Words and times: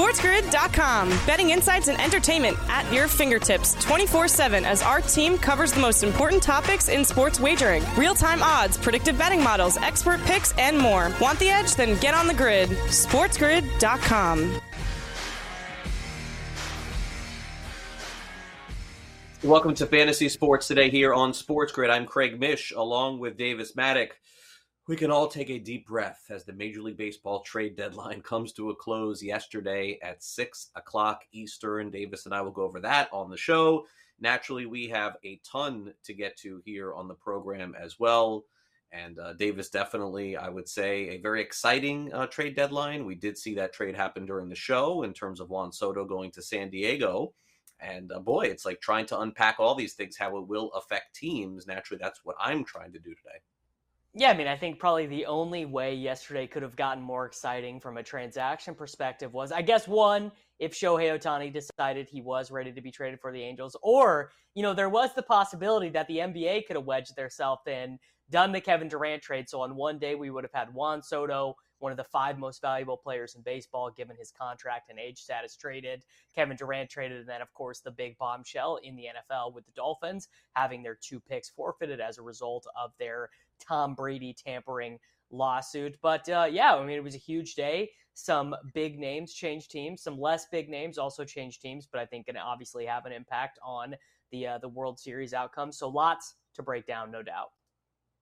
SportsGrid.com. 0.00 1.10
Betting 1.26 1.50
insights 1.50 1.88
and 1.88 2.00
entertainment 2.00 2.56
at 2.70 2.90
your 2.90 3.06
fingertips 3.06 3.74
24 3.84 4.28
7 4.28 4.64
as 4.64 4.80
our 4.80 5.02
team 5.02 5.36
covers 5.36 5.72
the 5.74 5.80
most 5.80 6.02
important 6.02 6.42
topics 6.42 6.88
in 6.88 7.04
sports 7.04 7.38
wagering 7.38 7.84
real 7.98 8.14
time 8.14 8.42
odds, 8.42 8.78
predictive 8.78 9.18
betting 9.18 9.44
models, 9.44 9.76
expert 9.76 10.18
picks, 10.22 10.56
and 10.56 10.78
more. 10.78 11.12
Want 11.20 11.38
the 11.38 11.50
edge? 11.50 11.74
Then 11.74 12.00
get 12.00 12.14
on 12.14 12.26
the 12.26 12.32
grid. 12.32 12.70
SportsGrid.com. 12.70 14.60
Welcome 19.42 19.74
to 19.74 19.84
Fantasy 19.86 20.30
Sports 20.30 20.66
today 20.66 20.88
here 20.88 21.12
on 21.12 21.34
Sports 21.34 21.72
Grid. 21.72 21.90
I'm 21.90 22.06
Craig 22.06 22.40
Mish 22.40 22.72
along 22.72 23.18
with 23.18 23.36
Davis 23.36 23.72
Mattek. 23.72 24.12
We 24.90 24.96
can 24.96 25.12
all 25.12 25.28
take 25.28 25.50
a 25.50 25.58
deep 25.60 25.86
breath 25.86 26.24
as 26.30 26.42
the 26.42 26.52
Major 26.52 26.82
League 26.82 26.96
Baseball 26.96 27.42
trade 27.42 27.76
deadline 27.76 28.22
comes 28.24 28.52
to 28.54 28.70
a 28.70 28.74
close 28.74 29.22
yesterday 29.22 30.00
at 30.02 30.20
6 30.20 30.70
o'clock 30.74 31.22
Eastern. 31.30 31.92
Davis 31.92 32.26
and 32.26 32.34
I 32.34 32.40
will 32.40 32.50
go 32.50 32.64
over 32.64 32.80
that 32.80 33.08
on 33.12 33.30
the 33.30 33.36
show. 33.36 33.86
Naturally, 34.18 34.66
we 34.66 34.88
have 34.88 35.16
a 35.22 35.40
ton 35.44 35.94
to 36.02 36.12
get 36.12 36.36
to 36.38 36.60
here 36.64 36.92
on 36.92 37.06
the 37.06 37.14
program 37.14 37.76
as 37.80 38.00
well. 38.00 38.46
And 38.90 39.16
uh, 39.20 39.34
Davis, 39.34 39.70
definitely, 39.70 40.36
I 40.36 40.48
would 40.48 40.68
say, 40.68 41.10
a 41.10 41.18
very 41.18 41.40
exciting 41.40 42.12
uh, 42.12 42.26
trade 42.26 42.56
deadline. 42.56 43.06
We 43.06 43.14
did 43.14 43.38
see 43.38 43.54
that 43.54 43.72
trade 43.72 43.94
happen 43.94 44.26
during 44.26 44.48
the 44.48 44.56
show 44.56 45.04
in 45.04 45.12
terms 45.12 45.38
of 45.38 45.50
Juan 45.50 45.70
Soto 45.70 46.04
going 46.04 46.32
to 46.32 46.42
San 46.42 46.68
Diego. 46.68 47.32
And 47.78 48.10
uh, 48.10 48.18
boy, 48.18 48.46
it's 48.46 48.66
like 48.66 48.80
trying 48.80 49.06
to 49.06 49.20
unpack 49.20 49.60
all 49.60 49.76
these 49.76 49.94
things, 49.94 50.16
how 50.16 50.36
it 50.38 50.48
will 50.48 50.72
affect 50.72 51.14
teams. 51.14 51.68
Naturally, 51.68 52.00
that's 52.02 52.24
what 52.24 52.34
I'm 52.40 52.64
trying 52.64 52.92
to 52.94 52.98
do 52.98 53.14
today. 53.14 53.38
Yeah, 54.12 54.30
I 54.30 54.36
mean, 54.36 54.48
I 54.48 54.56
think 54.56 54.80
probably 54.80 55.06
the 55.06 55.26
only 55.26 55.64
way 55.66 55.94
yesterday 55.94 56.48
could 56.48 56.62
have 56.62 56.74
gotten 56.74 57.00
more 57.02 57.26
exciting 57.26 57.78
from 57.78 57.96
a 57.96 58.02
transaction 58.02 58.74
perspective 58.74 59.32
was, 59.32 59.52
I 59.52 59.62
guess, 59.62 59.86
one, 59.86 60.32
if 60.58 60.74
Shohei 60.74 61.16
Ohtani 61.16 61.52
decided 61.52 62.08
he 62.08 62.20
was 62.20 62.50
ready 62.50 62.72
to 62.72 62.80
be 62.80 62.90
traded 62.90 63.20
for 63.20 63.30
the 63.30 63.40
Angels, 63.40 63.76
or, 63.82 64.32
you 64.54 64.64
know, 64.64 64.74
there 64.74 64.88
was 64.88 65.14
the 65.14 65.22
possibility 65.22 65.90
that 65.90 66.08
the 66.08 66.18
NBA 66.18 66.66
could 66.66 66.74
have 66.74 66.86
wedged 66.86 67.14
themselves 67.14 67.62
in, 67.68 68.00
done 68.30 68.50
the 68.50 68.60
Kevin 68.60 68.88
Durant 68.88 69.22
trade. 69.22 69.48
So 69.48 69.60
on 69.60 69.76
one 69.76 69.98
day, 70.00 70.16
we 70.16 70.30
would 70.30 70.42
have 70.42 70.52
had 70.52 70.74
Juan 70.74 71.04
Soto, 71.04 71.54
one 71.78 71.92
of 71.92 71.98
the 71.98 72.04
five 72.04 72.38
most 72.38 72.60
valuable 72.60 72.96
players 72.96 73.36
in 73.36 73.42
baseball, 73.42 73.90
given 73.96 74.16
his 74.16 74.32
contract 74.32 74.90
and 74.90 74.98
age 74.98 75.18
status, 75.18 75.56
traded. 75.56 76.02
Kevin 76.34 76.56
Durant 76.56 76.90
traded, 76.90 77.20
and 77.20 77.28
then, 77.28 77.42
of 77.42 77.52
course, 77.54 77.80
the 77.80 77.90
big 77.90 78.18
bombshell 78.18 78.80
in 78.82 78.96
the 78.96 79.04
NFL 79.04 79.54
with 79.54 79.64
the 79.66 79.72
Dolphins 79.72 80.28
having 80.54 80.82
their 80.82 80.98
two 81.00 81.20
picks 81.20 81.48
forfeited 81.48 82.00
as 82.00 82.18
a 82.18 82.22
result 82.22 82.66
of 82.80 82.92
their 82.98 83.30
Tom 83.66 83.94
Brady 83.94 84.34
tampering 84.34 84.98
lawsuit. 85.30 85.96
But 86.02 86.28
uh, 86.28 86.48
yeah, 86.50 86.74
I 86.74 86.84
mean, 86.84 86.96
it 86.96 87.04
was 87.04 87.14
a 87.14 87.18
huge 87.18 87.54
day. 87.54 87.90
Some 88.14 88.54
big 88.74 88.98
names 88.98 89.32
changed 89.32 89.70
teams, 89.70 90.02
some 90.02 90.18
less 90.18 90.46
big 90.50 90.68
names 90.68 90.98
also 90.98 91.24
changed 91.24 91.62
teams, 91.62 91.86
but 91.90 92.00
I 92.00 92.06
think 92.06 92.26
can 92.26 92.36
obviously 92.36 92.84
have 92.84 93.06
an 93.06 93.12
impact 93.12 93.58
on 93.64 93.94
the 94.30 94.46
uh, 94.46 94.58
the 94.58 94.68
World 94.68 94.98
Series 94.98 95.32
outcome. 95.32 95.72
So 95.72 95.88
lots 95.88 96.34
to 96.54 96.62
break 96.62 96.86
down, 96.86 97.10
no 97.10 97.22
doubt. 97.22 97.50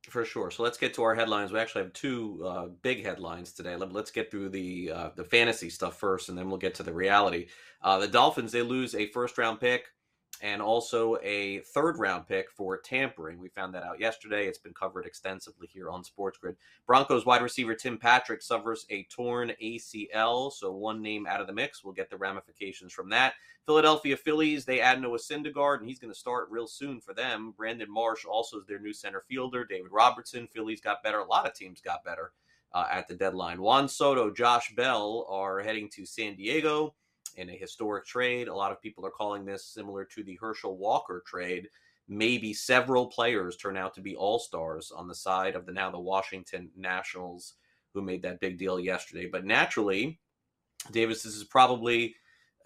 For 0.08 0.24
sure. 0.24 0.50
So 0.50 0.62
let's 0.62 0.78
get 0.78 0.94
to 0.94 1.02
our 1.02 1.14
headlines. 1.14 1.52
We 1.52 1.58
actually 1.58 1.84
have 1.84 1.92
two 1.92 2.42
uh, 2.46 2.66
big 2.82 3.04
headlines 3.04 3.52
today. 3.52 3.76
Let, 3.76 3.94
us 3.94 4.10
get 4.10 4.30
through 4.30 4.50
the 4.50 4.92
uh, 4.94 5.10
the 5.16 5.24
fantasy 5.24 5.70
stuff 5.70 5.98
first, 5.98 6.28
and 6.28 6.38
then 6.38 6.48
we'll 6.48 6.58
get 6.58 6.74
to 6.76 6.82
the 6.82 6.92
reality. 6.92 7.48
Uh, 7.82 7.98
the 7.98 8.08
Dolphins 8.08 8.52
they 8.52 8.62
lose 8.62 8.94
a 8.94 9.08
first 9.08 9.36
round 9.36 9.60
pick 9.60 9.86
and 10.40 10.62
also 10.62 11.16
a 11.22 11.60
third 11.60 11.98
round 11.98 12.26
pick 12.26 12.50
for 12.50 12.78
tampering. 12.78 13.38
We 13.38 13.48
found 13.48 13.74
that 13.74 13.82
out 13.82 14.00
yesterday. 14.00 14.46
It's 14.46 14.58
been 14.58 14.74
covered 14.74 15.06
extensively 15.06 15.66
here 15.66 15.90
on 15.90 16.04
Sports 16.04 16.38
Grid. 16.38 16.56
Broncos 16.86 17.26
wide 17.26 17.42
receiver 17.42 17.74
Tim 17.74 17.98
Patrick 17.98 18.42
suffers 18.42 18.86
a 18.90 19.04
torn 19.04 19.52
ACL, 19.62 20.52
so 20.52 20.72
one 20.72 21.02
name 21.02 21.26
out 21.26 21.40
of 21.40 21.46
the 21.46 21.52
mix. 21.52 21.82
We'll 21.82 21.94
get 21.94 22.10
the 22.10 22.16
ramifications 22.16 22.92
from 22.92 23.08
that. 23.10 23.34
Philadelphia 23.66 24.16
Phillies, 24.16 24.64
they 24.64 24.80
add 24.80 25.00
Noah 25.00 25.18
Syndergaard, 25.18 25.80
and 25.80 25.88
he's 25.88 25.98
going 25.98 26.12
to 26.12 26.18
start 26.18 26.48
real 26.50 26.66
soon 26.66 27.00
for 27.00 27.12
them. 27.12 27.52
Brandon 27.56 27.90
Marsh 27.90 28.24
also 28.24 28.58
is 28.60 28.66
their 28.66 28.78
new 28.78 28.94
center 28.94 29.24
fielder. 29.28 29.64
David 29.64 29.92
Robertson, 29.92 30.46
Phillies 30.46 30.80
got 30.80 31.02
better. 31.02 31.18
A 31.18 31.26
lot 31.26 31.46
of 31.46 31.52
teams 31.52 31.82
got 31.82 32.02
better 32.02 32.32
uh, 32.72 32.86
at 32.90 33.08
the 33.08 33.14
deadline. 33.14 33.60
Juan 33.60 33.86
Soto, 33.86 34.30
Josh 34.30 34.74
Bell 34.74 35.26
are 35.28 35.60
heading 35.60 35.90
to 35.90 36.06
San 36.06 36.34
Diego 36.36 36.94
in 37.38 37.50
a 37.50 37.56
historic 37.56 38.04
trade. 38.04 38.48
A 38.48 38.54
lot 38.54 38.72
of 38.72 38.82
people 38.82 39.06
are 39.06 39.10
calling 39.10 39.44
this 39.44 39.64
similar 39.64 40.04
to 40.04 40.22
the 40.22 40.38
Herschel 40.40 40.76
Walker 40.76 41.22
trade. 41.26 41.68
Maybe 42.08 42.52
several 42.52 43.06
players 43.06 43.56
turn 43.56 43.76
out 43.76 43.94
to 43.94 44.00
be 44.00 44.16
all 44.16 44.38
stars 44.38 44.90
on 44.94 45.08
the 45.08 45.14
side 45.14 45.54
of 45.54 45.64
the 45.64 45.72
now 45.72 45.90
the 45.90 46.00
Washington 46.00 46.70
Nationals, 46.76 47.54
who 47.94 48.02
made 48.02 48.22
that 48.22 48.40
big 48.40 48.58
deal 48.58 48.80
yesterday. 48.80 49.28
But 49.30 49.44
naturally, 49.44 50.18
Davis, 50.90 51.22
this 51.22 51.34
is 51.34 51.44
probably 51.44 52.16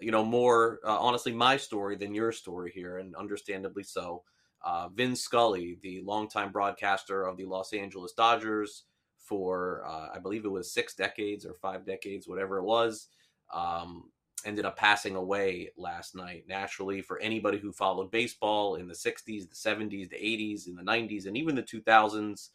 you 0.01 0.11
know 0.11 0.25
more 0.25 0.79
uh, 0.85 0.97
honestly 0.97 1.31
my 1.31 1.55
story 1.57 1.95
than 1.95 2.15
your 2.15 2.31
story 2.31 2.71
here, 2.73 2.97
and 2.97 3.15
understandably 3.15 3.83
so. 3.83 4.23
Uh, 4.65 4.87
Vin 4.87 5.13
Scully, 5.13 5.77
the 5.81 6.01
longtime 6.05 6.51
broadcaster 6.51 7.25
of 7.25 7.35
the 7.35 7.43
Los 7.43 7.73
Angeles 7.73 8.13
Dodgers 8.13 8.85
for 9.17 9.83
uh, 9.85 10.09
I 10.13 10.19
believe 10.19 10.45
it 10.45 10.51
was 10.51 10.71
six 10.71 10.95
decades 10.95 11.45
or 11.45 11.53
five 11.53 11.85
decades, 11.85 12.27
whatever 12.27 12.57
it 12.57 12.63
was. 12.63 13.07
Um, 13.53 14.09
ended 14.45 14.65
up 14.65 14.77
passing 14.77 15.15
away 15.15 15.71
last 15.77 16.15
night. 16.15 16.45
Naturally, 16.47 17.01
for 17.01 17.19
anybody 17.19 17.57
who 17.57 17.71
followed 17.71 18.11
baseball 18.11 18.75
in 18.75 18.87
the 18.87 18.93
60s, 18.93 19.49
the 19.49 19.55
70s, 19.55 20.09
the 20.09 20.15
80s, 20.15 20.67
in 20.67 20.75
the 20.75 20.83
90s, 20.83 21.25
and 21.25 21.37
even 21.37 21.55
the 21.55 21.63
2000s, 21.63 22.49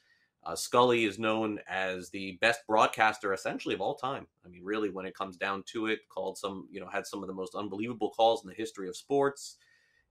uh, 0.44 0.54
Scully 0.54 1.04
is 1.04 1.18
known 1.18 1.58
as 1.68 2.10
the 2.10 2.38
best 2.40 2.60
broadcaster 2.66 3.32
essentially 3.32 3.74
of 3.74 3.80
all 3.80 3.94
time. 3.94 4.26
I 4.44 4.48
mean, 4.48 4.64
really, 4.64 4.90
when 4.90 5.06
it 5.06 5.16
comes 5.16 5.36
down 5.36 5.64
to 5.72 5.86
it, 5.86 6.00
called 6.08 6.38
some, 6.38 6.68
you 6.70 6.80
know, 6.80 6.88
had 6.88 7.06
some 7.06 7.22
of 7.22 7.26
the 7.26 7.34
most 7.34 7.54
unbelievable 7.54 8.10
calls 8.10 8.42
in 8.42 8.48
the 8.48 8.54
history 8.54 8.88
of 8.88 8.96
sports. 8.96 9.56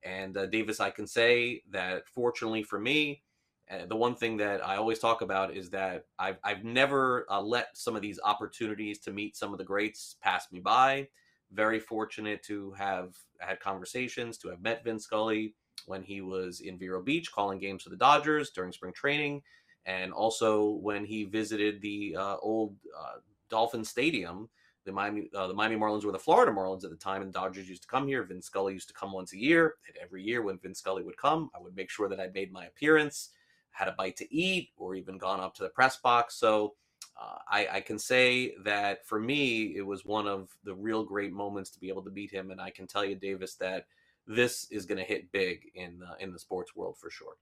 And 0.03 0.37
uh, 0.37 0.45
Davis, 0.47 0.79
I 0.79 0.89
can 0.89 1.07
say 1.07 1.63
that 1.71 2.07
fortunately 2.07 2.63
for 2.63 2.79
me, 2.79 3.23
uh, 3.69 3.85
the 3.85 3.95
one 3.95 4.15
thing 4.15 4.37
that 4.37 4.65
I 4.65 4.77
always 4.77 4.99
talk 4.99 5.21
about 5.21 5.55
is 5.55 5.69
that 5.71 6.05
I've, 6.19 6.37
I've 6.43 6.63
never 6.63 7.25
uh, 7.29 7.41
let 7.41 7.75
some 7.75 7.95
of 7.95 8.01
these 8.01 8.19
opportunities 8.23 8.99
to 8.99 9.11
meet 9.11 9.35
some 9.35 9.51
of 9.51 9.57
the 9.57 9.65
greats 9.65 10.15
pass 10.21 10.51
me 10.51 10.59
by 10.59 11.07
very 11.51 11.79
fortunate 11.79 12.43
to 12.43 12.71
have 12.73 13.15
had 13.39 13.59
conversations, 13.59 14.37
to 14.37 14.49
have 14.49 14.61
met 14.61 14.83
Vin 14.83 14.99
Scully 14.99 15.55
when 15.85 16.03
he 16.03 16.21
was 16.21 16.61
in 16.61 16.77
Vero 16.77 17.01
Beach 17.01 17.31
calling 17.31 17.59
games 17.59 17.83
for 17.83 17.89
the 17.89 17.95
Dodgers 17.95 18.49
during 18.51 18.71
spring 18.71 18.93
training, 18.93 19.41
and 19.85 20.11
also 20.11 20.71
when 20.81 21.05
he 21.05 21.23
visited 21.23 21.81
the 21.81 22.15
uh, 22.17 22.37
old 22.41 22.75
uh, 22.97 23.19
Dolphin 23.49 23.85
Stadium. 23.85 24.49
The 24.85 24.93
Miami, 24.93 25.29
uh, 25.35 25.47
the 25.47 25.53
Miami 25.53 25.75
Marlins 25.75 26.05
were 26.05 26.13
the 26.13 26.19
Florida 26.19 26.49
Marlins 26.49 26.85
at 26.85 26.91
the 26.91 26.95
time, 26.95 27.21
and 27.21 27.33
Dodgers 27.33 27.67
used 27.67 27.81
to 27.81 27.89
come 27.89 28.07
here. 28.07 28.23
Vin 28.23 28.41
Scully 28.41 28.73
used 28.73 28.87
to 28.87 28.93
come 28.93 29.11
once 29.11 29.33
a 29.33 29.37
year. 29.37 29.75
And 29.85 29.97
every 30.01 30.23
year 30.23 30.41
when 30.41 30.59
Vin 30.59 30.73
Scully 30.73 31.03
would 31.03 31.17
come, 31.17 31.49
I 31.53 31.61
would 31.61 31.75
make 31.75 31.89
sure 31.89 32.07
that 32.07 32.21
I 32.21 32.27
made 32.33 32.53
my 32.53 32.67
appearance, 32.67 33.31
had 33.71 33.89
a 33.89 33.95
bite 33.97 34.15
to 34.17 34.33
eat, 34.33 34.69
or 34.77 34.95
even 34.95 35.17
gone 35.17 35.41
up 35.41 35.55
to 35.55 35.63
the 35.63 35.69
press 35.69 35.97
box. 35.97 36.35
So 36.35 36.75
uh, 37.19 37.37
I, 37.49 37.67
I, 37.73 37.81
can 37.81 37.97
say 37.97 38.53
that 38.63 39.05
for 39.05 39.19
me, 39.19 39.75
it 39.75 39.81
was 39.81 40.05
one 40.05 40.27
of 40.27 40.49
the 40.63 40.75
real 40.75 41.03
great 41.03 41.33
moments 41.33 41.71
to 41.71 41.79
be 41.79 41.89
able 41.89 42.03
to 42.03 42.11
beat 42.11 42.31
him, 42.31 42.51
and 42.51 42.61
I 42.61 42.69
can 42.69 42.85
tell 42.85 43.03
you, 43.03 43.15
Davis, 43.15 43.55
that 43.55 43.87
this 44.27 44.67
is 44.69 44.85
going 44.85 44.99
to 44.99 45.03
hit 45.03 45.31
big 45.31 45.71
in 45.73 46.01
uh, 46.03 46.13
in 46.19 46.31
the 46.31 46.39
sports 46.39 46.75
world 46.75 46.97
for 46.99 47.09
sure. 47.09 47.33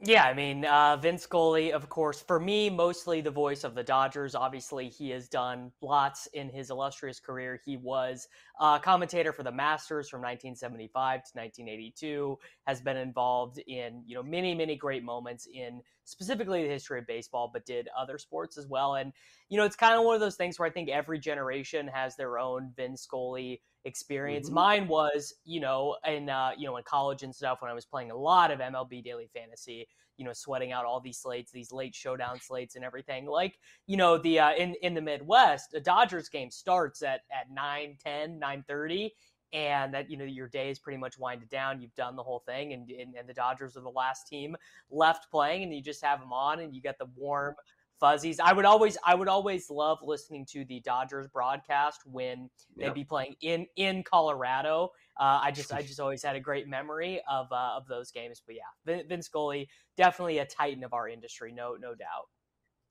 Yeah, 0.00 0.24
I 0.24 0.34
mean, 0.34 0.64
uh, 0.64 0.96
Vin 0.96 1.16
Scully, 1.18 1.72
of 1.72 1.88
course, 1.88 2.20
for 2.20 2.38
me, 2.40 2.68
mostly 2.68 3.20
the 3.20 3.30
voice 3.30 3.62
of 3.64 3.74
the 3.74 3.82
Dodgers. 3.82 4.34
Obviously, 4.34 4.88
he 4.88 5.08
has 5.10 5.28
done 5.28 5.72
lots 5.80 6.26
in 6.34 6.50
his 6.50 6.68
illustrious 6.70 7.20
career. 7.20 7.60
He 7.64 7.76
was 7.76 8.28
a 8.60 8.80
commentator 8.82 9.32
for 9.32 9.44
the 9.44 9.52
Masters 9.52 10.10
from 10.10 10.20
1975 10.20 11.22
to 11.24 11.30
1982, 11.38 12.36
has 12.66 12.80
been 12.80 12.96
involved 12.96 13.58
in, 13.66 14.02
you 14.04 14.14
know, 14.16 14.22
many, 14.22 14.52
many 14.54 14.74
great 14.76 15.04
moments 15.04 15.46
in 15.46 15.80
specifically 16.04 16.64
the 16.64 16.68
history 16.68 16.98
of 16.98 17.06
baseball, 17.06 17.48
but 17.50 17.64
did 17.64 17.88
other 17.96 18.18
sports 18.18 18.58
as 18.58 18.66
well. 18.66 18.96
And, 18.96 19.12
you 19.48 19.56
know, 19.56 19.64
it's 19.64 19.76
kind 19.76 19.94
of 19.94 20.04
one 20.04 20.16
of 20.16 20.20
those 20.20 20.36
things 20.36 20.58
where 20.58 20.68
I 20.68 20.72
think 20.72 20.88
every 20.90 21.18
generation 21.20 21.86
has 21.86 22.16
their 22.16 22.38
own 22.38 22.72
Vince 22.76 23.02
Scully 23.02 23.62
experience. 23.84 24.46
Mm-hmm. 24.46 24.54
Mine 24.54 24.88
was, 24.88 25.34
you 25.44 25.60
know, 25.60 25.96
in 26.06 26.28
uh, 26.28 26.50
you 26.56 26.66
know, 26.66 26.76
in 26.76 26.84
college 26.84 27.22
and 27.22 27.34
stuff 27.34 27.62
when 27.62 27.70
I 27.70 27.74
was 27.74 27.84
playing 27.84 28.10
a 28.10 28.16
lot 28.16 28.50
of 28.50 28.60
MLB 28.60 29.04
daily 29.04 29.28
fantasy, 29.34 29.86
you 30.16 30.24
know, 30.24 30.32
sweating 30.32 30.72
out 30.72 30.84
all 30.84 31.00
these 31.00 31.18
slates, 31.18 31.52
these 31.52 31.72
late 31.72 31.94
showdown 31.94 32.40
slates 32.40 32.76
and 32.76 32.84
everything. 32.84 33.26
Like, 33.26 33.58
you 33.86 33.96
know, 33.96 34.18
the 34.18 34.40
uh, 34.40 34.54
in 34.54 34.74
in 34.82 34.94
the 34.94 35.00
Midwest, 35.00 35.74
a 35.74 35.80
Dodgers 35.80 36.28
game 36.28 36.50
starts 36.50 37.02
at 37.02 37.20
at 37.32 37.50
9, 37.50 37.96
10, 38.02 38.40
9:30 38.40 39.10
and 39.52 39.94
that 39.94 40.10
you 40.10 40.16
know 40.16 40.24
your 40.24 40.48
day 40.48 40.68
is 40.68 40.78
pretty 40.78 40.98
much 40.98 41.16
winded 41.16 41.48
down 41.48 41.80
you've 41.80 41.94
done 41.94 42.16
the 42.16 42.22
whole 42.22 42.40
thing 42.40 42.72
and, 42.72 42.90
and, 42.90 43.14
and 43.14 43.28
the 43.28 43.32
dodgers 43.32 43.76
are 43.76 43.82
the 43.82 43.88
last 43.88 44.26
team 44.26 44.56
left 44.90 45.30
playing 45.30 45.62
and 45.62 45.72
you 45.72 45.80
just 45.80 46.04
have 46.04 46.18
them 46.18 46.32
on 46.32 46.60
and 46.60 46.74
you 46.74 46.82
get 46.82 46.98
the 46.98 47.06
warm 47.16 47.54
fuzzies. 48.00 48.40
I 48.40 48.52
would 48.52 48.64
always 48.64 48.96
I 49.04 49.14
would 49.14 49.28
always 49.28 49.70
love 49.70 49.98
listening 50.02 50.46
to 50.52 50.64
the 50.64 50.80
Dodgers 50.80 51.26
broadcast 51.28 52.00
when 52.04 52.50
they'd 52.76 52.94
be 52.94 53.04
playing 53.04 53.36
in 53.40 53.66
in 53.76 54.02
Colorado. 54.02 54.90
Uh, 55.18 55.40
I 55.42 55.50
just 55.50 55.72
I 55.72 55.82
just 55.90 56.00
always 56.00 56.22
had 56.22 56.36
a 56.36 56.40
great 56.40 56.68
memory 56.68 57.20
of 57.30 57.46
uh, 57.52 57.76
of 57.76 57.86
those 57.86 58.10
games. 58.10 58.42
But 58.44 58.56
yeah, 58.56 58.62
Vince 58.84 59.06
Vin 59.08 59.22
Scully 59.22 59.68
definitely 59.96 60.38
a 60.38 60.46
titan 60.46 60.84
of 60.84 60.92
our 60.92 61.08
industry, 61.08 61.52
no 61.52 61.76
no 61.80 61.94
doubt. 61.94 62.28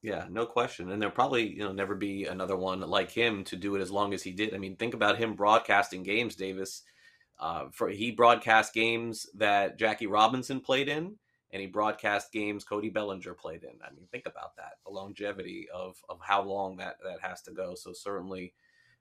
Yeah, 0.01 0.25
no 0.29 0.45
question. 0.45 0.91
And 0.91 1.01
there'll 1.01 1.15
probably, 1.15 1.47
you 1.47 1.63
know, 1.63 1.71
never 1.71 1.95
be 1.95 2.25
another 2.25 2.57
one 2.57 2.81
like 2.81 3.09
him 3.09 3.45
to 3.45 3.55
do 3.55 3.75
it 3.75 3.81
as 3.81 3.89
long 3.89 4.13
as 4.13 4.21
he 4.21 4.33
did. 4.33 4.53
I 4.53 4.57
mean, 4.57 4.75
think 4.75 4.93
about 4.93 5.17
him 5.17 5.33
broadcasting 5.33 6.03
games, 6.03 6.35
Davis. 6.35 6.83
Uh, 7.39 7.65
for 7.71 7.89
he 7.89 8.11
broadcast 8.11 8.73
games 8.73 9.25
that 9.35 9.79
Jackie 9.79 10.07
Robinson 10.07 10.59
played 10.59 10.87
in 10.87 11.15
he 11.61 11.67
broadcast 11.67 12.31
games 12.31 12.63
Cody 12.63 12.89
Bellinger 12.89 13.33
played 13.33 13.63
in. 13.63 13.77
I 13.85 13.93
mean, 13.93 14.07
think 14.11 14.25
about 14.25 14.55
that, 14.57 14.73
the 14.85 14.91
longevity 14.91 15.67
of 15.73 15.97
of 16.09 16.19
how 16.21 16.41
long 16.41 16.77
that 16.77 16.95
that 17.03 17.19
has 17.21 17.41
to 17.43 17.51
go. 17.51 17.75
So 17.75 17.93
certainly, 17.93 18.53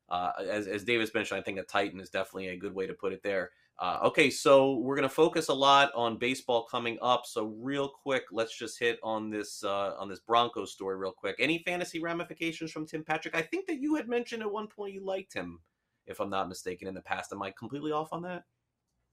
uh, 0.08 0.32
as 0.49 0.66
as 0.66 0.84
Davis 0.84 1.14
mentioned, 1.14 1.40
I 1.40 1.43
think 1.43 1.58
a 1.58 1.62
Titan 1.62 2.00
is 2.00 2.10
definitely 2.10 2.49
a 2.49 2.56
good 2.56 2.75
way 2.75 2.87
to 2.87 2.94
put 2.94 3.12
it 3.12 3.22
there. 3.22 3.50
Uh, 3.78 3.99
okay, 4.04 4.31
so 4.31 4.76
we're 4.76 4.94
going 4.94 5.08
to 5.08 5.14
focus 5.14 5.49
a 5.49 5.54
lot 5.54 5.90
on 5.94 6.19
baseball 6.19 6.64
coming 6.70 6.99
up. 7.00 7.22
So 7.25 7.46
real 7.58 7.88
quick, 7.88 8.25
let's 8.31 8.56
just 8.56 8.78
hit 8.78 8.99
on 9.02 9.31
this 9.31 9.64
uh, 9.64 9.94
on 9.99 10.08
this 10.08 10.20
Broncos 10.20 10.72
story 10.72 10.96
real 10.96 11.12
quick. 11.12 11.37
Any 11.38 11.62
fantasy 11.64 12.00
ramifications 12.00 12.70
from 12.70 12.87
Tim 12.87 13.02
Patrick? 13.02 13.34
I 13.34 13.43
think 13.43 13.66
that 13.66 13.81
you 13.81 13.96
had 13.96 14.08
mentioned 14.08 14.43
at 14.43 14.52
one 14.52 14.69
point 14.69 14.94
you 14.94 15.04
liked 15.04 15.32
him, 15.32 15.60
if 16.06 16.20
I'm 16.20 16.31
not 16.31 16.49
mistaken, 16.49 16.87
in 16.87 16.94
the 16.94 17.00
past. 17.00 17.32
Am 17.32 17.43
I 17.43 17.50
completely 17.50 17.93
off 17.93 18.12
on 18.12 18.22
that? 18.22 18.44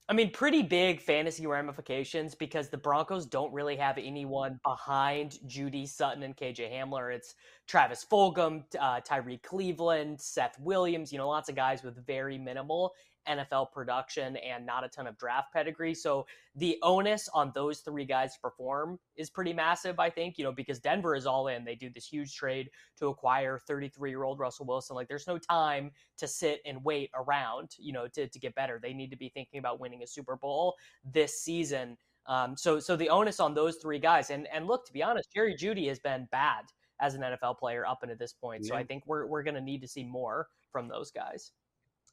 I 0.09 0.13
mean, 0.13 0.31
pretty 0.31 0.63
big 0.63 1.01
fantasy 1.01 1.45
ramifications 1.45 2.33
because 2.33 2.69
the 2.69 2.77
Broncos 2.77 3.27
don't 3.27 3.53
really 3.53 3.75
have 3.75 3.99
anyone 3.99 4.59
behind 4.65 5.37
Jeudy 5.45 5.87
Sutton 5.87 6.23
and 6.23 6.35
KJ 6.35 6.73
Hamler. 6.73 7.13
It's 7.13 7.35
Travis 7.67 8.03
Fulgham, 8.11 8.63
uh, 8.79 9.01
Tyrie 9.01 9.39
Cleveland, 9.43 10.19
Seth 10.19 10.59
Williams, 10.59 11.11
you 11.11 11.19
know, 11.19 11.29
lots 11.29 11.47
of 11.47 11.55
guys 11.55 11.83
with 11.83 12.03
very 12.07 12.39
minimal 12.39 12.95
NFL 13.29 13.71
production 13.71 14.37
and 14.37 14.65
not 14.65 14.83
a 14.83 14.89
ton 14.89 15.07
of 15.07 15.17
draft 15.17 15.53
pedigree. 15.53 15.93
So 15.93 16.25
the 16.55 16.77
onus 16.81 17.29
on 17.33 17.51
those 17.53 17.79
three 17.79 18.05
guys 18.05 18.33
to 18.33 18.39
perform 18.39 18.99
is 19.15 19.29
pretty 19.29 19.53
massive, 19.53 19.99
I 19.99 20.09
think, 20.09 20.37
you 20.37 20.43
know, 20.43 20.51
because 20.51 20.79
Denver 20.79 21.15
is 21.15 21.25
all 21.25 21.47
in. 21.47 21.63
They 21.63 21.75
do 21.75 21.89
this 21.89 22.07
huge 22.07 22.35
trade 22.35 22.69
to 22.97 23.07
acquire 23.07 23.59
33 23.59 24.09
year 24.09 24.23
old 24.23 24.39
Russell 24.39 24.65
Wilson. 24.65 24.95
Like 24.95 25.07
there's 25.07 25.27
no 25.27 25.37
time 25.37 25.91
to 26.17 26.27
sit 26.27 26.61
and 26.65 26.83
wait 26.83 27.11
around, 27.15 27.69
you 27.77 27.93
know, 27.93 28.07
to, 28.09 28.27
to 28.27 28.39
get 28.39 28.55
better. 28.55 28.79
They 28.81 28.93
need 28.93 29.11
to 29.11 29.17
be 29.17 29.29
thinking 29.29 29.59
about 29.59 29.79
winning 29.79 30.03
a 30.03 30.07
Super 30.07 30.35
Bowl 30.35 30.75
this 31.03 31.41
season. 31.41 31.97
Um, 32.25 32.55
so, 32.57 32.79
so 32.79 32.95
the 32.95 33.09
onus 33.09 33.39
on 33.39 33.53
those 33.53 33.77
three 33.77 33.97
guys, 33.97 34.29
and 34.29 34.47
and 34.53 34.67
look, 34.67 34.85
to 34.85 34.93
be 34.93 35.01
honest, 35.01 35.33
Jerry 35.33 35.55
Jeudy 35.55 35.87
has 35.87 35.99
been 35.99 36.27
bad 36.31 36.65
as 37.01 37.15
an 37.15 37.21
NFL 37.21 37.57
player 37.57 37.85
up 37.85 37.99
until 38.03 38.17
this 38.17 38.33
point. 38.33 38.63
Yeah. 38.63 38.69
So 38.69 38.75
I 38.75 38.83
think 38.83 39.03
we're 39.07 39.25
we're 39.25 39.43
going 39.43 39.55
to 39.55 39.61
need 39.61 39.81
to 39.81 39.87
see 39.87 40.03
more 40.03 40.47
from 40.71 40.87
those 40.87 41.11
guys. 41.11 41.51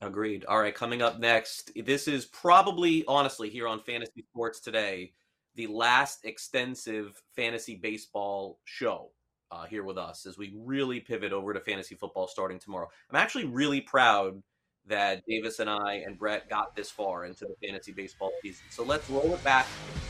Agreed. 0.02 0.44
All 0.44 0.60
right, 0.60 0.74
coming 0.74 1.00
up 1.00 1.18
next, 1.18 1.70
this 1.84 2.06
is 2.06 2.26
probably, 2.26 3.04
honestly, 3.08 3.48
here 3.48 3.66
on 3.66 3.80
Fantasy 3.80 4.24
Sports 4.30 4.60
Today, 4.60 5.12
the 5.54 5.66
last 5.68 6.24
extensive 6.24 7.22
fantasy 7.34 7.76
baseball 7.76 8.58
show 8.64 9.10
uh, 9.50 9.64
here 9.64 9.84
with 9.84 9.96
us 9.96 10.26
as 10.26 10.36
we 10.36 10.54
really 10.56 11.00
pivot 11.00 11.32
over 11.32 11.54
to 11.54 11.60
fantasy 11.60 11.94
football 11.94 12.28
starting 12.28 12.58
tomorrow. 12.58 12.88
I'm 13.10 13.16
actually 13.16 13.46
really 13.46 13.80
proud 13.80 14.42
that 14.86 15.22
Davis 15.26 15.60
and 15.60 15.70
I 15.70 16.02
and 16.06 16.18
Brett 16.18 16.48
got 16.48 16.76
this 16.76 16.90
far 16.90 17.24
into 17.24 17.46
the 17.46 17.66
fantasy 17.66 17.92
baseball 17.92 18.30
season. 18.42 18.66
So 18.70 18.84
let's 18.84 19.08
roll 19.10 19.32
it 19.34 19.42
back. 19.42 19.66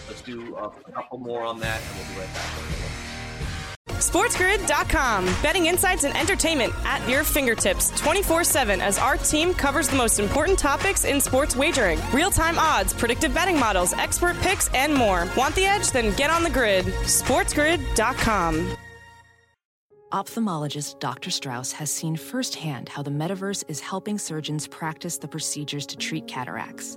Let's 0.09 0.21
do 0.21 0.57
a 0.57 0.71
couple 0.91 1.19
more 1.19 1.45
on 1.45 1.61
that, 1.61 1.81
and 1.81 1.99
we'll 1.99 2.15
be 2.15 2.21
right 2.21 2.35
back. 2.35 3.06
SportsGrid.com. 4.09 5.25
Betting 5.43 5.67
insights 5.67 6.05
and 6.05 6.17
entertainment 6.17 6.73
at 6.85 7.07
your 7.09 7.25
fingertips 7.25 7.91
24 7.99 8.45
7 8.45 8.81
as 8.81 8.99
our 8.99 9.17
team 9.17 9.53
covers 9.53 9.89
the 9.89 9.97
most 9.97 10.19
important 10.19 10.59
topics 10.59 11.05
in 11.05 11.21
sports 11.21 11.57
wagering 11.57 11.99
real 12.13 12.31
time 12.31 12.59
odds, 12.59 12.93
predictive 12.93 13.35
betting 13.35 13.59
models, 13.59 13.93
expert 13.95 14.37
picks, 14.41 14.69
and 14.75 14.95
more. 14.95 15.27
Want 15.37 15.55
the 15.55 15.65
edge? 15.65 15.91
Then 15.91 16.15
get 16.17 16.31
on 16.31 16.43
the 16.43 16.51
grid. 16.51 16.87
SportsGrid.com. 16.87 18.77
Ophthalmologist 20.13 21.01
Dr. 21.01 21.31
Strauss 21.31 21.73
has 21.73 21.91
seen 21.91 22.17
firsthand 22.17 22.89
how 22.89 23.03
the 23.03 23.11
metaverse 23.11 23.65
is 23.69 23.81
helping 23.81 24.19
surgeons 24.19 24.69
practice 24.69 25.19
the 25.19 25.27
procedures 25.27 25.85
to 25.87 25.97
treat 25.97 26.29
cataracts 26.29 26.97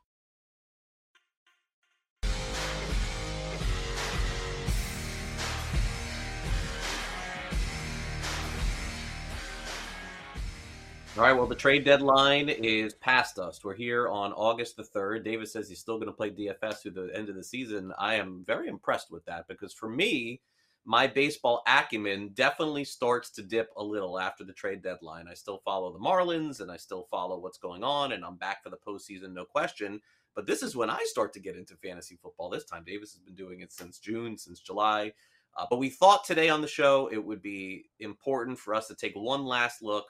All 11.17 11.23
right, 11.23 11.33
well, 11.33 11.45
the 11.45 11.55
trade 11.55 11.83
deadline 11.83 12.47
is 12.47 12.93
past 12.93 13.37
us. 13.37 13.65
We're 13.65 13.75
here 13.75 14.07
on 14.07 14.31
August 14.31 14.77
the 14.77 14.83
3rd. 14.83 15.25
Davis 15.25 15.51
says 15.51 15.67
he's 15.67 15.79
still 15.79 15.97
going 15.97 16.07
to 16.07 16.13
play 16.13 16.29
DFS 16.29 16.81
through 16.81 16.91
the 16.91 17.11
end 17.13 17.27
of 17.27 17.35
the 17.35 17.43
season. 17.43 17.91
I 17.99 18.15
am 18.15 18.45
very 18.47 18.69
impressed 18.69 19.11
with 19.11 19.25
that 19.25 19.45
because 19.49 19.73
for 19.73 19.89
me, 19.89 20.39
my 20.85 21.07
baseball 21.07 21.63
acumen 21.67 22.29
definitely 22.33 22.85
starts 22.85 23.29
to 23.31 23.43
dip 23.43 23.71
a 23.75 23.83
little 23.83 24.17
after 24.17 24.45
the 24.45 24.53
trade 24.53 24.81
deadline. 24.81 25.27
I 25.27 25.33
still 25.33 25.61
follow 25.65 25.91
the 25.91 25.99
Marlins 25.99 26.61
and 26.61 26.71
I 26.71 26.77
still 26.77 27.03
follow 27.11 27.37
what's 27.39 27.57
going 27.57 27.83
on, 27.83 28.13
and 28.13 28.23
I'm 28.23 28.37
back 28.37 28.63
for 28.63 28.69
the 28.69 28.77
postseason, 28.77 29.33
no 29.33 29.43
question. 29.43 29.99
But 30.33 30.47
this 30.47 30.63
is 30.63 30.77
when 30.77 30.89
I 30.89 31.03
start 31.03 31.33
to 31.33 31.41
get 31.41 31.57
into 31.57 31.75
fantasy 31.75 32.17
football 32.23 32.49
this 32.49 32.63
time. 32.63 32.85
Davis 32.85 33.11
has 33.11 33.21
been 33.21 33.35
doing 33.35 33.59
it 33.59 33.73
since 33.73 33.99
June, 33.99 34.37
since 34.37 34.61
July. 34.61 35.11
Uh, 35.57 35.65
but 35.69 35.77
we 35.77 35.89
thought 35.89 36.23
today 36.23 36.47
on 36.47 36.61
the 36.61 36.67
show 36.67 37.09
it 37.11 37.23
would 37.23 37.41
be 37.41 37.89
important 37.99 38.57
for 38.57 38.73
us 38.73 38.87
to 38.87 38.95
take 38.95 39.13
one 39.13 39.43
last 39.43 39.81
look 39.81 40.05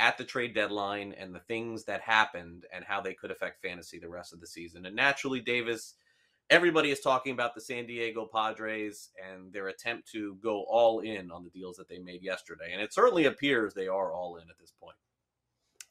at 0.00 0.16
the 0.16 0.24
trade 0.24 0.54
deadline 0.54 1.14
and 1.18 1.34
the 1.34 1.40
things 1.40 1.84
that 1.84 2.00
happened 2.00 2.64
and 2.72 2.84
how 2.84 3.00
they 3.00 3.12
could 3.12 3.30
affect 3.30 3.62
fantasy 3.62 3.98
the 3.98 4.08
rest 4.08 4.32
of 4.32 4.40
the 4.40 4.46
season. 4.46 4.86
And 4.86 4.96
naturally, 4.96 5.40
Davis, 5.40 5.94
everybody 6.48 6.90
is 6.90 7.00
talking 7.00 7.34
about 7.34 7.54
the 7.54 7.60
San 7.60 7.86
Diego 7.86 8.26
Padres 8.34 9.10
and 9.22 9.52
their 9.52 9.68
attempt 9.68 10.10
to 10.12 10.36
go 10.42 10.64
all 10.68 11.00
in 11.00 11.30
on 11.30 11.44
the 11.44 11.50
deals 11.50 11.76
that 11.76 11.88
they 11.88 11.98
made 11.98 12.22
yesterday. 12.22 12.70
And 12.72 12.80
it 12.80 12.94
certainly 12.94 13.26
appears 13.26 13.74
they 13.74 13.88
are 13.88 14.12
all 14.12 14.36
in 14.36 14.48
at 14.48 14.58
this 14.58 14.72
point. 14.80 14.96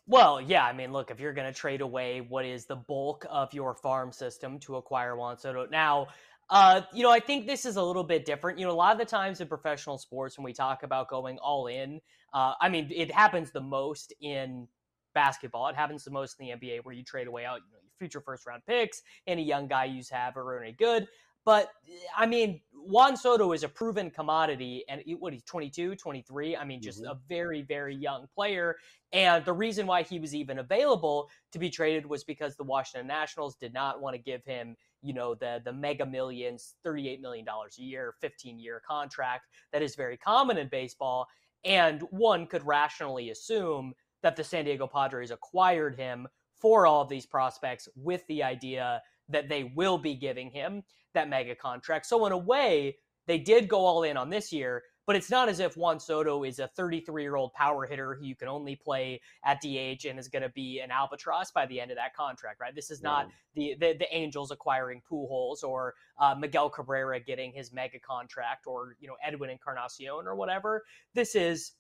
Well, 0.08 0.42
yeah, 0.42 0.66
I 0.66 0.74
mean, 0.74 0.92
look, 0.92 1.12
if 1.12 1.20
you're 1.20 1.34
going 1.34 1.54
to 1.54 1.58
trade 1.58 1.82
away 1.82 2.22
what 2.22 2.44
is 2.44 2.66
the 2.66 2.76
bulk 2.76 3.28
of 3.30 3.54
your 3.54 3.76
farm 3.76 4.12
system 4.12 4.58
to 4.62 4.78
acquire 4.78 5.16
Juan 5.16 5.38
Soto, 5.38 5.68
now, 5.70 6.08
uh, 6.50 6.82
you 6.94 7.04
know, 7.04 7.12
I 7.12 7.20
think 7.20 7.46
this 7.46 7.66
is 7.66 7.76
a 7.76 7.84
little 7.84 8.04
bit 8.04 8.26
different. 8.26 8.58
You 8.58 8.66
know, 8.66 8.72
a 8.72 8.74
lot 8.74 8.92
of 8.92 8.98
the 8.98 9.06
times 9.06 9.42
in 9.42 9.48
professional 9.48 9.98
sports, 9.98 10.38
when 10.38 10.46
we 10.46 10.54
talk 10.54 10.84
about 10.84 11.10
going 11.10 11.38
all 11.40 11.68
in, 11.68 12.02
uh, 12.34 12.54
I 12.60 12.70
mean, 12.70 12.90
it 12.94 13.12
happens 13.12 13.52
the 13.52 13.62
most 13.62 14.14
in 14.22 14.68
basketball. 15.14 15.68
It 15.68 15.76
happens 15.76 16.04
the 16.04 16.12
most 16.12 16.40
in 16.40 16.48
the 16.48 16.54
NBA, 16.54 16.80
where 16.84 16.94
you 16.94 17.04
trade 17.04 17.28
away 17.28 17.46
out 17.46 17.60
you 17.68 17.74
know, 17.74 17.80
your 17.84 17.92
future 18.00 18.22
first 18.22 18.48
round 18.48 18.64
picks, 18.66 19.02
any 19.28 19.44
young 19.44 19.68
guy 19.68 19.86
you 19.86 20.02
have 20.12 20.38
or 20.38 20.62
any 20.62 20.74
good. 20.74 21.08
But 21.46 21.72
I 22.16 22.26
mean, 22.26 22.62
Juan 22.74 23.16
Soto 23.16 23.54
is 23.54 23.64
a 23.64 23.70
proven 23.70 24.12
commodity, 24.12 24.84
and 24.90 25.02
what 25.20 25.34
he's 25.34 25.44
22, 25.44 25.96
23. 25.96 26.56
I 26.56 26.64
mean, 26.64 26.82
just 26.82 27.02
mm-hmm. 27.02 27.12
a 27.12 27.20
very, 27.28 27.62
very 27.62 27.96
young 27.96 28.28
player. 28.36 28.76
And 29.14 29.44
the 29.46 29.54
reason 29.54 29.88
why 29.88 30.04
he 30.04 30.20
was 30.20 30.36
even 30.36 30.60
available 30.60 31.30
to 31.52 31.60
be 31.60 31.70
traded 31.70 32.06
was 32.06 32.24
because 32.24 32.56
the 32.56 32.64
Washington 32.64 33.08
Nationals 33.08 33.56
did 33.56 33.74
not 33.74 34.02
want 34.02 34.16
to 34.16 34.22
give 34.22 34.44
him, 34.46 34.76
you 35.02 35.14
know, 35.14 35.36
the 35.36 35.62
the 35.64 35.74
mega 35.74 36.06
millions, 36.06 36.76
$38 36.86 37.22
million 37.22 37.46
a 37.48 37.82
year, 37.82 38.14
15 38.22 38.60
year 38.60 38.82
contract 38.88 39.48
that 39.72 39.82
is 39.82 39.96
very 39.96 40.18
common 40.18 40.58
in 40.58 40.68
baseball. 40.70 41.28
And 41.66 42.02
one 42.12 42.48
could 42.48 42.66
rationally 42.66 43.32
assume 43.32 43.94
that 44.22 44.36
the 44.36 44.44
San 44.44 44.66
Diego 44.66 44.88
Padres 44.88 45.32
acquired 45.32 45.96
him 45.96 46.28
for 46.60 46.86
all 46.86 47.02
of 47.02 47.10
these 47.10 47.26
prospects 47.26 47.88
with 47.96 48.26
the 48.28 48.44
idea 48.44 49.02
that 49.30 49.48
they 49.48 49.72
will 49.76 49.98
be 49.98 50.16
giving 50.16 50.50
him 50.50 50.84
that 51.14 51.30
mega 51.30 51.56
contract. 51.56 52.06
So 52.06 52.26
in 52.26 52.32
a 52.32 52.38
way, 52.38 52.98
they 53.28 53.38
did 53.38 53.68
go 53.68 53.86
all 53.86 54.04
in 54.04 54.18
on 54.18 54.30
this 54.30 54.52
year, 54.52 54.84
but 55.10 55.16
it's 55.16 55.32
not 55.32 55.50
as 55.50 55.60
if 55.60 55.76
Juan 55.76 56.00
Soto 56.00 56.44
is 56.44 56.60
a 56.60 56.68
33 56.68 57.24
year 57.24 57.36
old 57.36 57.52
power 57.54 57.88
hitter 57.88 58.14
who 58.14 58.24
you 58.24 58.36
can 58.36 58.48
only 58.48 58.76
play 58.76 59.20
at 59.44 59.60
DH 59.60 60.06
and 60.06 60.20
is 60.20 60.28
going 60.28 60.44
to 60.44 60.50
be 60.50 60.82
an 60.82 60.92
albatross 60.92 61.50
by 61.50 61.66
the 61.66 61.82
end 61.82 61.90
of 61.90 61.98
that 61.98 62.16
contract, 62.16 62.62
right? 62.62 62.76
This 62.76 62.92
is 62.92 63.02
not 63.02 63.28
the, 63.56 63.76
the, 63.80 63.96
the 63.98 64.06
Angels 64.16 64.52
acquiring 64.52 65.02
Pujols 65.12 65.64
or 65.64 65.96
uh, 66.20 66.36
Miguel 66.38 66.70
Cabrera 66.70 67.20
getting 67.20 67.52
his 67.52 67.74
mega 67.74 67.98
contract 67.98 68.68
or 68.68 68.98
you 69.00 69.08
know 69.08 69.16
Edwin 69.26 69.50
Encarnacion 69.50 70.28
or 70.28 70.36
whatever. 70.36 70.84
This 71.16 71.34
is 71.34 71.72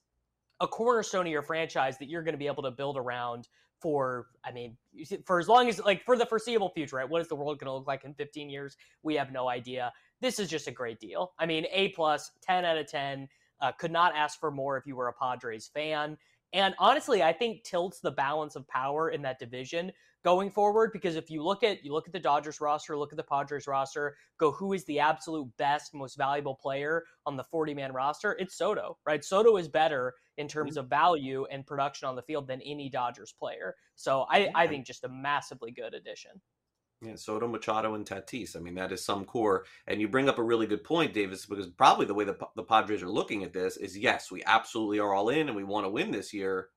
a 0.59 0.67
cornerstone 0.67 1.27
of 1.27 1.31
your 1.31 1.43
franchise 1.43 1.99
that 1.99 2.09
you're 2.09 2.23
going 2.23 2.33
to 2.33 2.39
be 2.39 2.47
able 2.47 2.63
to 2.63 2.71
build 2.71 2.97
around 2.97 3.47
for 3.79 4.27
i 4.43 4.51
mean 4.51 4.75
for 5.25 5.39
as 5.39 5.47
long 5.47 5.69
as 5.69 5.79
like 5.85 6.03
for 6.03 6.17
the 6.17 6.25
foreseeable 6.25 6.69
future 6.69 6.97
right 6.97 7.09
what 7.09 7.21
is 7.21 7.29
the 7.29 7.35
world 7.35 7.57
going 7.59 7.67
to 7.67 7.73
look 7.73 7.87
like 7.87 8.03
in 8.03 8.13
15 8.13 8.49
years 8.49 8.75
we 9.03 9.15
have 9.15 9.31
no 9.31 9.47
idea 9.47 9.91
this 10.21 10.39
is 10.39 10.49
just 10.49 10.67
a 10.67 10.71
great 10.71 10.99
deal 10.99 11.33
i 11.39 11.45
mean 11.45 11.65
a 11.71 11.89
plus 11.89 12.31
10 12.41 12.65
out 12.65 12.77
of 12.77 12.87
10 12.87 13.27
uh, 13.61 13.71
could 13.73 13.91
not 13.91 14.15
ask 14.15 14.39
for 14.39 14.51
more 14.51 14.77
if 14.77 14.85
you 14.85 14.95
were 14.95 15.07
a 15.07 15.13
padres 15.13 15.69
fan 15.73 16.17
and 16.53 16.73
honestly 16.79 17.23
i 17.23 17.33
think 17.33 17.63
tilts 17.63 17.99
the 17.99 18.11
balance 18.11 18.55
of 18.55 18.67
power 18.67 19.09
in 19.09 19.21
that 19.21 19.39
division 19.39 19.91
going 20.23 20.49
forward 20.49 20.91
because 20.91 21.15
if 21.15 21.29
you 21.29 21.43
look 21.43 21.63
at 21.63 21.83
you 21.83 21.93
look 21.93 22.07
at 22.07 22.13
the 22.13 22.19
Dodgers 22.19 22.59
roster, 22.59 22.97
look 22.97 23.13
at 23.13 23.17
the 23.17 23.23
Padres 23.23 23.67
roster, 23.67 24.15
go 24.37 24.51
who 24.51 24.73
is 24.73 24.83
the 24.85 24.99
absolute 24.99 25.47
best, 25.57 25.93
most 25.93 26.17
valuable 26.17 26.55
player 26.55 27.03
on 27.25 27.37
the 27.37 27.43
40 27.43 27.73
man 27.73 27.93
roster? 27.93 28.33
It's 28.39 28.57
Soto, 28.57 28.97
right? 29.05 29.23
Soto 29.23 29.57
is 29.57 29.67
better 29.67 30.13
in 30.37 30.47
terms 30.47 30.71
mm-hmm. 30.71 30.79
of 30.79 30.89
value 30.89 31.45
and 31.51 31.65
production 31.65 32.07
on 32.07 32.15
the 32.15 32.21
field 32.21 32.47
than 32.47 32.61
any 32.61 32.89
Dodgers 32.89 33.33
player. 33.37 33.75
So 33.95 34.25
I, 34.29 34.49
I 34.55 34.67
think 34.67 34.85
just 34.85 35.03
a 35.03 35.09
massively 35.09 35.71
good 35.71 35.93
addition. 35.93 36.31
Yeah, 37.01 37.15
Soto, 37.15 37.47
Machado, 37.47 37.95
and 37.95 38.05
Tatis. 38.05 38.57
I 38.57 38.59
mean, 38.59 38.75
that 38.75 38.91
is 38.91 39.03
some 39.03 39.23
core. 39.23 39.65
And 39.87 40.01
you 40.01 40.09
bring 40.09 40.27
up 40.27 40.37
a 40.37 40.43
really 40.43 40.67
good 40.67 40.83
point, 40.83 41.13
Davis, 41.13 41.45
because 41.45 41.67
probably 41.67 42.05
the 42.05 42.13
way 42.13 42.25
the, 42.25 42.37
the 42.57 42.63
Padres 42.63 43.01
are 43.01 43.09
looking 43.09 43.43
at 43.43 43.53
this 43.53 43.77
is 43.77 43.97
yes, 43.97 44.29
we 44.29 44.43
absolutely 44.43 44.99
are 44.99 45.13
all 45.13 45.29
in 45.29 45.47
and 45.47 45.55
we 45.55 45.63
want 45.63 45.85
to 45.85 45.89
win 45.89 46.11
this 46.11 46.33
year. 46.33 46.69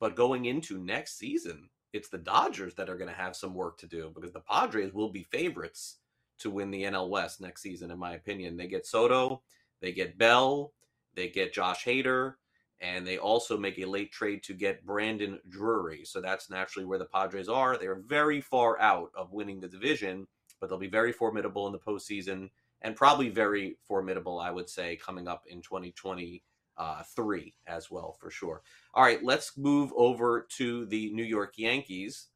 But 0.00 0.16
going 0.16 0.46
into 0.46 0.78
next 0.78 1.18
season, 1.18 1.68
it's 1.92 2.08
the 2.08 2.18
Dodgers 2.18 2.74
that 2.74 2.90
are 2.90 2.96
going 2.96 3.10
to 3.10 3.16
have 3.16 3.36
some 3.36 3.54
work 3.54 3.78
to 3.78 3.86
do 3.86 4.10
because 4.12 4.32
the 4.32 4.40
Padres 4.40 4.92
will 4.92 5.10
be 5.10 5.22
favorites 5.22 5.98
to 6.40 6.50
win 6.50 6.72
the 6.72 6.82
NL 6.82 7.08
West 7.08 7.40
next 7.40 7.62
season, 7.62 7.92
in 7.92 7.98
my 7.98 8.14
opinion. 8.14 8.56
They 8.56 8.66
get 8.66 8.86
Soto, 8.86 9.42
they 9.80 9.92
get 9.92 10.18
Bell, 10.18 10.72
they 11.14 11.28
get 11.28 11.54
Josh 11.54 11.84
Hader, 11.84 12.34
and 12.80 13.06
they 13.06 13.18
also 13.18 13.56
make 13.56 13.78
a 13.78 13.84
late 13.84 14.12
trade 14.12 14.42
to 14.44 14.54
get 14.54 14.84
Brandon 14.84 15.38
Drury. 15.48 16.04
So 16.04 16.20
that's 16.20 16.50
naturally 16.50 16.86
where 16.86 16.98
the 16.98 17.06
Padres 17.06 17.48
are. 17.48 17.76
They're 17.76 18.02
very 18.06 18.40
far 18.40 18.80
out 18.80 19.10
of 19.16 19.32
winning 19.32 19.60
the 19.60 19.68
division, 19.68 20.26
but 20.60 20.68
they'll 20.68 20.78
be 20.78 20.88
very 20.88 21.12
formidable 21.12 21.66
in 21.66 21.72
the 21.72 21.78
postseason 21.78 22.50
and 22.82 22.96
probably 22.96 23.30
very 23.30 23.78
formidable, 23.86 24.38
I 24.38 24.50
would 24.50 24.68
say, 24.68 24.96
coming 24.96 25.26
up 25.26 25.44
in 25.46 25.62
2020 25.62 26.42
uh, 26.76 27.02
as 27.66 27.90
well 27.90 28.16
for 28.20 28.30
sure. 28.30 28.62
All 28.92 29.02
right, 29.02 29.22
let's 29.22 29.56
move 29.56 29.92
over 29.96 30.46
to 30.56 30.86
the 30.86 31.10
New 31.12 31.24
York 31.24 31.54
Yankees 31.56 32.28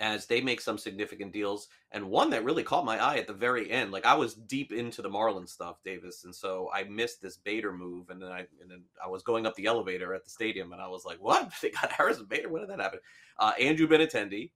as 0.00 0.26
they 0.26 0.40
make 0.40 0.60
some 0.60 0.78
significant 0.78 1.32
deals, 1.32 1.68
and 1.92 2.10
one 2.10 2.30
that 2.30 2.42
really 2.42 2.62
caught 2.62 2.84
my 2.84 2.98
eye 2.98 3.18
at 3.18 3.26
the 3.26 3.32
very 3.32 3.70
end. 3.70 3.92
Like 3.92 4.06
I 4.06 4.14
was 4.14 4.34
deep 4.34 4.72
into 4.72 5.02
the 5.02 5.10
Marlins 5.10 5.50
stuff, 5.50 5.76
Davis, 5.84 6.24
and 6.24 6.34
so 6.34 6.70
I 6.74 6.84
missed 6.84 7.22
this 7.22 7.36
Bader 7.36 7.72
move, 7.72 8.10
and 8.10 8.20
then 8.20 8.32
I 8.32 8.46
and 8.60 8.70
then 8.70 8.82
I 9.04 9.08
was 9.08 9.22
going 9.22 9.46
up 9.46 9.54
the 9.54 9.66
elevator 9.66 10.14
at 10.14 10.24
the 10.24 10.30
stadium, 10.30 10.72
and 10.72 10.82
I 10.82 10.88
was 10.88 11.04
like, 11.04 11.18
"What? 11.22 11.52
They 11.62 11.70
got 11.70 11.92
Harrison 11.92 12.26
Bader? 12.26 12.48
When 12.48 12.62
did 12.62 12.70
that 12.70 12.80
happen?" 12.80 13.00
Uh, 13.38 13.52
Andrew 13.60 13.86
Benintendi, 13.86 14.50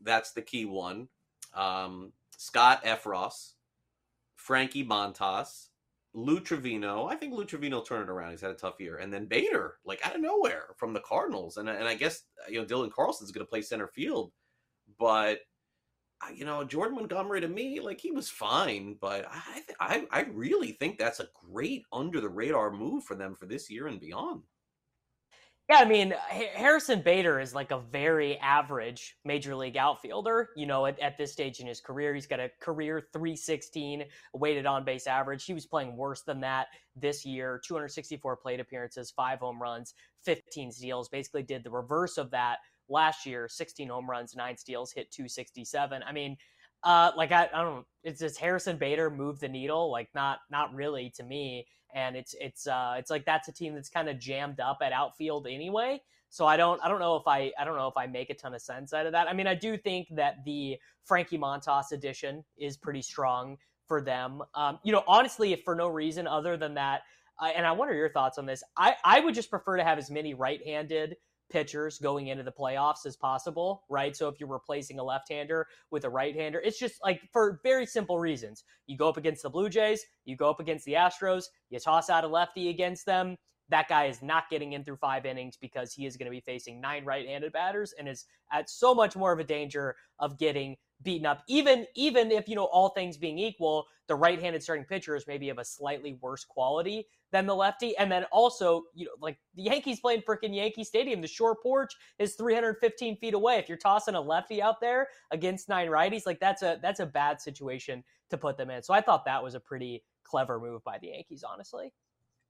that's 0.00 0.32
the 0.32 0.42
key 0.42 0.64
one. 0.64 1.08
Um, 1.54 2.12
Scott 2.36 2.84
Effross, 2.84 3.54
Frankie 4.36 4.84
Montas, 4.84 5.68
Lou 6.14 6.40
Trivino, 6.40 7.10
I 7.10 7.16
think 7.16 7.34
Lou 7.34 7.44
Trivino 7.44 7.84
turned 7.84 8.04
it 8.04 8.10
around. 8.10 8.30
He's 8.30 8.40
had 8.40 8.50
a 8.50 8.54
tough 8.54 8.80
year. 8.80 8.96
And 8.96 9.12
then 9.12 9.26
Bader, 9.26 9.74
like 9.84 10.04
out 10.06 10.14
of 10.14 10.22
nowhere 10.22 10.68
from 10.76 10.92
the 10.92 11.00
Cardinals. 11.00 11.56
And, 11.58 11.68
and 11.68 11.86
I 11.86 11.94
guess, 11.94 12.22
you 12.48 12.60
know, 12.60 12.66
Dylan 12.66 12.90
Carlson's 12.90 13.30
going 13.30 13.44
to 13.44 13.50
play 13.50 13.62
center 13.62 13.88
field. 13.88 14.32
But, 14.98 15.38
uh, 16.22 16.32
you 16.34 16.44
know, 16.44 16.64
Jordan 16.64 16.96
Montgomery 16.96 17.40
to 17.40 17.48
me, 17.48 17.80
like 17.80 18.00
he 18.00 18.10
was 18.10 18.28
fine. 18.28 18.96
But 19.00 19.26
I, 19.30 19.62
I, 19.80 20.06
I 20.10 20.20
really 20.32 20.72
think 20.72 20.98
that's 20.98 21.20
a 21.20 21.28
great 21.50 21.84
under 21.92 22.20
the 22.20 22.28
radar 22.28 22.70
move 22.70 23.04
for 23.04 23.14
them 23.14 23.34
for 23.34 23.46
this 23.46 23.70
year 23.70 23.86
and 23.86 24.00
beyond. 24.00 24.42
Yeah, 25.68 25.80
I 25.80 25.84
mean, 25.84 26.14
Harrison 26.30 27.02
Bader 27.02 27.40
is 27.40 27.54
like 27.54 27.72
a 27.72 27.80
very 27.92 28.38
average 28.38 29.18
major 29.26 29.54
league 29.54 29.76
outfielder. 29.76 30.48
You 30.56 30.64
know, 30.64 30.86
at, 30.86 30.98
at, 30.98 31.18
this 31.18 31.30
stage 31.30 31.60
in 31.60 31.66
his 31.66 31.78
career, 31.78 32.14
he's 32.14 32.26
got 32.26 32.40
a 32.40 32.50
career 32.58 33.06
316 33.12 34.04
weighted 34.32 34.64
on 34.64 34.86
base 34.86 35.06
average. 35.06 35.44
He 35.44 35.52
was 35.52 35.66
playing 35.66 35.94
worse 35.94 36.22
than 36.22 36.40
that 36.40 36.68
this 36.96 37.26
year 37.26 37.60
264 37.66 38.36
plate 38.36 38.60
appearances, 38.60 39.10
five 39.10 39.40
home 39.40 39.60
runs, 39.60 39.92
15 40.24 40.72
steals. 40.72 41.10
Basically, 41.10 41.42
did 41.42 41.64
the 41.64 41.70
reverse 41.70 42.16
of 42.16 42.30
that 42.30 42.60
last 42.88 43.26
year 43.26 43.48
16 43.48 43.88
home 43.88 44.08
runs, 44.08 44.34
nine 44.34 44.56
steals, 44.56 44.92
hit 44.92 45.10
267. 45.10 46.02
I 46.02 46.12
mean, 46.12 46.36
uh, 46.82 47.12
like 47.16 47.32
I, 47.32 47.48
I 47.52 47.62
don't. 47.62 47.84
It's 48.04 48.20
does 48.20 48.36
Harrison 48.36 48.76
Bader 48.76 49.10
move 49.10 49.40
the 49.40 49.48
needle? 49.48 49.90
Like 49.90 50.08
not, 50.14 50.38
not 50.50 50.74
really 50.74 51.12
to 51.16 51.24
me 51.24 51.66
and 51.94 52.16
it's 52.16 52.34
it's 52.40 52.66
uh 52.66 52.94
it's 52.98 53.10
like 53.10 53.24
that's 53.24 53.48
a 53.48 53.52
team 53.52 53.74
that's 53.74 53.88
kind 53.88 54.08
of 54.08 54.18
jammed 54.18 54.60
up 54.60 54.78
at 54.82 54.92
outfield 54.92 55.46
anyway. 55.46 56.00
So 56.30 56.46
I 56.46 56.56
don't 56.56 56.82
I 56.82 56.88
don't 56.88 57.00
know 57.00 57.16
if 57.16 57.26
I 57.26 57.52
I 57.58 57.64
don't 57.64 57.76
know 57.76 57.88
if 57.88 57.96
I 57.96 58.06
make 58.06 58.30
a 58.30 58.34
ton 58.34 58.54
of 58.54 58.60
sense 58.60 58.92
out 58.92 59.06
of 59.06 59.12
that. 59.12 59.28
I 59.28 59.32
mean, 59.32 59.46
I 59.46 59.54
do 59.54 59.76
think 59.76 60.08
that 60.14 60.44
the 60.44 60.76
Frankie 61.04 61.38
Montas 61.38 61.92
edition 61.92 62.44
is 62.58 62.76
pretty 62.76 63.02
strong 63.02 63.56
for 63.86 64.02
them. 64.02 64.42
Um, 64.54 64.78
you 64.84 64.92
know, 64.92 65.02
honestly, 65.06 65.52
if 65.52 65.62
for 65.62 65.74
no 65.74 65.88
reason 65.88 66.26
other 66.26 66.56
than 66.56 66.74
that, 66.74 67.02
uh, 67.40 67.46
and 67.56 67.66
I 67.66 67.72
wonder 67.72 67.94
your 67.94 68.10
thoughts 68.10 68.36
on 68.36 68.44
this. 68.44 68.62
I 68.76 68.94
I 69.04 69.20
would 69.20 69.34
just 69.34 69.50
prefer 69.50 69.78
to 69.78 69.84
have 69.84 69.98
as 69.98 70.10
many 70.10 70.34
right-handed 70.34 71.16
pitchers 71.50 71.98
going 71.98 72.28
into 72.28 72.42
the 72.42 72.52
playoffs 72.52 73.06
as 73.06 73.16
possible, 73.16 73.84
right? 73.88 74.16
So 74.16 74.28
if 74.28 74.38
you're 74.38 74.48
replacing 74.48 74.98
a 74.98 75.04
left-hander 75.04 75.66
with 75.90 76.04
a 76.04 76.10
right-hander, 76.10 76.60
it's 76.60 76.78
just 76.78 76.94
like 77.02 77.20
for 77.32 77.60
very 77.62 77.86
simple 77.86 78.18
reasons. 78.18 78.64
You 78.86 78.96
go 78.96 79.08
up 79.08 79.16
against 79.16 79.42
the 79.42 79.50
Blue 79.50 79.68
Jays, 79.68 80.04
you 80.24 80.36
go 80.36 80.50
up 80.50 80.60
against 80.60 80.84
the 80.84 80.94
Astros, 80.94 81.44
you 81.70 81.78
toss 81.78 82.10
out 82.10 82.24
a 82.24 82.28
lefty 82.28 82.68
against 82.68 83.06
them. 83.06 83.36
That 83.70 83.88
guy 83.88 84.06
is 84.06 84.22
not 84.22 84.48
getting 84.48 84.72
in 84.72 84.82
through 84.82 84.96
five 84.96 85.26
innings 85.26 85.58
because 85.60 85.92
he 85.92 86.06
is 86.06 86.16
going 86.16 86.26
to 86.26 86.30
be 86.30 86.40
facing 86.40 86.80
nine 86.80 87.04
right-handed 87.04 87.52
batters 87.52 87.92
and 87.98 88.08
is 88.08 88.24
at 88.50 88.70
so 88.70 88.94
much 88.94 89.14
more 89.14 89.32
of 89.32 89.38
a 89.38 89.44
danger 89.44 89.94
of 90.18 90.38
getting 90.38 90.76
beaten 91.02 91.26
up. 91.26 91.42
Even 91.48 91.86
even 91.94 92.30
if 92.30 92.48
you 92.48 92.56
know 92.56 92.64
all 92.64 92.90
things 92.90 93.16
being 93.16 93.38
equal, 93.38 93.86
the 94.08 94.14
right-handed 94.14 94.62
starting 94.62 94.84
pitcher 94.84 95.14
is 95.16 95.26
maybe 95.26 95.48
of 95.48 95.58
a 95.58 95.64
slightly 95.64 96.18
worse 96.20 96.44
quality 96.44 97.06
than 97.30 97.46
the 97.46 97.54
lefty. 97.54 97.96
And 97.96 98.10
then 98.10 98.24
also, 98.32 98.84
you 98.94 99.06
know, 99.06 99.12
like 99.20 99.38
the 99.54 99.62
Yankees 99.62 100.00
playing 100.00 100.22
freaking 100.22 100.54
Yankee 100.54 100.84
Stadium, 100.84 101.20
the 101.20 101.28
short 101.28 101.62
porch 101.62 101.94
is 102.18 102.34
315 102.34 103.16
feet 103.16 103.34
away. 103.34 103.56
If 103.56 103.68
you're 103.68 103.78
tossing 103.78 104.14
a 104.14 104.20
lefty 104.20 104.62
out 104.62 104.80
there 104.80 105.08
against 105.30 105.68
nine 105.68 105.88
righties, 105.88 106.26
like 106.26 106.40
that's 106.40 106.62
a 106.62 106.78
that's 106.82 107.00
a 107.00 107.06
bad 107.06 107.40
situation 107.40 108.02
to 108.30 108.38
put 108.38 108.56
them 108.56 108.70
in. 108.70 108.82
So 108.82 108.94
I 108.94 109.00
thought 109.00 109.24
that 109.26 109.42
was 109.42 109.54
a 109.54 109.60
pretty 109.60 110.04
clever 110.24 110.58
move 110.58 110.82
by 110.84 110.98
the 110.98 111.08
Yankees, 111.08 111.44
honestly. 111.48 111.92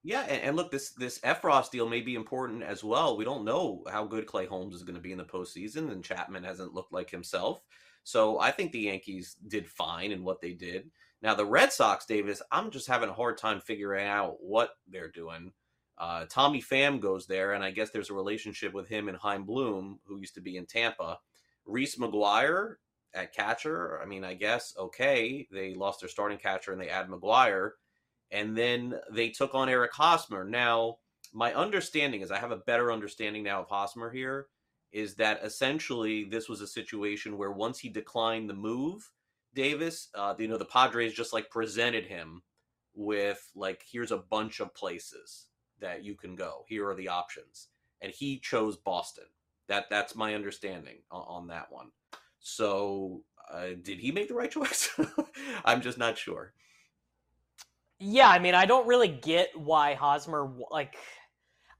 Yeah, 0.04 0.22
and, 0.22 0.42
and, 0.42 0.56
look, 0.56 0.70
this 0.70 0.90
this 0.90 1.18
Effross 1.20 1.70
deal 1.70 1.88
may 1.88 2.00
be 2.00 2.14
important 2.14 2.62
as 2.62 2.84
well. 2.84 3.16
We 3.16 3.24
don't 3.24 3.44
know 3.44 3.82
how 3.90 4.04
good 4.04 4.26
Clay 4.26 4.46
Holmes 4.46 4.76
is 4.76 4.84
going 4.84 4.94
to 4.94 5.00
be 5.00 5.10
in 5.10 5.18
the 5.18 5.24
postseason, 5.24 5.90
and 5.90 6.04
Chapman 6.04 6.44
hasn't 6.44 6.72
looked 6.72 6.92
like 6.92 7.10
himself. 7.10 7.62
So 8.04 8.38
I 8.38 8.50
think 8.50 8.72
the 8.72 8.80
Yankees 8.80 9.36
did 9.48 9.68
fine 9.68 10.12
in 10.12 10.24
what 10.24 10.40
they 10.40 10.52
did. 10.52 10.90
Now 11.20 11.34
the 11.34 11.44
Red 11.44 11.72
Sox, 11.72 12.06
Davis, 12.06 12.40
I'm 12.50 12.70
just 12.70 12.86
having 12.86 13.08
a 13.08 13.14
hard 13.14 13.38
time 13.38 13.60
figuring 13.60 14.06
out 14.06 14.36
what 14.40 14.70
they're 14.86 15.10
doing. 15.10 15.52
Uh, 15.98 16.26
Tommy 16.30 16.62
Pham 16.62 17.00
goes 17.00 17.26
there, 17.26 17.54
and 17.54 17.64
I 17.64 17.72
guess 17.72 17.90
there's 17.90 18.10
a 18.10 18.14
relationship 18.14 18.72
with 18.72 18.88
him 18.88 19.08
and 19.08 19.18
Chaim 19.18 19.44
Bloom, 19.44 19.98
who 20.04 20.18
used 20.18 20.36
to 20.36 20.40
be 20.40 20.56
in 20.56 20.64
Tampa. 20.64 21.18
Reese 21.66 21.96
McGuire 21.98 22.76
at 23.14 23.34
catcher. 23.34 24.00
I 24.00 24.06
mean, 24.06 24.24
I 24.24 24.34
guess 24.34 24.74
okay, 24.78 25.46
they 25.50 25.74
lost 25.74 26.00
their 26.00 26.08
starting 26.08 26.38
catcher 26.38 26.72
and 26.72 26.80
they 26.80 26.88
add 26.88 27.08
McGuire 27.08 27.70
and 28.30 28.56
then 28.56 28.94
they 29.10 29.30
took 29.30 29.54
on 29.54 29.68
Eric 29.68 29.92
Hosmer. 29.92 30.44
Now, 30.44 30.98
my 31.32 31.54
understanding 31.54 32.20
is 32.20 32.30
I 32.30 32.38
have 32.38 32.52
a 32.52 32.56
better 32.56 32.92
understanding 32.92 33.42
now 33.42 33.60
of 33.60 33.68
Hosmer 33.68 34.10
here 34.10 34.46
is 34.92 35.14
that 35.16 35.40
essentially 35.42 36.25
this 36.25 36.49
was 36.49 36.61
a 36.61 36.66
situation 36.66 37.37
where 37.37 37.52
once 37.52 37.78
he 37.78 37.88
declined 37.88 38.49
the 38.49 38.54
move, 38.54 39.11
Davis, 39.54 40.09
uh, 40.14 40.35
you 40.38 40.49
know, 40.49 40.59
the 40.59 40.64
Padres 40.64 41.14
just 41.14 41.33
like 41.33 41.50
presented 41.50 42.07
him 42.07 42.42
with 42.95 43.50
like, 43.54 43.83
here's 43.90 44.12
a 44.12 44.16
bunch 44.16 44.61
of 44.61 44.75
places 44.75 45.47
that 45.80 46.04
you 46.04 46.14
can 46.14 46.35
go. 46.37 46.64
Here 46.68 46.88
are 46.88 46.95
the 46.95 47.09
options, 47.09 47.68
and 48.00 48.12
he 48.12 48.38
chose 48.38 48.76
Boston. 48.76 49.25
That 49.68 49.87
that's 49.90 50.16
my 50.16 50.35
understanding 50.35 50.99
on, 51.11 51.25
on 51.28 51.47
that 51.49 51.71
one. 51.71 51.90
So, 52.40 53.23
uh, 53.52 53.68
did 53.83 53.99
he 53.99 54.12
make 54.12 54.28
the 54.28 54.35
right 54.35 54.50
choice? 54.50 54.90
I'm 55.64 55.80
just 55.80 55.99
not 55.99 56.18
sure. 56.18 56.52
Yeah, 58.00 58.28
I 58.28 58.38
mean, 58.38 58.54
I 58.54 58.64
don't 58.64 58.87
really 58.87 59.09
get 59.09 59.50
why 59.59 59.95
Hosmer 59.95 60.50
like. 60.71 60.97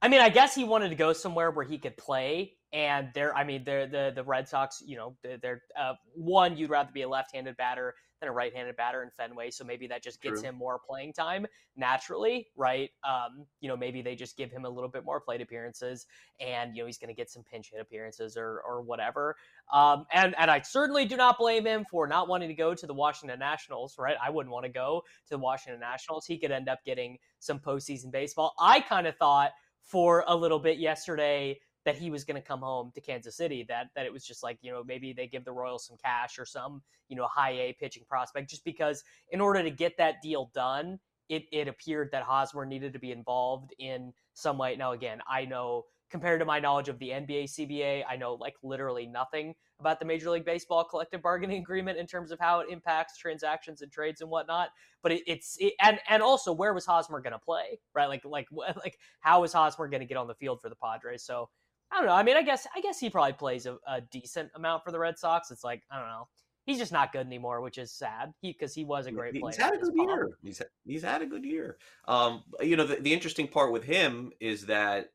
I 0.01 0.07
mean, 0.07 0.21
I 0.21 0.29
guess 0.29 0.55
he 0.55 0.63
wanted 0.63 0.89
to 0.89 0.95
go 0.95 1.11
somewhere 1.11 1.51
where 1.51 1.65
he 1.65 1.77
could 1.77 1.97
play, 1.97 2.53
and 2.71 3.09
there, 3.15 3.35
I 3.35 3.43
mean, 3.43 3.63
they're, 3.63 3.87
the 3.87 4.11
the 4.13 4.23
Red 4.23 4.47
Sox, 4.47 4.83
you 4.85 4.95
know, 4.95 5.15
they're, 5.23 5.37
they're 5.37 5.61
uh, 5.79 5.93
one. 6.13 6.55
You'd 6.55 6.69
rather 6.69 6.91
be 6.93 7.01
a 7.01 7.09
left-handed 7.09 7.57
batter 7.57 7.95
than 8.19 8.29
a 8.29 8.31
right-handed 8.31 8.75
batter 8.75 9.01
in 9.01 9.09
Fenway, 9.09 9.49
so 9.49 9.63
maybe 9.63 9.87
that 9.87 10.03
just 10.03 10.21
gets 10.21 10.41
True. 10.41 10.49
him 10.49 10.55
more 10.55 10.77
playing 10.77 11.13
time 11.13 11.47
naturally, 11.75 12.47
right? 12.55 12.89
Um, 13.07 13.45
you 13.61 13.69
know, 13.69 13.77
maybe 13.77 14.01
they 14.01 14.13
just 14.15 14.37
give 14.37 14.51
him 14.51 14.65
a 14.65 14.69
little 14.69 14.89
bit 14.89 15.05
more 15.05 15.19
plate 15.19 15.41
appearances, 15.41 16.05
and 16.39 16.75
you 16.75 16.83
know 16.83 16.85
he's 16.85 16.97
going 16.97 17.07
to 17.07 17.15
get 17.15 17.31
some 17.31 17.43
pinch 17.43 17.71
hit 17.71 17.81
appearances 17.81 18.37
or 18.37 18.61
or 18.67 18.81
whatever. 18.81 19.35
Um, 19.73 20.05
and 20.13 20.35
and 20.37 20.51
I 20.51 20.61
certainly 20.61 21.05
do 21.05 21.17
not 21.17 21.39
blame 21.39 21.65
him 21.65 21.85
for 21.89 22.05
not 22.07 22.27
wanting 22.27 22.49
to 22.49 22.55
go 22.55 22.75
to 22.75 22.85
the 22.85 22.93
Washington 22.93 23.39
Nationals, 23.39 23.95
right? 23.97 24.17
I 24.23 24.29
wouldn't 24.29 24.53
want 24.53 24.65
to 24.65 24.71
go 24.71 25.03
to 25.25 25.29
the 25.29 25.39
Washington 25.39 25.79
Nationals. 25.79 26.25
He 26.25 26.37
could 26.37 26.51
end 26.51 26.69
up 26.69 26.79
getting 26.85 27.17
some 27.39 27.57
postseason 27.59 28.11
baseball. 28.11 28.53
I 28.59 28.81
kind 28.81 29.07
of 29.07 29.15
thought 29.15 29.51
for 29.81 30.23
a 30.27 30.35
little 30.35 30.59
bit 30.59 30.77
yesterday 30.77 31.59
that 31.85 31.97
he 31.97 32.09
was 32.09 32.23
going 32.23 32.39
to 32.39 32.47
come 32.47 32.59
home 32.59 32.91
to 32.93 33.01
Kansas 33.01 33.37
City. 33.37 33.65
That 33.67 33.87
that 33.95 34.05
it 34.05 34.13
was 34.13 34.25
just 34.25 34.43
like 34.43 34.57
you 34.61 34.71
know 34.71 34.83
maybe 34.83 35.13
they 35.13 35.27
give 35.27 35.45
the 35.45 35.51
Royals 35.51 35.85
some 35.85 35.97
cash 36.03 36.37
or 36.37 36.45
some 36.45 36.81
you 37.07 37.15
know 37.15 37.27
high 37.27 37.51
A 37.51 37.75
pitching 37.79 38.03
prospect 38.07 38.49
just 38.49 38.63
because 38.63 39.03
in 39.31 39.41
order 39.41 39.63
to 39.63 39.69
get 39.69 39.97
that 39.97 40.21
deal 40.21 40.51
done, 40.53 40.99
it 41.29 41.43
it 41.51 41.67
appeared 41.67 42.09
that 42.11 42.23
Hosmer 42.23 42.65
needed 42.65 42.93
to 42.93 42.99
be 42.99 43.11
involved 43.11 43.73
in 43.79 44.13
some 44.33 44.57
way. 44.57 44.75
Now 44.75 44.91
again, 44.91 45.19
I 45.27 45.45
know 45.45 45.85
compared 46.09 46.39
to 46.39 46.45
my 46.45 46.59
knowledge 46.59 46.89
of 46.89 46.97
the 46.99 47.09
NBA 47.09 47.45
CBA, 47.45 48.03
I 48.09 48.15
know 48.15 48.33
like 48.33 48.55
literally 48.63 49.05
nothing 49.05 49.53
about 49.79 49.99
the 49.99 50.05
Major 50.05 50.29
League 50.31 50.45
Baseball 50.45 50.83
collective 50.83 51.21
bargaining 51.21 51.61
agreement 51.61 51.97
in 51.97 52.07
terms 52.07 52.31
of 52.31 52.39
how 52.39 52.59
it 52.59 52.67
impacts 52.69 53.17
transactions 53.17 53.81
and 53.81 53.91
trades 53.91 54.21
and 54.21 54.29
whatnot. 54.29 54.69
But 55.01 55.13
it, 55.13 55.21
it's 55.27 55.55
it, 55.59 55.73
and 55.81 55.99
and 56.09 56.21
also 56.21 56.51
where 56.51 56.73
was 56.73 56.85
Hosmer 56.85 57.21
going 57.21 57.33
to 57.33 57.39
play, 57.39 57.79
right? 57.93 58.09
Like 58.09 58.25
like 58.25 58.47
like 58.51 58.97
how 59.19 59.43
is 59.43 59.53
Hosmer 59.53 59.87
going 59.87 60.01
to 60.01 60.07
get 60.07 60.17
on 60.17 60.27
the 60.27 60.35
field 60.35 60.61
for 60.61 60.69
the 60.69 60.75
Padres? 60.75 61.23
So 61.23 61.49
I 61.91 61.97
don't 61.97 62.05
know. 62.05 62.13
I 62.13 62.23
mean, 62.23 62.37
I 62.37 62.43
guess 62.43 62.67
I 62.75 62.81
guess 62.81 62.99
he 62.99 63.09
probably 63.09 63.33
plays 63.33 63.65
a, 63.65 63.77
a 63.87 64.01
decent 64.01 64.51
amount 64.55 64.83
for 64.83 64.91
the 64.91 64.99
Red 64.99 65.17
Sox. 65.17 65.51
It's 65.51 65.63
like 65.63 65.83
I 65.91 65.99
don't 65.99 66.07
know. 66.07 66.27
He's 66.65 66.77
just 66.77 66.91
not 66.91 67.11
good 67.11 67.25
anymore, 67.25 67.61
which 67.61 67.79
is 67.79 67.91
sad. 67.91 68.31
He 68.41 68.51
because 68.51 68.75
he 68.75 68.85
was 68.85 69.07
a 69.07 69.11
great 69.11 69.33
player. 69.39 69.51
He's 69.51 69.63
had 69.63 69.73
a 69.73 69.77
good 69.77 69.95
year. 69.95 70.29
He's 70.43 70.61
he's 70.85 71.01
had 71.01 71.21
a 71.21 71.25
good 71.25 71.43
year. 71.43 71.77
Um, 72.07 72.43
you 72.61 72.75
know, 72.75 72.85
the, 72.85 72.97
the 72.97 73.13
interesting 73.13 73.47
part 73.47 73.71
with 73.71 73.83
him 73.83 74.31
is 74.39 74.67
that 74.67 75.09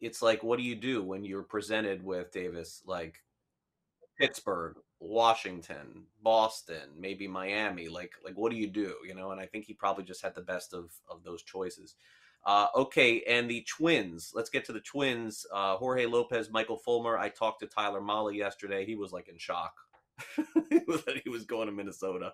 it's 0.00 0.22
like, 0.22 0.44
what 0.44 0.58
do 0.58 0.62
you 0.62 0.76
do 0.76 1.02
when 1.02 1.24
you're 1.24 1.42
presented 1.42 2.04
with 2.04 2.30
Davis 2.30 2.82
like 2.86 3.16
Pittsburgh, 4.16 4.76
Washington, 5.00 6.04
Boston, 6.22 6.90
maybe 6.96 7.26
Miami? 7.26 7.88
Like, 7.88 8.12
like 8.24 8.34
what 8.36 8.52
do 8.52 8.58
you 8.58 8.68
do? 8.68 8.94
You 9.04 9.14
know, 9.16 9.32
and 9.32 9.40
I 9.40 9.46
think 9.46 9.64
he 9.64 9.74
probably 9.74 10.04
just 10.04 10.22
had 10.22 10.36
the 10.36 10.42
best 10.42 10.72
of 10.72 10.92
of 11.10 11.24
those 11.24 11.42
choices. 11.42 11.96
Uh, 12.46 12.68
okay, 12.76 13.22
and 13.22 13.50
the 13.50 13.62
Twins. 13.62 14.30
Let's 14.32 14.50
get 14.50 14.64
to 14.66 14.72
the 14.72 14.80
Twins. 14.80 15.44
Uh, 15.52 15.76
Jorge 15.76 16.06
Lopez, 16.06 16.48
Michael 16.48 16.78
Fulmer. 16.78 17.18
I 17.18 17.28
talked 17.28 17.58
to 17.60 17.66
Tyler 17.66 18.00
Mahle 18.00 18.32
yesterday. 18.32 18.86
He 18.86 18.94
was 18.94 19.12
like 19.12 19.28
in 19.28 19.36
shock 19.36 19.74
that 20.36 21.20
he 21.24 21.28
was 21.28 21.44
going 21.44 21.66
to 21.66 21.72
Minnesota. 21.72 22.32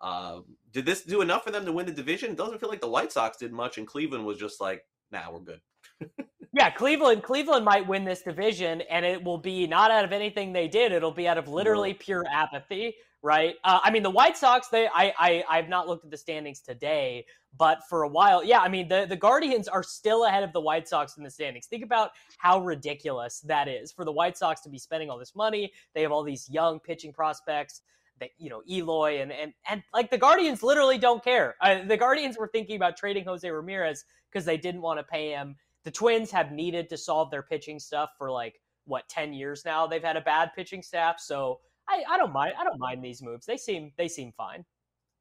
Uh, 0.00 0.40
did 0.72 0.86
this 0.86 1.02
do 1.02 1.20
enough 1.20 1.44
for 1.44 1.50
them 1.50 1.66
to 1.66 1.72
win 1.72 1.84
the 1.84 1.92
division? 1.92 2.30
It 2.30 2.38
doesn't 2.38 2.58
feel 2.58 2.70
like 2.70 2.80
the 2.80 2.88
White 2.88 3.12
Sox 3.12 3.36
did 3.36 3.52
much, 3.52 3.76
and 3.76 3.86
Cleveland 3.86 4.24
was 4.24 4.38
just 4.38 4.62
like, 4.62 4.86
"Nah, 5.12 5.30
we're 5.30 5.40
good." 5.40 5.60
yeah, 6.54 6.70
Cleveland. 6.70 7.22
Cleveland 7.22 7.66
might 7.66 7.86
win 7.86 8.04
this 8.04 8.22
division, 8.22 8.80
and 8.88 9.04
it 9.04 9.22
will 9.22 9.36
be 9.36 9.66
not 9.66 9.90
out 9.90 10.06
of 10.06 10.12
anything 10.12 10.54
they 10.54 10.68
did. 10.68 10.90
It'll 10.90 11.12
be 11.12 11.28
out 11.28 11.36
of 11.36 11.48
literally 11.48 11.92
pure 11.92 12.24
apathy 12.32 12.94
right? 13.22 13.56
Uh, 13.64 13.80
I 13.82 13.90
mean, 13.90 14.02
the 14.02 14.10
White 14.10 14.36
Sox. 14.36 14.68
They, 14.68 14.86
I, 14.86 15.12
I, 15.18 15.44
I've 15.48 15.68
not 15.68 15.88
looked 15.88 16.04
at 16.04 16.10
the 16.10 16.16
standings 16.16 16.60
today, 16.60 17.26
but 17.56 17.80
for 17.88 18.02
a 18.02 18.08
while, 18.08 18.44
yeah. 18.44 18.60
I 18.60 18.68
mean, 18.68 18.88
the 18.88 19.06
the 19.08 19.16
Guardians 19.16 19.68
are 19.68 19.82
still 19.82 20.24
ahead 20.24 20.42
of 20.42 20.52
the 20.52 20.60
White 20.60 20.88
Sox 20.88 21.16
in 21.16 21.24
the 21.24 21.30
standings. 21.30 21.66
Think 21.66 21.84
about 21.84 22.10
how 22.38 22.60
ridiculous 22.60 23.40
that 23.40 23.68
is 23.68 23.92
for 23.92 24.04
the 24.04 24.12
White 24.12 24.36
Sox 24.36 24.60
to 24.62 24.68
be 24.68 24.78
spending 24.78 25.10
all 25.10 25.18
this 25.18 25.34
money. 25.34 25.72
They 25.94 26.02
have 26.02 26.12
all 26.12 26.22
these 26.22 26.48
young 26.48 26.80
pitching 26.80 27.12
prospects. 27.12 27.82
That 28.20 28.30
you 28.38 28.50
know, 28.50 28.62
Eloy 28.70 29.20
and 29.20 29.32
and 29.32 29.52
and 29.68 29.82
like 29.94 30.10
the 30.10 30.18
Guardians 30.18 30.62
literally 30.62 30.98
don't 30.98 31.24
care. 31.24 31.56
Uh, 31.60 31.84
the 31.86 31.96
Guardians 31.96 32.36
were 32.38 32.48
thinking 32.48 32.76
about 32.76 32.96
trading 32.96 33.24
Jose 33.24 33.48
Ramirez 33.48 34.04
because 34.30 34.44
they 34.44 34.58
didn't 34.58 34.82
want 34.82 34.98
to 34.98 35.04
pay 35.04 35.30
him. 35.30 35.56
The 35.84 35.90
Twins 35.90 36.30
have 36.30 36.52
needed 36.52 36.90
to 36.90 36.98
solve 36.98 37.30
their 37.30 37.42
pitching 37.42 37.78
stuff 37.78 38.10
for 38.18 38.30
like 38.30 38.60
what 38.86 39.08
10 39.08 39.32
years 39.32 39.62
now 39.64 39.86
they've 39.86 40.02
had 40.02 40.16
a 40.16 40.20
bad 40.20 40.50
pitching 40.56 40.82
staff 40.82 41.20
so 41.20 41.60
I, 41.90 42.14
I 42.14 42.18
don't 42.18 42.32
mind. 42.32 42.54
I 42.58 42.64
don't 42.64 42.78
mind 42.78 43.04
these 43.04 43.20
moves. 43.20 43.46
They 43.46 43.56
seem 43.56 43.92
they 43.98 44.08
seem 44.08 44.32
fine. 44.36 44.64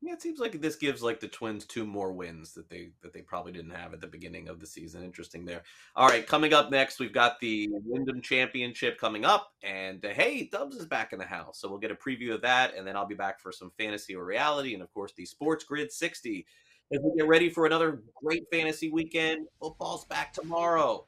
Yeah, 0.01 0.13
it 0.13 0.21
seems 0.21 0.39
like 0.39 0.61
this 0.61 0.77
gives 0.77 1.03
like 1.03 1.19
the 1.19 1.27
Twins 1.27 1.65
two 1.65 1.85
more 1.85 2.13
wins 2.13 2.53
that 2.53 2.69
they 2.69 2.91
that 3.01 3.11
they 3.11 3.21
probably 3.21 3.51
didn't 3.51 3.71
have 3.71 3.93
at 3.93 3.99
the 3.99 4.07
beginning 4.07 4.47
of 4.47 4.59
the 4.59 4.65
season. 4.65 5.03
Interesting 5.03 5.43
there. 5.43 5.63
All 5.95 6.07
right, 6.07 6.25
coming 6.25 6.53
up 6.53 6.71
next, 6.71 6.99
we've 6.99 7.11
got 7.11 7.39
the 7.41 7.67
Wyndham 7.83 8.21
Championship 8.21 8.97
coming 8.97 9.25
up, 9.25 9.51
and 9.61 10.05
uh, 10.05 10.09
hey, 10.09 10.47
Dubs 10.49 10.77
is 10.77 10.85
back 10.85 11.11
in 11.11 11.19
the 11.19 11.25
house, 11.25 11.59
so 11.59 11.67
we'll 11.67 11.79
get 11.79 11.91
a 11.91 11.95
preview 11.95 12.33
of 12.33 12.41
that, 12.43 12.75
and 12.77 12.87
then 12.87 12.95
I'll 12.95 13.05
be 13.05 13.15
back 13.15 13.41
for 13.41 13.51
some 13.51 13.71
fantasy 13.77 14.15
or 14.15 14.23
reality, 14.23 14.73
and 14.73 14.81
of 14.81 14.93
course 14.93 15.11
the 15.17 15.25
Sports 15.25 15.65
Grid 15.65 15.91
60 15.91 16.45
as 16.93 16.99
we 17.03 17.17
get 17.17 17.27
ready 17.27 17.49
for 17.49 17.65
another 17.65 18.01
great 18.23 18.43
fantasy 18.51 18.89
weekend. 18.89 19.47
Football's 19.59 20.05
back 20.05 20.31
tomorrow. 20.31 21.05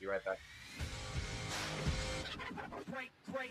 Be 0.00 0.06
right 0.06 0.24
back. 0.24 0.38
Great, 2.90 3.10
great. 3.32 3.50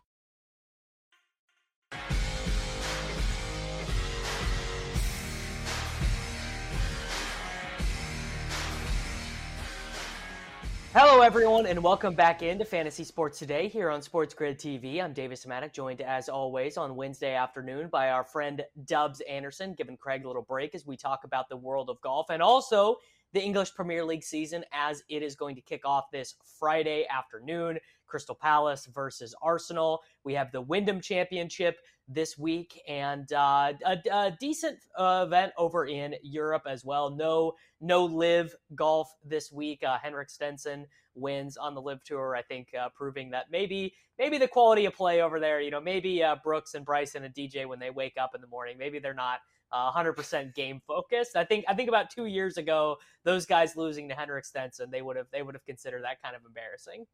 Hello, 10.93 11.21
everyone, 11.21 11.67
and 11.67 11.81
welcome 11.81 12.13
back 12.13 12.43
into 12.43 12.65
Fantasy 12.65 13.05
Sports 13.05 13.39
Today 13.39 13.69
here 13.69 13.89
on 13.89 14.01
Sports 14.01 14.33
Grid 14.33 14.59
TV. 14.59 15.01
I'm 15.01 15.13
Davis 15.13 15.45
Mattek, 15.45 15.71
joined 15.71 16.01
as 16.01 16.27
always 16.27 16.75
on 16.75 16.97
Wednesday 16.97 17.33
afternoon 17.33 17.87
by 17.87 18.09
our 18.09 18.25
friend 18.25 18.61
Dubs 18.83 19.21
Anderson, 19.21 19.73
giving 19.73 19.95
Craig 19.95 20.25
a 20.25 20.27
little 20.27 20.41
break 20.41 20.75
as 20.75 20.85
we 20.85 20.97
talk 20.97 21.23
about 21.23 21.47
the 21.47 21.55
world 21.55 21.89
of 21.89 22.01
golf 22.01 22.25
and 22.29 22.41
also 22.41 22.97
the 23.33 23.41
English 23.41 23.73
Premier 23.73 24.03
League 24.03 24.23
season 24.23 24.63
as 24.73 25.03
it 25.09 25.23
is 25.23 25.35
going 25.35 25.55
to 25.55 25.61
kick 25.61 25.85
off 25.85 26.11
this 26.11 26.35
Friday 26.59 27.05
afternoon. 27.09 27.79
Crystal 28.07 28.35
Palace 28.35 28.87
versus 28.93 29.33
Arsenal. 29.41 30.01
We 30.25 30.33
have 30.33 30.51
the 30.51 30.61
Wyndham 30.61 30.99
Championship 30.99 31.77
this 32.09 32.37
week 32.37 32.81
and 32.87 33.31
uh, 33.31 33.71
a, 33.85 33.97
a, 34.11 34.37
decent 34.37 34.79
uh, 34.97 35.23
event 35.25 35.53
over 35.57 35.85
in 35.85 36.15
Europe 36.21 36.63
as 36.67 36.83
well. 36.83 37.09
No, 37.09 37.53
no 37.79 38.03
LIV 38.03 38.53
golf 38.75 39.09
this 39.23 39.49
week. 39.49 39.81
Uh, 39.83 39.97
Henrik 39.97 40.29
Stenson 40.29 40.87
wins 41.15 41.55
on 41.55 41.73
the 41.73 41.81
LIV 41.81 42.03
tour. 42.03 42.35
I 42.35 42.41
think 42.41 42.69
uh, 42.77 42.89
proving 42.89 43.29
that 43.31 43.45
maybe 43.49 43.93
maybe 44.19 44.37
the 44.37 44.47
quality 44.47 44.85
of 44.85 44.93
play 44.93 45.21
over 45.21 45.39
there. 45.39 45.61
You 45.61 45.71
know, 45.71 45.81
maybe 45.81 46.21
uh, 46.21 46.35
Brooks 46.43 46.73
and 46.73 46.85
Bryson 46.85 47.23
and 47.23 47.33
DJ 47.33 47.65
when 47.65 47.79
they 47.79 47.89
wake 47.89 48.17
up 48.19 48.35
in 48.35 48.41
the 48.41 48.47
morning, 48.47 48.77
maybe 48.77 48.99
they're 48.99 49.13
not. 49.13 49.39
Uh, 49.71 49.89
100% 49.91 50.53
game 50.53 50.81
focused. 50.85 51.37
I 51.37 51.45
think 51.45 51.63
I 51.67 51.73
think 51.73 51.87
about 51.87 52.09
two 52.09 52.25
years 52.25 52.57
ago, 52.57 52.97
those 53.23 53.45
guys 53.45 53.77
losing 53.77 54.09
to 54.09 54.15
Henrik 54.15 54.43
Stenson, 54.43 54.91
they 54.91 55.01
would 55.01 55.15
have 55.15 55.27
they 55.31 55.43
would 55.43 55.55
have 55.55 55.63
considered 55.63 56.03
that 56.03 56.21
kind 56.21 56.35
of 56.35 56.41
embarrassing. 56.45 57.05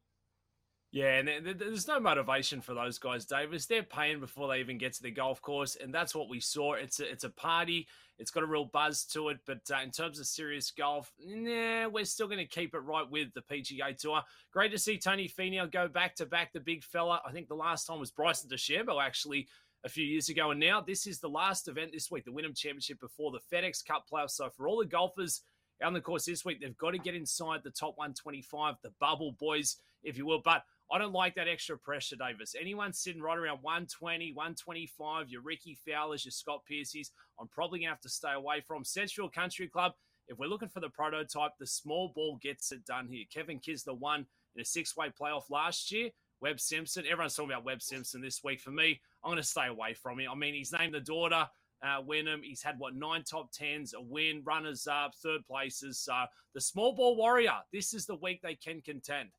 Yeah, 0.90 1.18
and 1.18 1.58
there's 1.58 1.86
no 1.86 2.00
motivation 2.00 2.62
for 2.62 2.72
those 2.72 2.98
guys, 2.98 3.26
Davis. 3.26 3.66
They're 3.66 3.82
paying 3.82 4.20
before 4.20 4.48
they 4.48 4.60
even 4.60 4.78
get 4.78 4.94
to 4.94 5.02
the 5.02 5.10
golf 5.10 5.42
course, 5.42 5.76
and 5.76 5.92
that's 5.92 6.14
what 6.14 6.30
we 6.30 6.40
saw. 6.40 6.72
It's 6.72 6.98
a, 6.98 7.10
it's 7.10 7.24
a 7.24 7.30
party. 7.30 7.86
It's 8.18 8.30
got 8.30 8.42
a 8.42 8.46
real 8.46 8.64
buzz 8.64 9.04
to 9.12 9.28
it, 9.28 9.38
but 9.46 9.60
uh, 9.70 9.80
in 9.82 9.90
terms 9.90 10.18
of 10.18 10.26
serious 10.26 10.70
golf, 10.70 11.12
nah, 11.22 11.88
we're 11.88 12.06
still 12.06 12.26
going 12.26 12.38
to 12.38 12.46
keep 12.46 12.74
it 12.74 12.78
right 12.78 13.08
with 13.08 13.28
the 13.34 13.42
PGA 13.42 13.96
Tour. 13.98 14.22
Great 14.50 14.72
to 14.72 14.78
see 14.78 14.98
Tony 14.98 15.28
Finau 15.28 15.70
go 15.70 15.88
back 15.88 16.16
to 16.16 16.26
back, 16.26 16.54
the 16.54 16.60
big 16.60 16.82
fella. 16.82 17.20
I 17.24 17.32
think 17.32 17.48
the 17.48 17.54
last 17.54 17.84
time 17.84 18.00
was 18.00 18.10
Bryson 18.10 18.48
DeChambeau, 18.48 19.00
actually, 19.00 19.46
a 19.84 19.88
few 19.88 20.04
years 20.04 20.28
ago, 20.28 20.50
and 20.50 20.60
now 20.60 20.80
this 20.80 21.06
is 21.06 21.20
the 21.20 21.28
last 21.28 21.68
event 21.68 21.92
this 21.92 22.10
week, 22.10 22.24
the 22.24 22.32
Wyndham 22.32 22.54
Championship 22.54 23.00
before 23.00 23.30
the 23.30 23.56
FedEx 23.56 23.84
Cup 23.84 24.04
playoffs. 24.12 24.32
So 24.32 24.50
for 24.50 24.68
all 24.68 24.78
the 24.78 24.86
golfers 24.86 25.42
out 25.82 25.88
on 25.88 25.92
the 25.92 26.00
course 26.00 26.24
this 26.24 26.44
week, 26.44 26.60
they've 26.60 26.76
got 26.76 26.90
to 26.92 26.98
get 26.98 27.14
inside 27.14 27.60
the 27.62 27.70
top 27.70 27.96
125, 27.96 28.74
the 28.82 28.92
bubble 29.00 29.36
boys, 29.38 29.76
if 30.02 30.16
you 30.16 30.26
will. 30.26 30.42
But 30.44 30.64
I 30.90 30.98
don't 30.98 31.12
like 31.12 31.34
that 31.36 31.48
extra 31.48 31.78
pressure, 31.78 32.16
Davis. 32.16 32.54
Anyone 32.58 32.92
sitting 32.92 33.22
right 33.22 33.38
around 33.38 33.58
120, 33.62 34.32
125, 34.32 35.28
your 35.28 35.42
Ricky 35.42 35.78
Fowlers, 35.86 36.24
your 36.24 36.32
Scott 36.32 36.62
Piercy's, 36.66 37.12
I'm 37.38 37.48
probably 37.48 37.80
going 37.80 37.88
to 37.88 37.92
have 37.92 38.00
to 38.00 38.08
stay 38.08 38.32
away 38.32 38.62
from. 38.66 38.84
Central 38.84 39.28
Country 39.28 39.68
Club, 39.68 39.92
if 40.28 40.38
we're 40.38 40.48
looking 40.48 40.68
for 40.68 40.80
the 40.80 40.88
prototype, 40.88 41.52
the 41.58 41.66
small 41.66 42.12
ball 42.14 42.38
gets 42.42 42.72
it 42.72 42.84
done 42.84 43.06
here. 43.08 43.24
Kevin 43.32 43.60
Kisner 43.60 43.98
won 43.98 44.26
in 44.56 44.62
a 44.62 44.64
six 44.64 44.96
way 44.96 45.10
playoff 45.20 45.50
last 45.50 45.92
year. 45.92 46.10
Webb 46.40 46.60
Simpson, 46.60 47.04
everyone's 47.10 47.34
talking 47.34 47.50
about 47.50 47.64
Webb 47.64 47.82
Simpson 47.82 48.20
this 48.20 48.42
week. 48.44 48.60
For 48.60 48.70
me, 48.70 49.00
I'm 49.24 49.30
going 49.30 49.42
to 49.42 49.48
stay 49.48 49.66
away 49.66 49.94
from 49.94 50.20
him. 50.20 50.30
I 50.30 50.34
mean, 50.34 50.54
he's 50.54 50.72
named 50.72 50.94
the 50.94 51.00
daughter 51.00 51.48
uh, 51.82 52.00
Wyndham. 52.04 52.42
He's 52.42 52.62
had 52.62 52.78
what 52.78 52.94
nine 52.94 53.24
top 53.24 53.50
tens, 53.52 53.94
a 53.94 54.00
win, 54.00 54.42
runners 54.44 54.86
up, 54.86 55.14
third 55.16 55.46
places. 55.46 55.98
So 55.98 56.14
the 56.54 56.60
small 56.60 56.94
ball 56.94 57.16
warrior. 57.16 57.56
This 57.72 57.94
is 57.94 58.06
the 58.06 58.16
week 58.16 58.40
they 58.42 58.54
can 58.54 58.80
contend. 58.80 59.30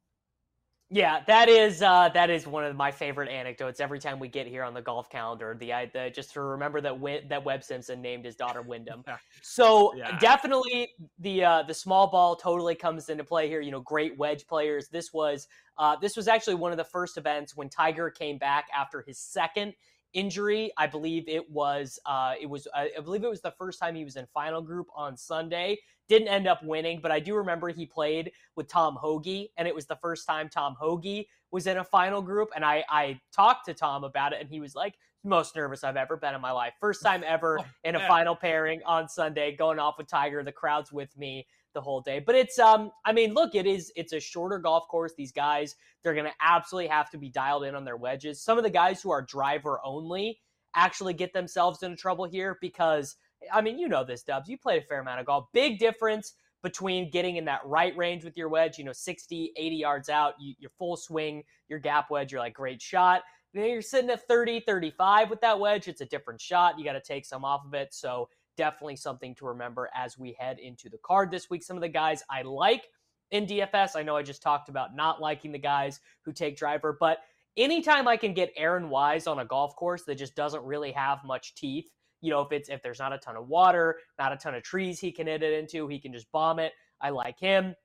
Yeah, 0.92 1.20
that 1.28 1.50
is 1.50 1.84
uh, 1.84 2.10
that 2.16 2.32
is 2.32 2.48
one 2.48 2.64
of 2.64 2.76
my 2.76 2.90
favorite 2.90 3.30
anecdotes. 3.30 3.80
Every 3.80 4.00
time 4.00 4.18
we 4.18 4.28
get 4.28 4.48
here 4.48 4.64
on 4.64 4.74
the 4.74 4.82
golf 4.82 5.08
calendar, 5.08 5.56
the, 5.60 5.72
the 5.94 6.10
just 6.10 6.34
to 6.34 6.42
remember 6.42 6.82
that 6.82 7.00
Win- 7.00 7.28
that 7.28 7.46
Webb 7.46 7.64
Simpson 7.64 8.02
named 8.02 8.26
his 8.26 8.36
daughter 8.36 8.62
Wyndham. 8.62 9.04
So 9.42 9.96
yeah. 9.96 10.18
definitely 10.20 10.90
the 11.20 11.44
uh, 11.44 11.64
the 11.64 11.74
small 11.74 12.08
ball 12.08 12.36
totally 12.36 12.76
comes 12.76 13.10
into 13.10 13.24
play 13.24 13.48
here. 13.48 13.62
You 13.62 13.72
know, 13.72 13.82
great 13.82 14.18
wedge 14.18 14.48
players. 14.48 14.90
This 14.90 15.14
was 15.14 15.48
uh, 15.78 15.96
this 15.96 16.18
was 16.18 16.28
actually 16.28 16.56
one 16.56 16.72
of 16.72 16.78
the 16.78 16.84
first 16.84 17.18
events 17.18 17.56
when 17.56 17.70
Tiger 17.70 18.10
came 18.10 18.38
back 18.38 18.66
after 18.76 19.02
his 19.02 19.18
second 19.20 19.74
injury. 20.14 20.72
I 20.78 20.88
believe 20.88 21.28
it 21.28 21.50
was 21.50 22.00
uh, 22.06 22.34
it 22.40 22.48
was 22.48 22.68
I 22.76 22.90
believe 23.04 23.24
it 23.24 23.30
was 23.30 23.42
the 23.42 23.54
first 23.58 23.80
time 23.80 23.96
he 23.96 24.04
was 24.04 24.16
in 24.16 24.26
final 24.34 24.62
group 24.62 24.88
on 24.96 25.18
Sunday. 25.18 25.80
Didn't 26.08 26.28
end 26.28 26.48
up 26.48 26.64
winning, 26.64 27.00
but 27.02 27.12
I 27.12 27.20
do 27.20 27.36
remember 27.36 27.70
he 27.70 27.86
played 27.86 28.32
with 28.56 28.68
Tom 28.68 28.96
Hoge, 28.96 29.48
and 29.58 29.68
it 29.68 29.76
was 29.76 29.86
the 29.86 29.98
first 29.98 30.26
time 30.26 30.50
Tom 30.50 30.76
Hoge 30.80 31.26
was 31.52 31.68
in 31.68 31.78
a 31.78 31.84
final 31.84 32.22
group. 32.22 32.50
And 32.56 32.66
I 32.66 32.84
I 32.90 33.20
talked 33.32 33.66
to 33.66 33.74
Tom 33.74 34.04
about 34.04 34.34
it, 34.34 34.42
and 34.42 34.50
he 34.50 34.60
was 34.60 34.76
like, 34.76 34.96
most 35.24 35.56
nervous 35.56 35.84
I've 35.84 35.98
ever 35.98 36.18
been 36.18 36.34
in 36.34 36.42
my 36.42 36.52
life. 36.52 36.74
First 36.80 37.04
time 37.04 37.24
ever 37.26 37.60
oh, 37.62 37.66
in 37.84 37.96
a 37.96 38.08
final 38.08 38.36
pairing 38.36 38.82
on 38.86 39.08
Sunday, 39.08 39.56
going 39.56 39.80
off 39.80 39.98
with 39.98 40.08
Tiger. 40.08 40.44
The 40.44 40.52
crowd's 40.52 40.92
with 40.92 41.16
me 41.18 41.46
the 41.74 41.82
whole 41.82 42.02
day. 42.02 42.20
But 42.20 42.36
it's 42.36 42.60
um 42.60 42.92
I 43.06 43.12
mean, 43.12 43.34
look, 43.34 43.56
it 43.56 43.66
is 43.66 43.92
it's 43.96 44.14
a 44.14 44.20
shorter 44.20 44.60
golf 44.60 44.88
course. 44.88 45.14
These 45.18 45.32
guys, 45.32 45.76
they're 46.04 46.14
going 46.14 46.26
to 46.26 46.34
absolutely 46.42 46.90
have 46.90 47.10
to 47.12 47.18
be 47.18 47.30
dialed 47.30 47.64
in 47.64 47.76
on 47.76 47.86
their 47.86 47.98
wedges. 47.98 48.42
Some 48.42 48.58
of 48.58 48.64
the 48.64 48.70
guys 48.70 49.02
who 49.02 49.12
are 49.12 49.22
driver 49.22 49.80
only 49.84 50.40
actually 50.76 51.14
get 51.14 51.34
themselves 51.34 51.84
into 51.84 51.98
trouble 51.98 52.26
here 52.26 52.58
because 52.62 53.16
I 53.52 53.62
mean, 53.62 53.80
you 53.80 53.88
know 53.88 54.04
this, 54.04 54.24
Dubs. 54.24 54.50
You 54.50 54.58
played 54.58 54.84
a 54.84 54.86
fair 54.86 55.00
amount 55.00 55.20
of 55.20 55.26
golf. 55.26 55.46
Big 55.54 55.80
difference 55.80 56.34
between 56.62 57.10
getting 57.10 57.38
in 57.38 57.46
that 57.46 57.62
right 57.66 57.96
range 57.96 58.26
with 58.26 58.36
your 58.36 58.50
wedge, 58.50 58.78
you 58.78 58.84
know, 58.84 58.92
60, 58.92 59.54
80 59.56 59.76
yards 59.76 60.10
out, 60.10 60.34
you, 60.40 60.56
your 60.60 60.72
full 60.78 60.98
swing, 60.98 61.44
your 61.70 61.80
gap 61.80 62.12
wedge, 62.12 62.32
you're 62.32 62.42
like, 62.42 62.54
great 62.54 62.82
shot. 62.82 63.22
Then 63.54 63.70
you're 63.70 63.82
sitting 63.82 64.10
at 64.10 64.28
30, 64.28 64.62
35 64.62 65.30
with 65.30 65.42
that 65.42 65.60
wedge. 65.60 65.88
It's 65.88 66.02
a 66.02 66.06
different 66.06 66.42
shot. 66.42 66.78
You 66.78 66.86
got 66.86 66.94
to 66.94 67.02
take 67.02 67.26
some 67.26 67.46
off 67.46 67.66
of 67.66 67.74
it. 67.74 67.94
So 67.94 68.30
definitely 68.60 68.98
something 68.98 69.34
to 69.36 69.46
remember 69.46 69.90
as 69.96 70.18
we 70.18 70.36
head 70.38 70.60
into 70.60 70.90
the 70.90 70.98
card 70.98 71.32
this 71.32 71.50
week. 71.50 71.64
Some 71.64 71.78
of 71.78 71.82
the 71.82 71.88
guys 71.88 72.22
I 72.30 72.42
like 72.42 72.84
in 73.32 73.46
DFS, 73.46 73.92
I 73.96 74.04
know 74.04 74.18
I 74.18 74.22
just 74.22 74.42
talked 74.42 74.68
about 74.68 74.94
not 74.94 75.22
liking 75.22 75.54
the 75.54 75.60
guys 75.60 76.02
who 76.26 76.34
take 76.34 76.58
driver, 76.58 76.98
but 77.00 77.20
anytime 77.56 78.06
I 78.06 78.18
can 78.18 78.34
get 78.34 78.52
Aaron 78.58 78.90
Wise 78.90 79.28
on 79.28 79.40
a 79.40 79.46
golf 79.46 79.78
course 79.78 80.04
that 80.04 80.16
just 80.16 80.36
doesn't 80.36 80.62
really 80.66 80.92
have 80.92 81.24
much 81.24 81.56
teeth, 81.56 81.86
you 82.20 82.32
know, 82.32 82.42
if 82.42 82.52
it's 82.52 82.68
if 82.68 82.84
there's 82.84 83.00
not 83.00 83.14
a 83.14 83.18
ton 83.18 83.38
of 83.38 83.48
water, 83.48 84.00
not 84.20 84.34
a 84.34 84.36
ton 84.36 84.56
of 84.56 84.64
trees 84.64 85.00
he 85.00 85.14
can 85.14 85.28
hit 85.28 85.42
it 85.42 85.54
into, 85.58 85.88
he 85.88 85.98
can 85.98 86.12
just 86.12 86.30
bomb 86.34 86.60
it. 86.60 86.74
I 87.00 87.12
like 87.12 87.40
him. 87.40 87.76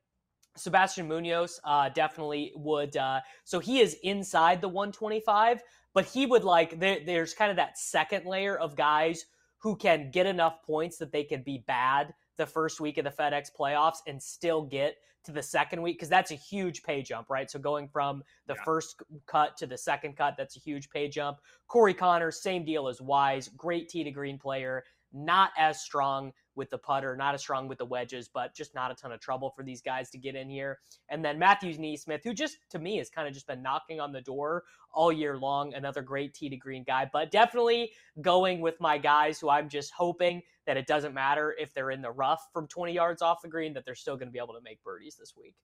Sebastian 0.57 1.07
Munoz 1.07 1.57
uh, 1.63 1.87
definitely 1.87 2.51
would. 2.57 2.97
Uh, 2.97 3.21
so 3.45 3.59
he 3.59 3.79
is 3.79 3.95
inside 4.03 4.59
the 4.59 4.67
125, 4.67 5.63
but 5.93 6.03
he 6.03 6.25
would 6.25 6.43
like. 6.43 6.81
There, 6.81 6.99
there's 7.05 7.33
kind 7.33 7.49
of 7.49 7.55
that 7.55 7.77
second 7.77 8.25
layer 8.25 8.57
of 8.57 8.75
guys 8.75 9.25
who 9.65 9.75
can 9.75 10.11
get 10.11 10.27
enough 10.27 10.61
points 10.63 10.99
that 10.99 11.11
they 11.11 11.23
can 11.23 11.41
be 11.41 11.63
bad 11.65 12.13
the 12.37 12.45
first 12.45 12.79
week 12.79 12.99
of 12.99 13.03
the 13.03 13.09
FedEx 13.09 13.47
playoffs 13.59 13.97
and 14.05 14.21
still 14.21 14.61
get 14.61 14.97
to 15.23 15.31
the 15.31 15.41
second 15.41 15.81
week 15.81 15.97
because 15.97 16.07
that's 16.07 16.29
a 16.29 16.35
huge 16.35 16.83
pay 16.83 17.01
jump, 17.01 17.31
right? 17.31 17.49
So 17.49 17.57
going 17.57 17.87
from 17.87 18.21
the 18.45 18.53
yeah. 18.53 18.63
first 18.63 19.01
cut 19.25 19.57
to 19.57 19.65
the 19.65 19.75
second 19.75 20.17
cut, 20.17 20.35
that's 20.37 20.55
a 20.55 20.59
huge 20.59 20.87
pay 20.91 21.07
jump. 21.07 21.39
Corey 21.67 21.95
Conners, 21.95 22.43
same 22.43 22.63
deal 22.63 22.87
as 22.87 23.01
Wise, 23.01 23.47
great 23.57 23.89
tee 23.89 24.03
to 24.03 24.11
green 24.11 24.37
player, 24.37 24.83
not 25.11 25.49
as 25.57 25.81
strong 25.81 26.31
with 26.55 26.69
the 26.69 26.77
putter, 26.77 27.15
not 27.15 27.33
as 27.33 27.41
strong 27.41 27.67
with 27.67 27.77
the 27.77 27.85
wedges, 27.85 28.29
but 28.33 28.55
just 28.55 28.73
not 28.73 28.91
a 28.91 28.95
ton 28.95 29.11
of 29.11 29.19
trouble 29.19 29.49
for 29.49 29.63
these 29.63 29.81
guys 29.81 30.09
to 30.11 30.17
get 30.17 30.35
in 30.35 30.49
here. 30.49 30.79
And 31.09 31.23
then 31.23 31.37
Matthews 31.37 31.77
NeSmith, 31.77 32.23
who 32.23 32.33
just 32.33 32.57
to 32.69 32.79
me 32.79 32.97
has 32.97 33.09
kind 33.09 33.27
of 33.27 33.33
just 33.33 33.47
been 33.47 33.61
knocking 33.61 33.99
on 33.99 34.11
the 34.11 34.21
door 34.21 34.63
all 34.93 35.11
year 35.11 35.37
long, 35.37 35.73
another 35.73 36.01
great 36.01 36.33
tee 36.33 36.49
to 36.49 36.57
green 36.57 36.83
guy, 36.83 37.09
but 37.11 37.31
definitely 37.31 37.91
going 38.21 38.61
with 38.61 38.79
my 38.79 38.97
guys 38.97 39.39
who 39.39 39.49
I'm 39.49 39.69
just 39.69 39.91
hoping 39.91 40.41
that 40.65 40.77
it 40.77 40.87
doesn't 40.87 41.13
matter 41.13 41.55
if 41.59 41.73
they're 41.73 41.91
in 41.91 42.01
the 42.01 42.11
rough 42.11 42.47
from 42.53 42.67
20 42.67 42.93
yards 42.93 43.21
off 43.21 43.41
the 43.41 43.47
green, 43.47 43.73
that 43.73 43.85
they're 43.85 43.95
still 43.95 44.15
going 44.15 44.27
to 44.27 44.33
be 44.33 44.39
able 44.39 44.53
to 44.53 44.61
make 44.63 44.83
birdies 44.83 45.15
this 45.19 45.33
week. 45.35 45.55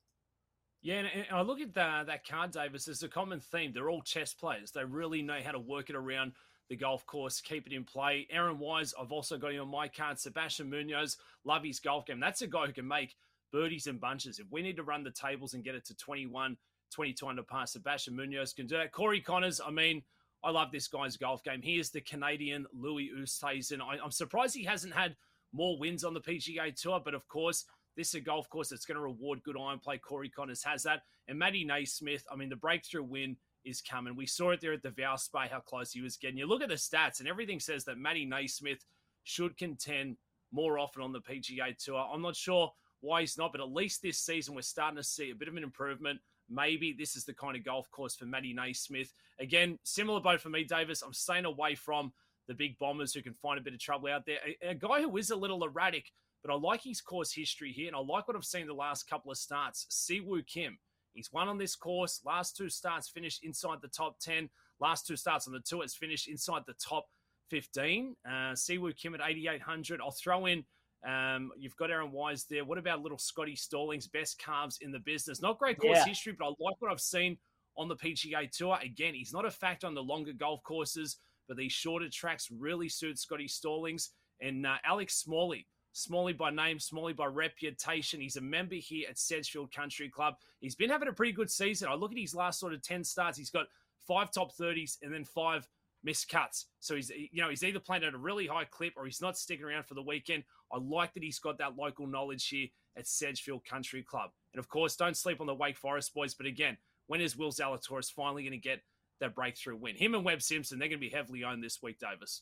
Yeah, 0.84 1.04
and, 1.14 1.26
I 1.32 1.42
look 1.42 1.62
at 1.62 1.76
that 1.76 2.28
card, 2.28 2.52
Davis. 2.52 2.86
There's 2.86 3.04
a 3.04 3.08
common 3.08 3.40
theme. 3.40 3.72
They're 3.72 3.90
all 3.90 4.02
chess 4.02 4.34
players. 4.34 4.72
They 4.72 4.84
really 4.84 5.22
know 5.22 5.38
how 5.44 5.52
to 5.52 5.60
work 5.60 5.90
it 5.90 5.96
around 5.96 6.34
the 6.72 6.78
golf 6.78 7.06
course, 7.06 7.42
keep 7.42 7.68
it 7.68 7.74
in 7.74 7.84
play. 7.84 8.26
Aaron 8.32 8.58
Wise, 8.58 8.94
I've 8.98 9.12
also 9.12 9.38
got 9.38 9.52
him 9.52 9.60
on 9.60 9.68
my 9.68 9.90
card. 9.90 10.18
Sebastian 10.18 10.70
Munoz, 10.70 11.18
love 11.44 11.66
his 11.66 11.82
golf 11.82 12.06
game. 12.06 12.22
That's 12.22 12.42
a 12.44 12.48
guy 12.48 12.66
who 12.66 12.72
can 12.72 12.88
make 12.88 13.18
birdies 13.52 13.88
and 13.88 14.00
bunches. 14.00 14.40
If 14.40 14.46
we 14.50 14.62
need 14.62 14.78
to 14.78 14.84
run 14.84 15.04
the 15.04 15.12
tables 15.12 15.54
and 15.54 15.66
get 15.66 15.76
it 15.76 15.84
to 15.88 15.98
21, 15.98 16.56
22 16.90 17.28
under 17.28 17.44
par, 17.44 17.68
Sebastian 17.68 18.16
Munoz 18.16 18.54
can 18.54 18.68
do 18.68 18.78
that. 18.78 18.94
Corey 18.94 19.20
Conners, 19.20 19.60
I 19.60 19.70
mean, 19.70 20.02
I 20.46 20.52
love 20.52 20.72
this 20.72 20.88
guy's 20.88 21.18
golf 21.18 21.44
game. 21.44 21.62
He 21.62 21.78
is 21.78 21.90
the 21.90 22.00
Canadian 22.00 22.66
Louis 22.74 23.12
Oosthuizen. 23.20 23.82
I'm 23.82 24.12
surprised 24.12 24.56
he 24.56 24.64
hasn't 24.64 24.94
had 24.94 25.18
more 25.52 25.78
wins 25.78 26.06
on 26.06 26.14
the 26.14 26.22
PGA 26.22 26.74
Tour, 26.74 27.02
but 27.04 27.14
of 27.14 27.28
course, 27.28 27.66
this 27.98 28.08
is 28.08 28.16
a 28.16 28.22
golf 28.22 28.50
course 28.50 28.70
that's 28.70 28.86
going 28.86 28.96
to 28.96 29.04
reward 29.04 29.44
good 29.44 29.58
iron 29.60 29.80
play. 29.80 29.98
Corey 29.98 30.30
Conners 30.30 30.64
has 30.64 30.84
that. 30.84 31.02
And 31.28 31.38
Matty 31.38 31.66
NeSmith, 31.66 32.24
I 32.32 32.38
mean, 32.38 32.48
the 32.48 32.56
breakthrough 32.56 33.04
win 33.04 33.36
is 33.66 33.82
coming. 33.82 34.16
We 34.16 34.26
saw 34.26 34.52
it 34.52 34.62
there 34.62 34.74
at 34.74 34.84
the 34.84 34.90
Valspar, 34.90 35.50
how 35.50 35.60
close 35.60 35.92
he 35.92 36.02
was 36.02 36.18
getting. 36.18 36.38
You 36.38 36.48
look 36.48 36.62
at 36.62 36.70
the 36.70 36.76
stats, 36.76 37.20
and 37.20 37.28
everything 37.28 37.60
says 37.60 37.84
that 37.86 37.98
Matty 37.98 38.28
NeSmith 38.28 38.86
should 39.24 39.58
contend 39.58 40.18
more 40.52 40.80
often 40.80 41.02
on 41.02 41.12
the 41.12 41.22
PGA 41.22 41.78
Tour. 41.78 42.08
I'm 42.14 42.22
not 42.22 42.36
sure 42.36 42.72
why 43.02 43.22
he's 43.22 43.38
not, 43.38 43.52
but 43.52 43.62
at 43.62 43.72
least 43.72 44.02
this 44.02 44.20
season 44.20 44.56
we're 44.56 44.62
starting 44.62 44.98
to 44.98 45.04
see 45.04 45.32
a 45.32 45.36
bit 45.36 45.48
of 45.48 45.56
an 45.56 45.64
improvement. 45.64 46.20
Maybe 46.50 46.94
this 46.94 47.16
is 47.16 47.24
the 47.24 47.34
kind 47.34 47.56
of 47.56 47.64
golf 47.64 47.90
course 47.92 48.16
for 48.16 48.26
Matty 48.26 48.54
NeSmith. 48.54 49.14
Again, 49.40 49.80
similar 49.84 50.20
boat 50.20 50.42
for 50.42 50.50
me, 50.50 50.64
Davis. 50.64 51.02
I'm 51.02 51.14
staying 51.14 51.46
away 51.46 51.76
from 51.76 52.12
the 52.48 52.54
big 52.54 52.78
bombers 52.78 53.14
who 53.14 53.22
can 53.22 53.34
find 53.34 53.58
a 53.58 53.64
bit 53.64 53.74
of 53.74 53.80
trouble 53.80 54.10
out 54.10 54.26
there. 54.26 54.40
A, 54.46 54.72
a 54.72 54.76
guy 54.76 55.02
who 55.02 55.16
is 55.18 55.30
a 55.30 55.36
little 55.36 55.64
erratic, 55.64 56.12
but 56.44 56.52
I 56.52 56.56
like 56.56 56.84
his 56.84 57.02
course 57.02 57.32
history 57.32 57.72
here, 57.72 57.88
and 57.88 57.96
I 57.96 58.00
like 58.00 58.28
what 58.28 58.36
I've 58.36 58.44
seen 58.44 58.68
the 58.68 58.74
last 58.74 59.10
couple 59.10 59.32
of 59.32 59.38
starts. 59.38 59.88
Siwoo 59.90 60.46
Kim. 60.46 60.78
He's 61.14 61.32
won 61.32 61.48
on 61.48 61.58
this 61.58 61.76
course. 61.76 62.22
Last 62.26 62.56
two 62.56 62.70
starts 62.70 63.10
finished 63.10 63.44
inside 63.44 63.80
the 63.82 63.88
top 63.88 64.20
10. 64.20 64.50
Last 64.80 65.06
two 65.06 65.16
starts 65.16 65.48
on 65.48 65.54
the 65.54 65.60
tour, 65.60 65.84
it's 65.84 65.96
finished 65.96 66.28
inside 66.28 66.64
the 66.66 66.74
top 66.74 67.06
15. 67.50 68.16
Uh, 68.26 68.30
Siwoo 68.54 68.96
Kim 68.96 69.14
at 69.14 69.22
8,800. 69.24 70.00
I'll 70.02 70.12
throw 70.12 70.46
in 70.46 70.64
um, 71.08 71.52
you've 71.58 71.76
got 71.78 71.90
Aaron 71.90 72.12
Wise 72.12 72.46
there. 72.50 72.64
What 72.64 72.78
about 72.78 73.02
little 73.02 73.18
Scotty 73.18 73.56
Stallings, 73.56 74.08
best 74.08 74.40
calves 74.40 74.80
in 74.82 74.92
the 74.92 75.00
business? 75.00 75.42
Not 75.42 75.58
great 75.58 75.80
course 75.80 75.98
yeah. 75.98 76.06
history, 76.06 76.36
but 76.38 76.46
I 76.46 76.48
like 76.50 76.76
what 76.80 76.92
I've 76.92 77.02
seen 77.02 77.38
on 77.78 77.88
the 77.88 77.96
PGA 77.96 78.50
Tour. 78.52 78.78
Again, 78.82 79.14
he's 79.14 79.34
not 79.34 79.46
a 79.46 79.52
factor 79.52 79.88
on 79.88 79.96
the 79.96 80.04
longer 80.04 80.34
golf 80.34 80.62
courses, 80.64 81.18
but 81.48 81.58
these 81.58 81.72
shorter 81.72 82.08
tracks 82.12 82.50
really 82.52 82.88
suit 82.88 83.18
Scotty 83.18 83.48
Stallings 83.48 84.12
and 84.42 84.66
uh, 84.66 84.76
Alex 84.86 85.16
Smalley. 85.16 85.68
Smalley 85.94 86.34
by 86.34 86.50
name, 86.50 86.80
Smalley 86.80 87.14
by 87.14 87.26
reputation. 87.26 88.22
He's 88.22 88.38
a 88.38 88.42
member 88.42 88.76
here 88.76 89.08
at 89.10 89.20
Sedgefield 89.20 89.74
Country 89.74 90.10
Club. 90.10 90.36
He's 90.60 90.76
been 90.76 90.90
having 90.90 91.10
a 91.10 91.14
pretty 91.14 91.34
good 91.34 91.52
season. 91.52 91.90
I 91.90 91.96
look 91.96 92.12
at 92.12 92.18
his 92.18 92.36
last 92.36 92.60
sort 92.60 92.74
of 92.74 92.82
10 92.82 93.04
starts. 93.04 93.38
He's 93.38 93.50
got 93.50 93.68
five 94.08 94.32
top 94.32 94.56
30s 94.56 94.98
and 95.02 95.14
then 95.14 95.26
five 95.26 95.68
missed 96.04 96.30
cuts. 96.30 96.68
So 96.80 96.96
he's 96.96 97.10
you 97.10 97.42
know 97.42 97.50
he's 97.50 97.64
either 97.64 97.80
playing 97.80 98.04
at 98.04 98.14
a 98.14 98.18
really 98.18 98.48
high 98.48 98.66
clip 98.66 98.94
or 98.98 99.06
he's 99.06 99.22
not 99.22 99.38
sticking 99.38 99.66
around 99.66 99.86
for 99.86 99.94
the 99.94 100.02
weekend. 100.02 100.44
I 100.72 100.78
like 100.78 101.14
that 101.14 101.24
he's 101.24 101.40
got 101.40 101.58
that 101.60 101.78
local 101.78 102.08
knowledge 102.08 102.48
here 102.48 102.68
at 102.98 103.08
Sedgefield 103.08 103.66
Country 103.66 104.04
Club. 104.04 104.32
And 104.54 104.60
of 104.60 104.70
course, 104.70 104.96
don't 104.96 105.18
sleep 105.18 105.42
on 105.42 105.48
the 105.48 105.56
Wake 105.56 105.78
Forest 105.78 106.14
boys. 106.14 106.34
But 106.34 106.46
again, 106.46 106.78
when 107.08 107.22
is 107.22 107.38
Will 107.38 107.52
Zalatoris 107.52 108.12
finally 108.12 108.44
going 108.44 108.52
to 108.52 108.58
get 108.58 108.82
that 109.20 109.36
breakthrough 109.36 109.78
win? 109.78 109.96
Him 109.96 110.16
and 110.16 110.26
Webb 110.26 110.42
Simpson, 110.42 110.80
they're 110.80 110.88
going 110.88 111.00
to 111.00 111.10
be 111.10 111.14
heavily 111.14 111.44
owned 111.44 111.64
this 111.64 111.82
week, 111.82 112.00
Davis. 112.00 112.42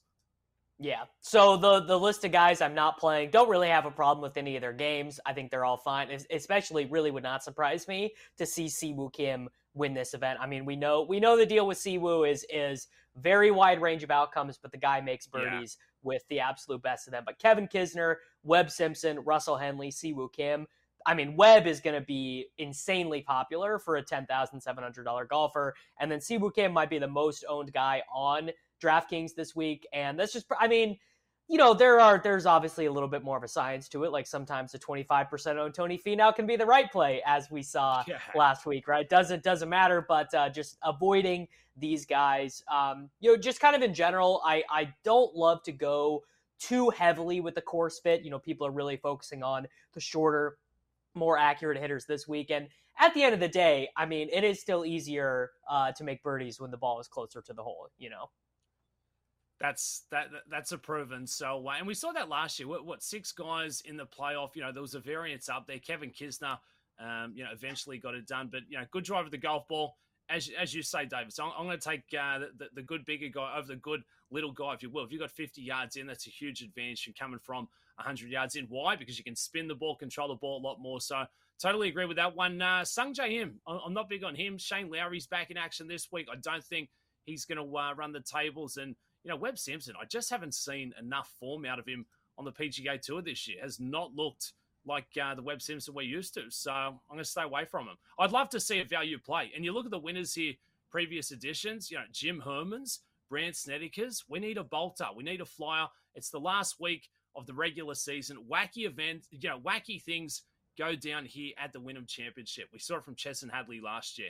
Yeah. 0.80 1.04
So 1.20 1.58
the 1.58 1.82
the 1.82 2.00
list 2.00 2.24
of 2.24 2.32
guys 2.32 2.62
I'm 2.62 2.74
not 2.74 2.98
playing 2.98 3.32
don't 3.32 3.50
really 3.50 3.68
have 3.68 3.86
a 3.86 3.92
problem 3.92 4.22
with 4.22 4.38
any 4.38 4.56
of 4.56 4.62
their 4.62 4.74
games. 4.74 5.20
I 5.26 5.34
think 5.34 5.52
they're 5.52 5.66
all 5.66 5.78
fine. 5.78 6.10
Especially, 6.32 6.86
really 6.86 7.12
would 7.12 7.24
not 7.24 7.44
surprise 7.44 7.88
me 7.88 8.14
to 8.38 8.46
see 8.46 8.66
Siwoo 8.66 9.12
Kim 9.12 9.50
win 9.74 9.94
this 9.94 10.14
event. 10.14 10.40
I 10.42 10.48
mean, 10.48 10.64
we 10.64 10.78
know 10.78 11.06
we 11.08 11.20
know 11.20 11.36
the 11.36 11.46
deal 11.46 11.68
with 11.68 11.78
Siwoo 11.78 12.30
is 12.30 12.46
is 12.50 12.88
very 13.18 13.52
wide 13.52 13.82
range 13.82 14.04
of 14.04 14.12
outcomes, 14.12 14.58
but 14.58 14.72
the 14.72 14.78
guy 14.78 15.02
makes 15.02 15.28
birdies 15.28 15.78
yeah. 15.78 15.86
with 16.02 16.24
the 16.30 16.40
absolute 16.40 16.82
best 16.82 17.08
of 17.08 17.12
them. 17.12 17.24
But 17.26 17.40
Kevin 17.40 17.68
Kisner, 17.68 18.16
Webb 18.44 18.72
Simpson, 18.72 19.20
Russell 19.20 19.58
Henley, 19.58 19.92
Siwoo 19.92 20.32
Kim. 20.32 20.66
I 21.06 21.14
mean, 21.14 21.36
Webb 21.36 21.66
is 21.66 21.80
going 21.80 22.00
to 22.00 22.06
be 22.06 22.48
insanely 22.58 23.22
popular 23.22 23.80
for 23.80 23.98
a 23.98 24.04
ten 24.04 24.26
thousand 24.26 24.62
seven 24.62 24.84
hundred 24.84 25.04
dollar 25.04 25.26
golfer, 25.26 25.76
and 26.00 26.10
then 26.10 26.20
Siwoo 26.20 26.54
Kim 26.54 26.72
might 26.72 26.90
be 26.90 27.00
the 27.00 27.08
most 27.08 27.44
owned 27.50 27.74
guy 27.74 28.02
on 28.14 28.52
DraftKings 28.80 29.36
this 29.36 29.56
week, 29.56 29.88
and 29.94 30.20
that's 30.20 30.34
just 30.34 30.46
I 30.60 30.68
mean 30.68 30.98
you 31.50 31.58
know, 31.58 31.74
there 31.74 32.00
are 32.00 32.22
there's 32.24 32.46
obviously 32.46 32.86
a 32.86 32.92
little 32.92 33.10
bit 33.10 33.24
more 33.24 33.36
of 33.36 33.44
a 33.44 33.48
science 33.48 33.90
to 33.90 34.04
it. 34.04 34.12
Like 34.12 34.28
sometimes 34.28 34.72
the 34.72 34.78
25% 34.78 35.58
owned 35.58 35.74
Tony 35.74 35.98
Finau 35.98 36.34
can 36.34 36.46
be 36.46 36.56
the 36.56 36.66
right 36.66 36.90
play, 36.92 37.24
as 37.26 37.50
we 37.50 37.64
saw 37.64 38.04
yeah. 38.08 38.20
last 38.36 38.68
week, 38.68 38.88
right? 38.88 39.10
Doesn't 39.10 39.42
doesn't 39.42 39.68
matter, 39.68 40.06
but 40.08 40.32
uh, 40.36 40.50
just 40.50 40.78
avoiding 40.84 41.48
these 41.76 42.06
guys. 42.06 42.64
Um, 42.72 43.10
you 43.20 43.32
know, 43.32 43.38
just 43.38 43.60
kind 43.60 43.76
of 43.76 43.82
in 43.82 43.96
general, 43.96 44.44
I 44.46 44.64
I 44.70 44.94
don't 45.04 45.36
love 45.36 45.64
to 45.64 45.72
go 45.72 46.24
too 46.60 46.92
heavily 46.92 47.42
with 47.42 47.56
the 47.56 47.62
course 47.62 48.00
fit. 48.00 48.22
You 48.24 48.30
know, 48.30 48.40
people 48.40 48.68
are 48.68 48.72
really 48.72 48.98
focusing 48.98 49.42
on 49.42 49.68
the 49.94 50.00
shorter, 50.00 50.60
more 51.16 51.36
accurate 51.36 51.80
hitters 51.80 52.06
this 52.06 52.28
week, 52.28 52.52
and 52.52 52.68
at 53.00 53.16
the 53.16 53.24
end 53.24 53.34
of 53.34 53.40
the 53.40 53.48
day, 53.48 53.90
I 53.98 54.06
mean, 54.06 54.30
it 54.32 54.44
is 54.44 54.62
still 54.62 54.86
easier 54.86 55.50
uh, 55.68 55.94
to 55.94 56.04
make 56.04 56.22
birdies 56.22 56.60
when 56.60 56.70
the 56.70 56.78
ball 56.78 57.00
is 57.00 57.08
closer 57.08 57.42
to 57.42 57.54
the 57.54 57.64
hole. 57.64 57.88
You 57.98 58.12
know. 58.12 58.30
That's 59.60 60.04
that 60.12 60.30
that's 60.50 60.72
a 60.72 60.78
proven. 60.78 61.28
So 61.28 61.68
uh, 61.68 61.74
and 61.78 61.86
we 61.86 61.94
saw 61.94 62.12
that 62.14 62.30
last 62.30 62.60
year. 62.60 62.68
What, 62.68 62.86
what, 62.86 63.04
six 63.04 63.32
guys 63.32 63.82
in 63.86 63.98
the 63.98 64.06
playoff? 64.06 64.56
You 64.56 64.62
know 64.62 64.72
there 64.72 64.82
was 64.82 64.96
a 64.96 65.00
variance 65.00 65.50
up 65.50 65.68
there. 65.68 65.80
Kevin 65.80 66.12
Kisner, 66.12 66.58
um, 67.00 67.34
you 67.36 67.44
know, 67.44 67.50
eventually 67.52 67.98
got 67.98 68.16
it 68.16 68.26
done. 68.26 68.50
But 68.52 68.62
you 68.70 68.78
know, 68.78 68.86
good 68.92 69.04
drive 69.04 69.26
of 69.26 69.32
the 69.32 69.38
golf 69.38 69.68
ball. 69.68 69.96
As, 70.32 70.48
as 70.60 70.76
you 70.76 70.84
say, 70.84 71.08
David, 71.08 71.34
so 71.34 71.46
I'm, 71.46 71.54
I'm 71.58 71.66
going 71.66 71.80
to 71.80 71.90
take 71.90 72.04
uh, 72.14 72.38
the, 72.56 72.68
the 72.76 72.84
good 72.84 73.04
bigger 73.04 73.30
guy 73.30 73.56
over 73.58 73.66
the 73.66 73.76
good 73.78 74.04
little 74.30 74.52
guy, 74.52 74.76
if 74.76 74.84
you 74.84 74.92
will. 74.92 75.04
If 75.04 75.12
you've 75.12 75.22
got 75.22 75.32
50 75.32 75.60
yards 75.60 75.96
in, 75.96 76.06
that's 76.06 76.28
a 76.28 76.30
huge 76.30 76.62
advantage 76.62 77.04
from 77.04 77.14
coming 77.14 77.40
from 77.40 77.68
100 77.96 78.30
yards 78.30 78.56
in. 78.56 78.66
Why? 78.66 78.96
Because 78.96 79.18
you 79.18 79.24
can 79.24 79.36
spin 79.36 79.68
the 79.68 79.74
ball, 79.74 79.96
control 79.96 80.28
the 80.28 80.36
ball 80.36 80.60
a 80.60 80.64
lot 80.64 80.80
more. 80.80 81.02
So 81.02 81.24
totally 81.60 81.90
agree 81.90 82.06
with 82.06 82.18
that 82.18 82.36
one. 82.36 82.62
Uh, 82.62 82.82
Sungjae 82.82 83.42
Im, 83.42 83.60
I'm 83.68 83.94
not 83.94 84.08
big 84.08 84.24
on 84.24 84.36
him. 84.36 84.60
Shane 84.60 84.92
Lowry's 84.92 85.28
back 85.28 85.50
in 85.50 85.58
action 85.58 85.88
this 85.88 86.12
week. 86.12 86.28
I 86.32 86.36
don't 86.36 86.64
think 86.64 86.90
he's 87.26 87.46
going 87.46 87.58
to 87.58 87.78
uh, 87.78 87.94
run 87.94 88.12
the 88.12 88.22
tables. 88.22 88.78
And 88.78 88.96
you 89.24 89.30
know, 89.30 89.36
Webb 89.36 89.58
Simpson, 89.58 89.96
I 90.00 90.06
just 90.06 90.30
haven't 90.30 90.54
seen 90.54 90.94
enough 91.00 91.34
form 91.40 91.66
out 91.66 91.80
of 91.80 91.88
him 91.88 92.06
on 92.38 92.46
the 92.46 92.52
PGA 92.52 93.02
Tour 93.02 93.22
this 93.22 93.48
year. 93.48 93.58
Has 93.62 93.80
not 93.80 94.16
looked 94.16 94.54
like 94.86 95.08
uh, 95.22 95.36
the 95.36 95.42
Webb 95.42 95.62
Simpson 95.62 95.94
we're 95.94 96.02
used 96.04 96.34
to. 96.36 96.50
So 96.50 96.72
I'm 96.72 97.00
going 97.10 97.20
to 97.20 97.26
stay 97.26 97.44
away 97.44 97.66
from 97.66 97.88
him. 97.88 97.98
I'd 98.18 98.32
love 98.32 98.50
to 98.50 98.60
see 98.60 98.80
a 98.80 98.86
value 98.86 99.20
play. 99.20 99.52
And 99.56 99.64
you 99.64 99.74
look 99.74 99.86
at 99.86 99.92
the 99.92 100.00
winners 100.00 100.34
here, 100.34 100.54
previous 100.90 101.32
editions, 101.32 101.92
you 101.92 101.98
know, 101.98 102.04
Jim 102.12 102.40
Herman's, 102.40 103.02
Brandt 103.30 103.56
Snedeker's. 103.56 104.24
We 104.28 104.40
need 104.40 104.58
a 104.58 104.64
bolter. 104.64 105.06
We 105.16 105.24
need 105.24 105.42
a 105.42 105.46
flyer. 105.46 105.88
It's 106.16 106.30
the 106.30 106.40
last 106.40 106.80
week 106.80 107.10
of 107.36 107.46
the 107.46 107.54
regular 107.54 107.94
season. 107.94 108.46
Wacky 108.50 108.88
event, 108.88 109.28
you 109.30 109.50
know, 109.50 109.60
wacky 109.60 110.02
things 110.02 110.44
go 110.78 110.96
down 110.96 111.26
here 111.26 111.54
at 111.62 111.74
the 111.74 111.80
Wyndham 111.80 112.06
Championship. 112.08 112.70
We 112.74 112.80
saw 112.80 112.98
it 112.98 113.06
from 113.06 113.16
Chesson 113.16 113.50
Hadley 113.50 113.82
last 113.82 114.18
year. 114.18 114.30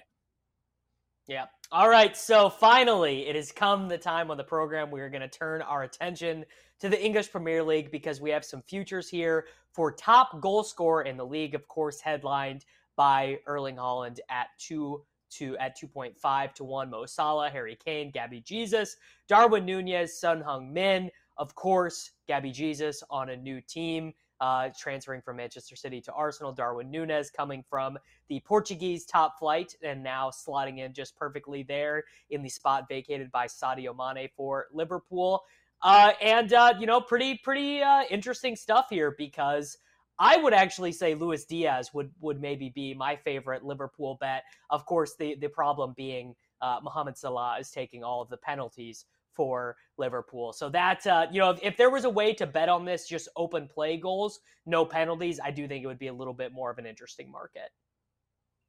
Yeah. 1.29 1.45
All 1.71 1.87
right. 1.87 2.17
So 2.17 2.49
finally, 2.49 3.27
it 3.27 3.35
has 3.35 3.51
come 3.51 3.87
the 3.87 3.99
time 3.99 4.31
on 4.31 4.37
the 4.37 4.43
program 4.43 4.89
we 4.89 4.99
are 4.99 5.11
going 5.11 5.21
to 5.21 5.27
turn 5.27 5.61
our 5.61 5.83
attention 5.83 6.43
to 6.79 6.89
the 6.89 6.99
English 6.99 7.31
Premier 7.31 7.61
League 7.61 7.91
because 7.91 8.19
we 8.19 8.31
have 8.31 8.43
some 8.43 8.63
futures 8.63 9.07
here 9.07 9.45
for 9.71 9.91
top 9.91 10.41
goal 10.41 10.63
scorer 10.63 11.03
in 11.03 11.17
the 11.17 11.25
league. 11.25 11.53
Of 11.53 11.67
course, 11.67 12.01
headlined 12.01 12.65
by 12.95 13.37
Erling 13.45 13.75
Haaland 13.75 14.17
at 14.31 14.47
two 14.57 15.05
to 15.33 15.55
at 15.57 15.79
2.5 15.79 16.53
to 16.55 16.63
1 16.63 16.89
Mo 16.89 17.05
Salah, 17.05 17.51
Harry 17.51 17.77
Kane, 17.85 18.09
Gabby 18.09 18.41
Jesus, 18.41 18.97
Darwin 19.27 19.67
Nunez, 19.67 20.19
Son 20.19 20.41
Heung-min, 20.41 21.11
of 21.37 21.53
course, 21.53 22.09
Gabby 22.27 22.49
Jesus 22.51 23.03
on 23.11 23.29
a 23.29 23.37
new 23.37 23.61
team 23.61 24.13
uh, 24.41 24.69
transferring 24.77 25.21
from 25.21 25.37
Manchester 25.37 25.75
City 25.75 26.01
to 26.01 26.13
Arsenal. 26.13 26.51
Darwin 26.51 26.89
Nunez 26.89 27.29
coming 27.29 27.63
from 27.69 27.97
the 28.27 28.39
Portuguese 28.41 29.05
top 29.05 29.37
flight 29.39 29.75
and 29.83 30.03
now 30.03 30.29
slotting 30.29 30.79
in 30.79 30.93
just 30.93 31.15
perfectly 31.17 31.63
there 31.63 32.03
in 32.29 32.41
the 32.41 32.49
spot 32.49 32.85
vacated 32.87 33.31
by 33.31 33.47
Sadio 33.47 33.95
Mane 33.95 34.29
for 34.35 34.67
Liverpool. 34.73 35.43
Uh, 35.81 36.11
and 36.21 36.53
uh, 36.53 36.73
you 36.79 36.85
know, 36.85 36.99
pretty 36.99 37.39
pretty 37.43 37.81
uh, 37.81 38.03
interesting 38.09 38.55
stuff 38.55 38.87
here 38.89 39.15
because 39.17 39.77
I 40.17 40.35
would 40.35 40.53
actually 40.53 40.91
say 40.91 41.15
Luis 41.15 41.45
Diaz 41.45 41.93
would 41.93 42.11
would 42.19 42.41
maybe 42.41 42.69
be 42.69 42.93
my 42.93 43.15
favorite 43.15 43.63
Liverpool 43.63 44.17
bet. 44.19 44.43
Of 44.69 44.85
course, 44.85 45.15
the 45.17 45.35
the 45.35 45.47
problem 45.47 45.93
being 45.95 46.35
uh, 46.61 46.79
Mohamed 46.83 47.17
Salah 47.17 47.57
is 47.59 47.71
taking 47.71 48.03
all 48.03 48.21
of 48.21 48.29
the 48.29 48.37
penalties 48.37 49.05
for 49.39 49.77
Liverpool. 49.97 50.51
So 50.51 50.67
that 50.71 51.07
uh, 51.07 51.27
you 51.31 51.39
know, 51.39 51.51
if, 51.51 51.59
if, 51.63 51.77
there 51.77 51.89
was 51.89 52.03
a 52.03 52.09
way 52.09 52.33
to 52.33 52.45
bet 52.45 52.67
on 52.67 52.83
this, 52.83 53.07
just 53.07 53.29
open 53.37 53.69
play 53.69 53.95
goals, 53.95 54.41
no 54.65 54.83
penalties, 54.83 55.39
I 55.41 55.49
do 55.49 55.65
think 55.65 55.81
it 55.81 55.87
would 55.87 55.97
be 55.97 56.07
a 56.07 56.13
little 56.13 56.33
bit 56.33 56.51
more 56.51 56.69
of 56.69 56.77
an 56.77 56.85
interesting 56.85 57.31
market. 57.31 57.69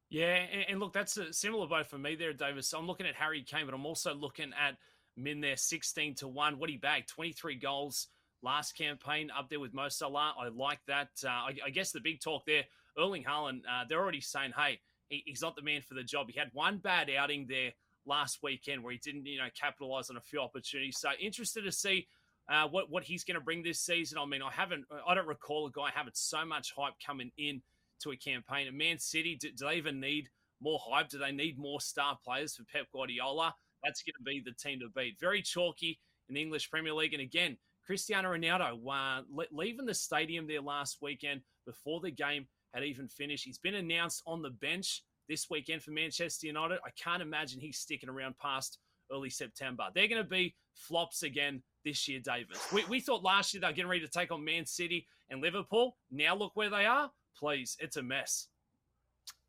Yeah, 0.09 0.33
and, 0.33 0.65
and 0.69 0.79
look, 0.79 0.93
that's 0.93 1.17
a 1.17 1.33
similar 1.33 1.67
boat 1.67 1.87
for 1.87 1.97
me 1.97 2.15
there, 2.15 2.31
Davis. 2.31 2.69
So 2.69 2.79
I'm 2.79 2.87
looking 2.87 3.05
at 3.05 3.15
Harry 3.15 3.43
Kane, 3.43 3.65
but 3.65 3.75
I'm 3.75 3.85
also 3.85 4.13
looking 4.13 4.53
at 4.57 4.77
Min 5.17 5.41
there, 5.41 5.57
16 5.57 6.15
to 6.15 6.29
one. 6.29 6.57
What 6.57 6.69
he 6.69 6.77
bagged, 6.77 7.09
23 7.09 7.55
goals 7.55 8.07
last 8.41 8.77
campaign, 8.77 9.29
up 9.37 9.49
there 9.49 9.59
with 9.59 9.73
Mo 9.73 9.89
Salah. 9.89 10.35
I 10.39 10.47
like 10.47 10.79
that. 10.87 11.09
Uh, 11.21 11.27
I, 11.27 11.55
I, 11.65 11.69
guess 11.69 11.91
the 11.91 11.99
big 11.99 12.21
talk 12.21 12.45
there, 12.45 12.63
Erling 12.97 13.25
Haaland. 13.25 13.63
Uh, 13.69 13.83
they're 13.89 13.99
already 13.99 14.21
saying, 14.21 14.53
hey, 14.57 14.79
he, 15.09 15.21
he's 15.25 15.41
not 15.41 15.57
the 15.57 15.61
man 15.63 15.81
for 15.81 15.95
the 15.95 16.03
job. 16.03 16.27
He 16.29 16.39
had 16.39 16.49
one 16.53 16.77
bad 16.77 17.09
outing 17.09 17.47
there 17.49 17.71
last 18.05 18.39
weekend 18.43 18.83
where 18.83 18.93
he 18.93 18.99
didn't, 18.99 19.25
you 19.25 19.37
know, 19.37 19.49
capitalize 19.59 20.09
on 20.09 20.17
a 20.17 20.21
few 20.21 20.39
opportunities. 20.39 20.97
So 20.99 21.09
interested 21.19 21.63
to 21.63 21.71
see 21.71 22.07
uh, 22.49 22.67
what 22.67 22.89
what 22.89 23.03
he's 23.03 23.23
going 23.23 23.35
to 23.35 23.43
bring 23.43 23.63
this 23.63 23.79
season. 23.79 24.17
I 24.17 24.25
mean, 24.25 24.41
I 24.41 24.51
haven't, 24.51 24.85
I 25.07 25.13
don't 25.13 25.27
recall 25.27 25.67
a 25.67 25.71
guy 25.71 25.89
having 25.93 26.13
so 26.15 26.45
much 26.45 26.73
hype 26.75 26.93
coming 27.05 27.31
in 27.37 27.61
to 28.01 28.11
a 28.11 28.17
campaign. 28.17 28.67
And 28.67 28.77
Man 28.77 28.99
City, 28.99 29.37
do, 29.39 29.49
do 29.51 29.65
they 29.65 29.75
even 29.75 29.99
need 29.99 30.29
more 30.61 30.79
hype? 30.83 31.09
Do 31.09 31.17
they 31.17 31.31
need 31.31 31.57
more 31.57 31.81
star 31.81 32.17
players 32.23 32.55
for 32.55 32.63
Pep 32.63 32.87
Guardiola? 32.91 33.53
That's 33.83 34.03
going 34.03 34.13
to 34.17 34.23
be 34.23 34.41
the 34.43 34.53
team 34.53 34.79
to 34.79 34.89
beat. 34.95 35.19
Very 35.19 35.41
chalky 35.41 35.99
in 36.29 36.35
the 36.35 36.41
English 36.41 36.69
Premier 36.69 36.93
League, 36.93 37.13
and 37.13 37.21
again, 37.21 37.57
Cristiano 37.85 38.31
Ronaldo 38.31 38.79
uh, 38.87 39.21
leaving 39.51 39.85
the 39.85 39.93
stadium 39.93 40.47
there 40.47 40.61
last 40.61 40.99
weekend 41.01 41.41
before 41.65 41.99
the 41.99 42.11
game 42.11 42.47
had 42.73 42.83
even 42.83 43.07
finished. 43.07 43.43
He's 43.43 43.57
been 43.57 43.75
announced 43.75 44.21
on 44.25 44.41
the 44.41 44.51
bench 44.51 45.03
this 45.31 45.49
weekend 45.49 45.81
for 45.81 45.91
Manchester 45.91 46.45
United. 46.45 46.79
I 46.85 46.89
can't 47.01 47.21
imagine 47.21 47.61
he's 47.61 47.77
sticking 47.77 48.09
around 48.09 48.37
past 48.37 48.79
early 49.09 49.29
September. 49.29 49.85
They're 49.95 50.09
going 50.09 50.21
to 50.21 50.29
be 50.29 50.53
flops 50.75 51.23
again 51.23 51.63
this 51.85 52.05
year, 52.05 52.19
Davis. 52.19 52.59
We, 52.73 52.83
we 52.89 52.99
thought 52.99 53.23
last 53.23 53.53
year 53.53 53.61
they 53.61 53.67
were 53.67 53.73
getting 53.73 53.89
ready 53.89 54.05
to 54.05 54.11
take 54.11 54.29
on 54.33 54.43
Man 54.43 54.65
City 54.65 55.07
and 55.29 55.41
Liverpool. 55.41 55.95
Now 56.11 56.35
look 56.35 56.51
where 56.55 56.69
they 56.69 56.85
are. 56.85 57.09
Please, 57.37 57.77
it's 57.79 57.95
a 57.95 58.03
mess. 58.03 58.47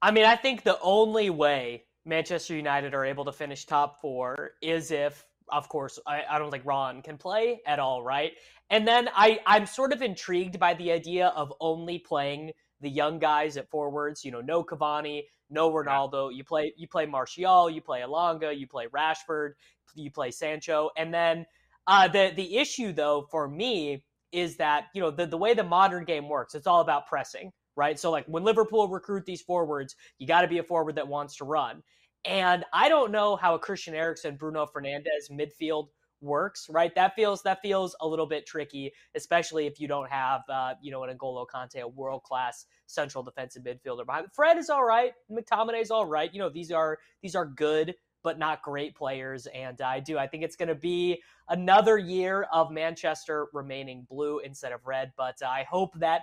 I 0.00 0.12
mean, 0.12 0.24
I 0.24 0.36
think 0.36 0.62
the 0.62 0.78
only 0.80 1.30
way 1.30 1.82
Manchester 2.04 2.54
United 2.54 2.94
are 2.94 3.04
able 3.04 3.24
to 3.24 3.32
finish 3.32 3.64
top 3.64 4.00
four 4.00 4.52
is 4.62 4.92
if, 4.92 5.24
of 5.48 5.68
course, 5.68 5.98
I, 6.06 6.22
I 6.30 6.38
don't 6.38 6.52
think 6.52 6.64
Ron 6.64 7.02
can 7.02 7.18
play 7.18 7.60
at 7.66 7.80
all, 7.80 8.04
right? 8.04 8.34
And 8.70 8.86
then 8.86 9.08
I, 9.16 9.40
I'm 9.46 9.66
sort 9.66 9.92
of 9.92 10.00
intrigued 10.00 10.60
by 10.60 10.74
the 10.74 10.92
idea 10.92 11.28
of 11.28 11.52
only 11.60 11.98
playing 11.98 12.52
the 12.82 12.90
young 12.90 13.18
guys 13.18 13.56
at 13.56 13.70
forwards. 13.70 14.24
You 14.24 14.32
know, 14.32 14.40
no 14.40 14.62
Cavani, 14.62 15.22
no 15.48 15.70
Ronaldo. 15.72 16.34
You 16.34 16.44
play 16.44 16.74
you 16.76 16.86
play 16.86 17.06
Martial, 17.06 17.70
you 17.70 17.80
play 17.80 18.00
Elanga, 18.00 18.56
you 18.56 18.66
play 18.66 18.86
Rashford, 18.88 19.52
you 19.94 20.10
play 20.10 20.30
Sancho, 20.30 20.90
and 20.96 21.14
then 21.14 21.46
uh, 21.86 22.08
the 22.08 22.32
the 22.36 22.58
issue 22.58 22.92
though 22.92 23.26
for 23.30 23.48
me 23.48 24.04
is 24.32 24.56
that 24.56 24.86
you 24.94 25.00
know 25.00 25.10
the 25.10 25.26
the 25.26 25.38
way 25.38 25.54
the 25.54 25.64
modern 25.64 26.04
game 26.04 26.28
works, 26.28 26.54
it's 26.54 26.66
all 26.66 26.80
about 26.80 27.06
pressing, 27.06 27.52
right? 27.76 27.98
So 27.98 28.10
like 28.10 28.26
when 28.26 28.44
Liverpool 28.44 28.88
recruit 28.88 29.24
these 29.24 29.42
forwards, 29.42 29.96
you 30.18 30.26
got 30.26 30.42
to 30.42 30.48
be 30.48 30.58
a 30.58 30.62
forward 30.62 30.96
that 30.96 31.08
wants 31.08 31.36
to 31.36 31.44
run. 31.44 31.82
And 32.24 32.64
I 32.72 32.88
don't 32.88 33.10
know 33.10 33.34
how 33.34 33.54
a 33.54 33.58
Christian 33.58 33.94
Eriksen, 33.94 34.36
Bruno 34.36 34.66
Fernandes 34.66 35.30
midfield 35.30 35.88
works, 36.22 36.66
right? 36.70 36.94
That 36.94 37.14
feels 37.14 37.42
that 37.42 37.60
feels 37.62 37.94
a 38.00 38.06
little 38.06 38.26
bit 38.26 38.46
tricky, 38.46 38.92
especially 39.14 39.66
if 39.66 39.80
you 39.80 39.88
don't 39.88 40.10
have, 40.10 40.42
uh, 40.48 40.74
you 40.80 40.90
know, 40.90 41.02
an 41.04 41.16
N'Golo 41.16 41.46
Kanté, 41.52 41.80
a 41.80 41.88
world 41.88 42.22
class 42.22 42.66
central 42.86 43.22
defensive 43.24 43.62
midfielder 43.62 44.06
behind. 44.06 44.26
Fred 44.32 44.56
is 44.56 44.70
all 44.70 44.84
right, 44.84 45.12
McTominay 45.30 45.82
is 45.82 45.90
all 45.90 46.06
right. 46.06 46.32
You 46.32 46.38
know, 46.38 46.48
these 46.48 46.70
are 46.70 46.98
these 47.20 47.34
are 47.34 47.46
good 47.46 47.94
but 48.22 48.38
not 48.38 48.62
great 48.62 48.94
players, 48.94 49.46
and 49.52 49.80
I 49.80 49.98
do. 50.00 50.16
I 50.16 50.26
think 50.28 50.44
it's 50.44 50.56
going 50.56 50.68
to 50.68 50.74
be 50.76 51.20
another 51.48 51.98
year 51.98 52.46
of 52.52 52.70
Manchester 52.70 53.48
remaining 53.52 54.06
blue 54.08 54.38
instead 54.38 54.72
of 54.72 54.86
red. 54.86 55.12
But 55.16 55.42
I 55.42 55.66
hope 55.68 55.98
that 55.98 56.22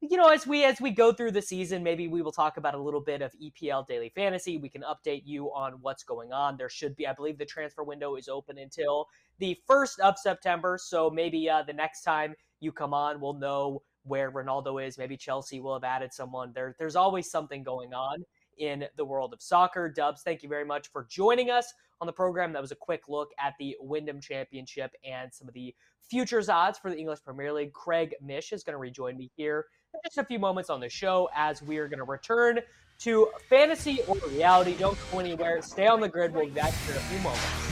you 0.00 0.16
know, 0.16 0.28
as 0.28 0.46
we 0.46 0.64
as 0.64 0.80
we 0.80 0.90
go 0.90 1.12
through 1.12 1.32
the 1.32 1.42
season, 1.42 1.82
maybe 1.82 2.06
we 2.06 2.20
will 2.20 2.32
talk 2.32 2.58
about 2.58 2.74
a 2.74 2.78
little 2.78 3.00
bit 3.00 3.22
of 3.22 3.32
EPL 3.42 3.86
daily 3.86 4.10
fantasy. 4.14 4.58
We 4.58 4.68
can 4.68 4.82
update 4.82 5.22
you 5.24 5.46
on 5.46 5.74
what's 5.80 6.04
going 6.04 6.32
on. 6.32 6.56
There 6.56 6.68
should 6.68 6.94
be, 6.96 7.06
I 7.06 7.14
believe, 7.14 7.38
the 7.38 7.46
transfer 7.46 7.82
window 7.82 8.16
is 8.16 8.28
open 8.28 8.58
until 8.58 9.08
the 9.38 9.58
first 9.66 9.98
of 10.00 10.18
September. 10.18 10.78
So 10.80 11.08
maybe 11.08 11.48
uh, 11.48 11.62
the 11.62 11.72
next 11.72 12.02
time 12.02 12.34
you 12.60 12.72
come 12.72 12.92
on, 12.92 13.20
we'll 13.20 13.34
know 13.34 13.82
where 14.04 14.30
Ronaldo 14.30 14.84
is. 14.86 14.98
Maybe 14.98 15.16
Chelsea 15.16 15.60
will 15.60 15.74
have 15.74 15.84
added 15.84 16.12
someone. 16.12 16.52
There, 16.54 16.76
there's 16.78 16.96
always 16.96 17.30
something 17.30 17.62
going 17.62 17.94
on 17.94 18.24
in 18.58 18.84
the 18.96 19.04
world 19.04 19.32
of 19.32 19.42
soccer. 19.42 19.88
Dubs, 19.88 20.22
thank 20.22 20.42
you 20.42 20.48
very 20.48 20.64
much 20.64 20.88
for 20.88 21.06
joining 21.10 21.50
us 21.50 21.72
on 22.00 22.06
the 22.06 22.12
program. 22.12 22.52
That 22.52 22.62
was 22.62 22.72
a 22.72 22.76
quick 22.76 23.04
look 23.08 23.30
at 23.38 23.54
the 23.58 23.76
Wyndham 23.80 24.20
Championship 24.20 24.92
and 25.04 25.32
some 25.32 25.48
of 25.48 25.54
the 25.54 25.74
futures 26.08 26.48
odds 26.48 26.78
for 26.78 26.90
the 26.90 26.98
English 26.98 27.22
Premier 27.24 27.52
League. 27.52 27.72
Craig 27.72 28.14
Mish 28.22 28.52
is 28.52 28.62
going 28.62 28.74
to 28.74 28.78
rejoin 28.78 29.16
me 29.16 29.30
here 29.36 29.66
just 30.04 30.18
a 30.18 30.24
few 30.24 30.38
moments 30.38 30.70
on 30.70 30.80
the 30.80 30.88
show 30.88 31.28
as 31.34 31.62
we 31.62 31.78
are 31.78 31.88
going 31.88 31.98
to 31.98 32.04
return 32.04 32.60
to 32.98 33.28
fantasy 33.48 34.00
or 34.08 34.16
reality. 34.28 34.74
Don't 34.74 34.98
go 35.12 35.18
anywhere. 35.18 35.62
Stay 35.62 35.86
on 35.86 36.00
the 36.00 36.08
grid. 36.08 36.32
We'll 36.34 36.46
be 36.46 36.50
back 36.50 36.72
here 36.72 36.94
in 36.94 36.98
a 36.98 37.04
few 37.04 37.18
moments. 37.18 37.66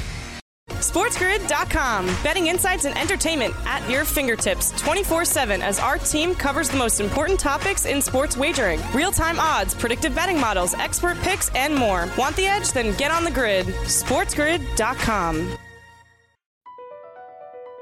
SportsGrid.com. 0.84 2.06
Betting 2.22 2.48
insights 2.48 2.84
and 2.84 2.96
entertainment 2.98 3.54
at 3.64 3.88
your 3.88 4.04
fingertips 4.04 4.70
24 4.82 5.24
7 5.24 5.62
as 5.62 5.78
our 5.78 5.96
team 5.98 6.34
covers 6.34 6.68
the 6.68 6.76
most 6.76 7.00
important 7.00 7.40
topics 7.40 7.87
in 7.87 8.02
sports 8.02 8.37
wagering 8.37 8.80
real 8.92 9.10
time 9.10 9.40
odds, 9.40 9.74
predictive 9.74 10.14
betting 10.14 10.38
models, 10.38 10.74
expert 10.74 11.18
picks, 11.18 11.48
and 11.54 11.74
more. 11.74 12.08
Want 12.18 12.37
the 12.37 12.46
edge? 12.46 12.72
Then 12.72 12.94
get 12.96 13.10
on 13.10 13.24
the 13.24 13.30
grid. 13.30 13.66
SportsGrid.com. 13.66 15.56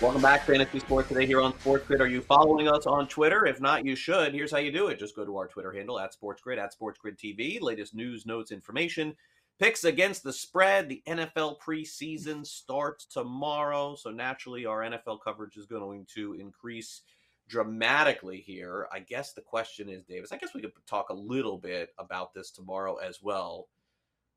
Welcome 0.00 0.22
back, 0.22 0.46
Fantasy 0.46 0.78
Sports 0.78 1.08
Today 1.08 1.26
here 1.26 1.42
on 1.42 1.52
Sports 1.60 1.86
Grid. 1.86 2.00
Are 2.00 2.08
you 2.08 2.22
following 2.22 2.66
us 2.68 2.86
on 2.86 3.06
Twitter? 3.06 3.44
If 3.44 3.60
not, 3.60 3.84
you 3.84 3.94
should. 3.94 4.32
Here's 4.32 4.50
how 4.50 4.56
you 4.56 4.72
do 4.72 4.86
it. 4.86 4.98
Just 4.98 5.14
go 5.14 5.26
to 5.26 5.36
our 5.36 5.46
Twitter 5.46 5.72
handle 5.72 6.00
at 6.00 6.14
Sports 6.14 6.40
Grid, 6.40 6.58
at 6.58 6.72
Sports 6.72 6.98
Grid 6.98 7.18
TV. 7.18 7.60
Latest 7.60 7.94
news, 7.94 8.24
notes, 8.24 8.50
information, 8.50 9.14
picks 9.58 9.84
against 9.84 10.22
the 10.22 10.32
spread. 10.32 10.88
The 10.88 11.02
NFL 11.06 11.58
preseason 11.60 12.46
starts 12.46 13.04
tomorrow. 13.04 13.94
So 13.94 14.08
naturally, 14.08 14.64
our 14.64 14.80
NFL 14.80 15.18
coverage 15.22 15.58
is 15.58 15.66
going 15.66 16.06
to 16.14 16.32
increase 16.32 17.02
dramatically 17.46 18.38
here. 18.38 18.88
I 18.90 19.00
guess 19.00 19.34
the 19.34 19.42
question 19.42 19.90
is, 19.90 20.02
Davis, 20.04 20.32
I 20.32 20.38
guess 20.38 20.54
we 20.54 20.62
could 20.62 20.72
talk 20.86 21.10
a 21.10 21.14
little 21.14 21.58
bit 21.58 21.90
about 21.98 22.32
this 22.32 22.50
tomorrow 22.50 22.96
as 22.96 23.18
well. 23.22 23.68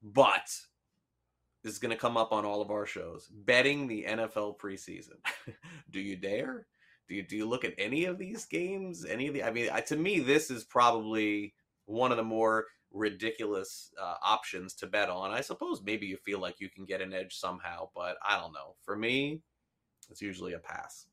But 0.02 0.49
is 1.63 1.80
going 1.80 1.91
to 1.91 1.97
come 1.97 2.17
up 2.17 2.32
on 2.32 2.45
all 2.45 2.62
of 2.62 2.71
our 2.71 2.86
shows. 2.86 3.30
Betting 3.32 3.88
the 3.88 4.06
NFL 4.08 4.58
preseason. 4.58 5.17
do 5.91 5.99
you 5.99 6.15
dare? 6.15 6.67
Do 7.08 7.15
you 7.15 7.23
do 7.23 7.36
you 7.36 7.47
look 7.47 7.65
at 7.65 7.73
any 7.78 8.06
of 8.06 8.17
these 8.17 8.45
games? 8.45 9.06
Any 9.06 9.28
of 9.28 9.34
the? 9.34 9.43
I 9.43 9.52
mean, 9.52 9.69
I, 9.71 9.82
to 9.82 9.95
me, 9.95 10.19
this 10.19 10.50
is 10.50 10.63
probably 10.63 11.54
one 11.85 12.12
of 12.12 12.17
the 12.17 12.23
more 12.23 12.65
ridiculous 12.92 13.92
uh, 14.02 14.15
options 14.23 14.73
to 14.75 14.87
bet 14.87 15.10
on. 15.10 15.31
I 15.31 15.42
suppose 15.42 15.81
maybe 15.83 16.06
you 16.06 16.17
feel 16.17 16.40
like 16.40 16.60
you 16.60 16.69
can 16.69 16.85
get 16.85 17.02
an 17.02 17.13
edge 17.13 17.35
somehow, 17.35 17.90
but 17.96 18.17
I 18.27 18.40
don't 18.40 18.54
know. 18.54 18.75
For 18.83 18.96
me, 18.96 19.42
it's 20.10 20.21
usually 20.21 20.54
a 20.54 20.60
pass. 20.60 21.08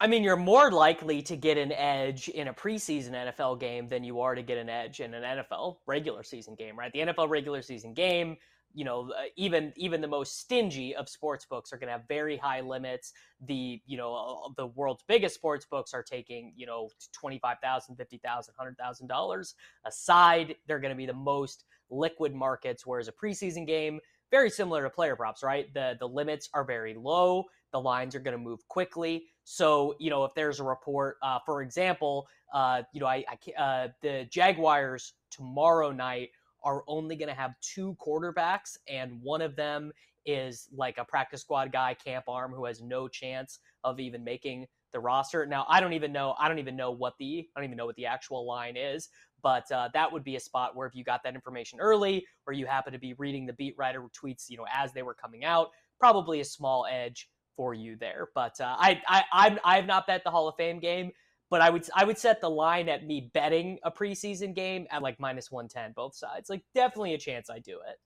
I 0.00 0.08
mean, 0.08 0.24
you're 0.24 0.36
more 0.36 0.72
likely 0.72 1.22
to 1.22 1.36
get 1.36 1.56
an 1.56 1.72
edge 1.72 2.28
in 2.28 2.48
a 2.48 2.52
preseason 2.52 3.12
NFL 3.12 3.60
game 3.60 3.88
than 3.88 4.02
you 4.02 4.20
are 4.20 4.34
to 4.34 4.42
get 4.42 4.58
an 4.58 4.68
edge 4.68 5.00
in 5.00 5.14
an 5.14 5.22
NFL 5.22 5.76
regular 5.86 6.24
season 6.24 6.56
game, 6.56 6.76
right? 6.76 6.92
The 6.92 7.00
NFL 7.00 7.28
regular 7.28 7.62
season 7.62 7.94
game, 7.94 8.36
you 8.74 8.84
know 8.84 9.10
uh, 9.12 9.24
even 9.36 9.72
even 9.76 10.00
the 10.00 10.08
most 10.08 10.38
stingy 10.40 10.94
of 10.94 11.08
sports 11.08 11.44
books 11.44 11.72
are 11.72 11.76
going 11.76 11.88
to 11.88 11.92
have 11.92 12.08
very 12.08 12.36
high 12.36 12.60
limits 12.60 13.12
the 13.46 13.80
you 13.86 13.96
know 13.96 14.14
uh, 14.14 14.52
the 14.56 14.66
world's 14.66 15.04
biggest 15.06 15.34
sports 15.34 15.64
books 15.64 15.94
are 15.94 16.02
taking 16.02 16.52
you 16.56 16.66
know 16.66 16.88
25000 17.12 17.96
50000 17.96 18.54
100000 18.56 19.06
dollars 19.06 19.54
aside 19.84 20.54
they're 20.66 20.80
going 20.80 20.90
to 20.92 20.96
be 20.96 21.06
the 21.06 21.12
most 21.12 21.64
liquid 21.90 22.34
markets 22.34 22.86
whereas 22.86 23.08
a 23.08 23.12
preseason 23.12 23.66
game 23.66 24.00
very 24.32 24.48
similar 24.48 24.82
to 24.82 24.90
player 24.90 25.14
props, 25.14 25.44
right? 25.44 25.72
The 25.74 25.94
the 26.00 26.08
limits 26.08 26.48
are 26.54 26.64
very 26.64 26.94
low. 26.94 27.44
The 27.70 27.80
lines 27.80 28.16
are 28.16 28.20
going 28.20 28.36
to 28.36 28.42
move 28.42 28.66
quickly. 28.66 29.26
So, 29.44 29.94
you 30.00 30.10
know, 30.10 30.24
if 30.24 30.34
there's 30.34 30.58
a 30.58 30.64
report, 30.64 31.18
uh, 31.22 31.38
for 31.44 31.62
example, 31.62 32.26
uh, 32.52 32.82
you 32.92 33.00
know, 33.00 33.06
I, 33.06 33.24
I 33.28 33.62
uh, 33.62 33.88
the 34.00 34.26
Jaguars 34.30 35.12
tomorrow 35.30 35.92
night 35.92 36.30
are 36.64 36.82
only 36.86 37.16
going 37.16 37.28
to 37.28 37.34
have 37.34 37.54
two 37.60 37.96
quarterbacks, 38.04 38.76
and 38.88 39.20
one 39.22 39.42
of 39.42 39.56
them 39.56 39.92
is 40.24 40.68
like 40.72 40.98
a 40.98 41.04
practice 41.04 41.40
squad 41.40 41.72
guy, 41.72 41.94
camp 41.94 42.24
arm, 42.28 42.52
who 42.52 42.64
has 42.64 42.80
no 42.80 43.08
chance 43.08 43.58
of 43.84 43.98
even 43.98 44.22
making 44.22 44.66
the 44.92 45.00
roster. 45.00 45.44
Now, 45.46 45.66
I 45.68 45.80
don't 45.80 45.94
even 45.94 46.12
know. 46.12 46.34
I 46.38 46.48
don't 46.48 46.58
even 46.58 46.76
know 46.76 46.90
what 46.90 47.14
the 47.18 47.48
I 47.56 47.60
don't 47.60 47.66
even 47.66 47.76
know 47.76 47.86
what 47.86 47.96
the 47.96 48.06
actual 48.06 48.46
line 48.46 48.76
is. 48.76 49.08
But 49.42 49.70
uh, 49.72 49.88
that 49.92 50.12
would 50.12 50.22
be 50.22 50.36
a 50.36 50.40
spot 50.40 50.76
where 50.76 50.86
if 50.86 50.94
you 50.94 51.02
got 51.02 51.24
that 51.24 51.34
information 51.34 51.80
early, 51.80 52.24
or 52.46 52.52
you 52.52 52.66
happen 52.66 52.92
to 52.92 52.98
be 52.98 53.14
reading 53.14 53.44
the 53.44 53.52
beat 53.54 53.74
writer 53.76 54.02
tweets, 54.02 54.48
you 54.48 54.56
know, 54.56 54.66
as 54.72 54.92
they 54.92 55.02
were 55.02 55.14
coming 55.14 55.44
out, 55.44 55.70
probably 55.98 56.40
a 56.40 56.44
small 56.44 56.86
edge 56.88 57.28
for 57.56 57.74
you 57.74 57.96
there. 57.96 58.28
But 58.34 58.60
uh, 58.60 58.76
I 58.78 59.02
I 59.08 59.24
I'm, 59.32 59.58
I 59.64 59.76
have 59.76 59.86
not 59.86 60.06
bet 60.06 60.22
the 60.24 60.30
Hall 60.30 60.48
of 60.48 60.54
Fame 60.56 60.78
game 60.78 61.10
but 61.52 61.60
I 61.60 61.68
would 61.68 61.86
I 61.94 62.04
would 62.04 62.16
set 62.16 62.40
the 62.40 62.48
line 62.48 62.88
at 62.88 63.06
me 63.06 63.30
betting 63.34 63.78
a 63.82 63.90
preseason 63.92 64.54
game 64.54 64.86
at 64.90 65.02
like 65.02 65.20
minus 65.20 65.52
one 65.52 65.68
ten 65.68 65.92
both 65.92 66.16
sides. 66.16 66.48
Like 66.48 66.62
definitely 66.74 67.12
a 67.12 67.18
chance 67.18 67.50
I 67.50 67.58
do 67.58 67.78
it. 67.86 68.00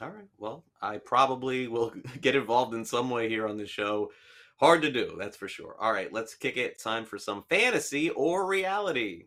All 0.00 0.08
right. 0.08 0.24
Well, 0.38 0.64
I 0.80 0.96
probably 0.96 1.68
will 1.68 1.92
get 2.22 2.34
involved 2.34 2.72
in 2.72 2.86
some 2.86 3.10
way 3.10 3.28
here 3.28 3.46
on 3.46 3.58
the 3.58 3.66
show. 3.66 4.10
Hard 4.58 4.80
to 4.82 4.90
do, 4.90 5.16
that's 5.18 5.36
for 5.36 5.48
sure. 5.48 5.76
All 5.78 5.92
right, 5.92 6.10
let's 6.14 6.34
kick 6.34 6.56
it. 6.56 6.78
Time 6.78 7.04
for 7.04 7.18
some 7.18 7.44
fantasy 7.50 8.08
or 8.08 8.46
reality. 8.46 9.26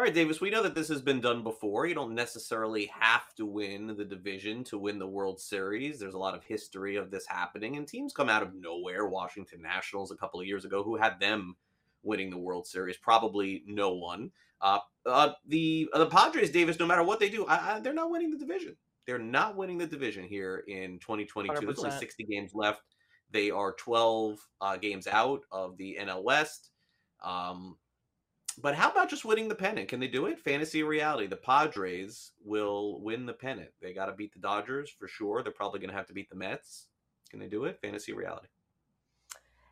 All 0.00 0.04
right, 0.04 0.14
Davis, 0.14 0.40
we 0.40 0.48
know 0.48 0.62
that 0.62 0.74
this 0.74 0.88
has 0.88 1.02
been 1.02 1.20
done 1.20 1.42
before. 1.42 1.84
You 1.84 1.94
don't 1.94 2.14
necessarily 2.14 2.90
have 2.98 3.34
to 3.34 3.44
win 3.44 3.94
the 3.98 4.04
division 4.06 4.64
to 4.64 4.78
win 4.78 4.98
the 4.98 5.06
World 5.06 5.38
Series. 5.38 5.98
There's 5.98 6.14
a 6.14 6.18
lot 6.18 6.34
of 6.34 6.42
history 6.42 6.96
of 6.96 7.10
this 7.10 7.26
happening, 7.26 7.76
and 7.76 7.86
teams 7.86 8.14
come 8.14 8.30
out 8.30 8.42
of 8.42 8.54
nowhere. 8.54 9.08
Washington 9.08 9.60
Nationals 9.60 10.10
a 10.10 10.16
couple 10.16 10.40
of 10.40 10.46
years 10.46 10.64
ago, 10.64 10.82
who 10.82 10.96
had 10.96 11.20
them 11.20 11.54
winning 12.02 12.30
the 12.30 12.38
World 12.38 12.66
Series? 12.66 12.96
Probably 12.96 13.62
no 13.66 13.92
one. 13.92 14.30
Uh, 14.62 14.78
uh, 15.04 15.32
the 15.46 15.86
uh, 15.92 15.98
the 15.98 16.06
Padres, 16.06 16.48
Davis, 16.48 16.78
no 16.78 16.86
matter 16.86 17.02
what 17.02 17.20
they 17.20 17.28
do, 17.28 17.44
I, 17.44 17.74
I, 17.74 17.80
they're 17.80 17.92
not 17.92 18.10
winning 18.10 18.30
the 18.30 18.38
division. 18.38 18.76
They're 19.06 19.18
not 19.18 19.54
winning 19.54 19.76
the 19.76 19.86
division 19.86 20.24
here 20.24 20.64
in 20.66 20.98
2022. 21.00 21.52
100%. 21.52 21.60
There's 21.66 21.78
only 21.78 21.90
60 21.90 22.24
games 22.24 22.52
left. 22.54 22.80
They 23.32 23.50
are 23.50 23.74
12 23.74 24.38
uh, 24.62 24.78
games 24.78 25.06
out 25.06 25.42
of 25.52 25.76
the 25.76 25.98
NL 26.00 26.22
West. 26.22 26.70
Um, 27.22 27.76
but 28.58 28.74
how 28.74 28.90
about 28.90 29.10
just 29.10 29.24
winning 29.24 29.48
the 29.48 29.54
pennant? 29.54 29.88
Can 29.88 30.00
they 30.00 30.08
do 30.08 30.26
it? 30.26 30.38
Fantasy 30.38 30.82
reality. 30.82 31.26
The 31.26 31.36
Padres 31.36 32.32
will 32.44 33.00
win 33.00 33.26
the 33.26 33.32
pennant. 33.32 33.70
They 33.80 33.92
got 33.92 34.06
to 34.06 34.12
beat 34.12 34.32
the 34.32 34.40
Dodgers 34.40 34.90
for 34.90 35.08
sure. 35.08 35.42
They're 35.42 35.52
probably 35.52 35.80
going 35.80 35.90
to 35.90 35.96
have 35.96 36.06
to 36.06 36.12
beat 36.12 36.30
the 36.30 36.36
Mets. 36.36 36.86
Can 37.30 37.40
they 37.40 37.48
do 37.48 37.64
it? 37.64 37.78
Fantasy 37.80 38.12
reality. 38.12 38.48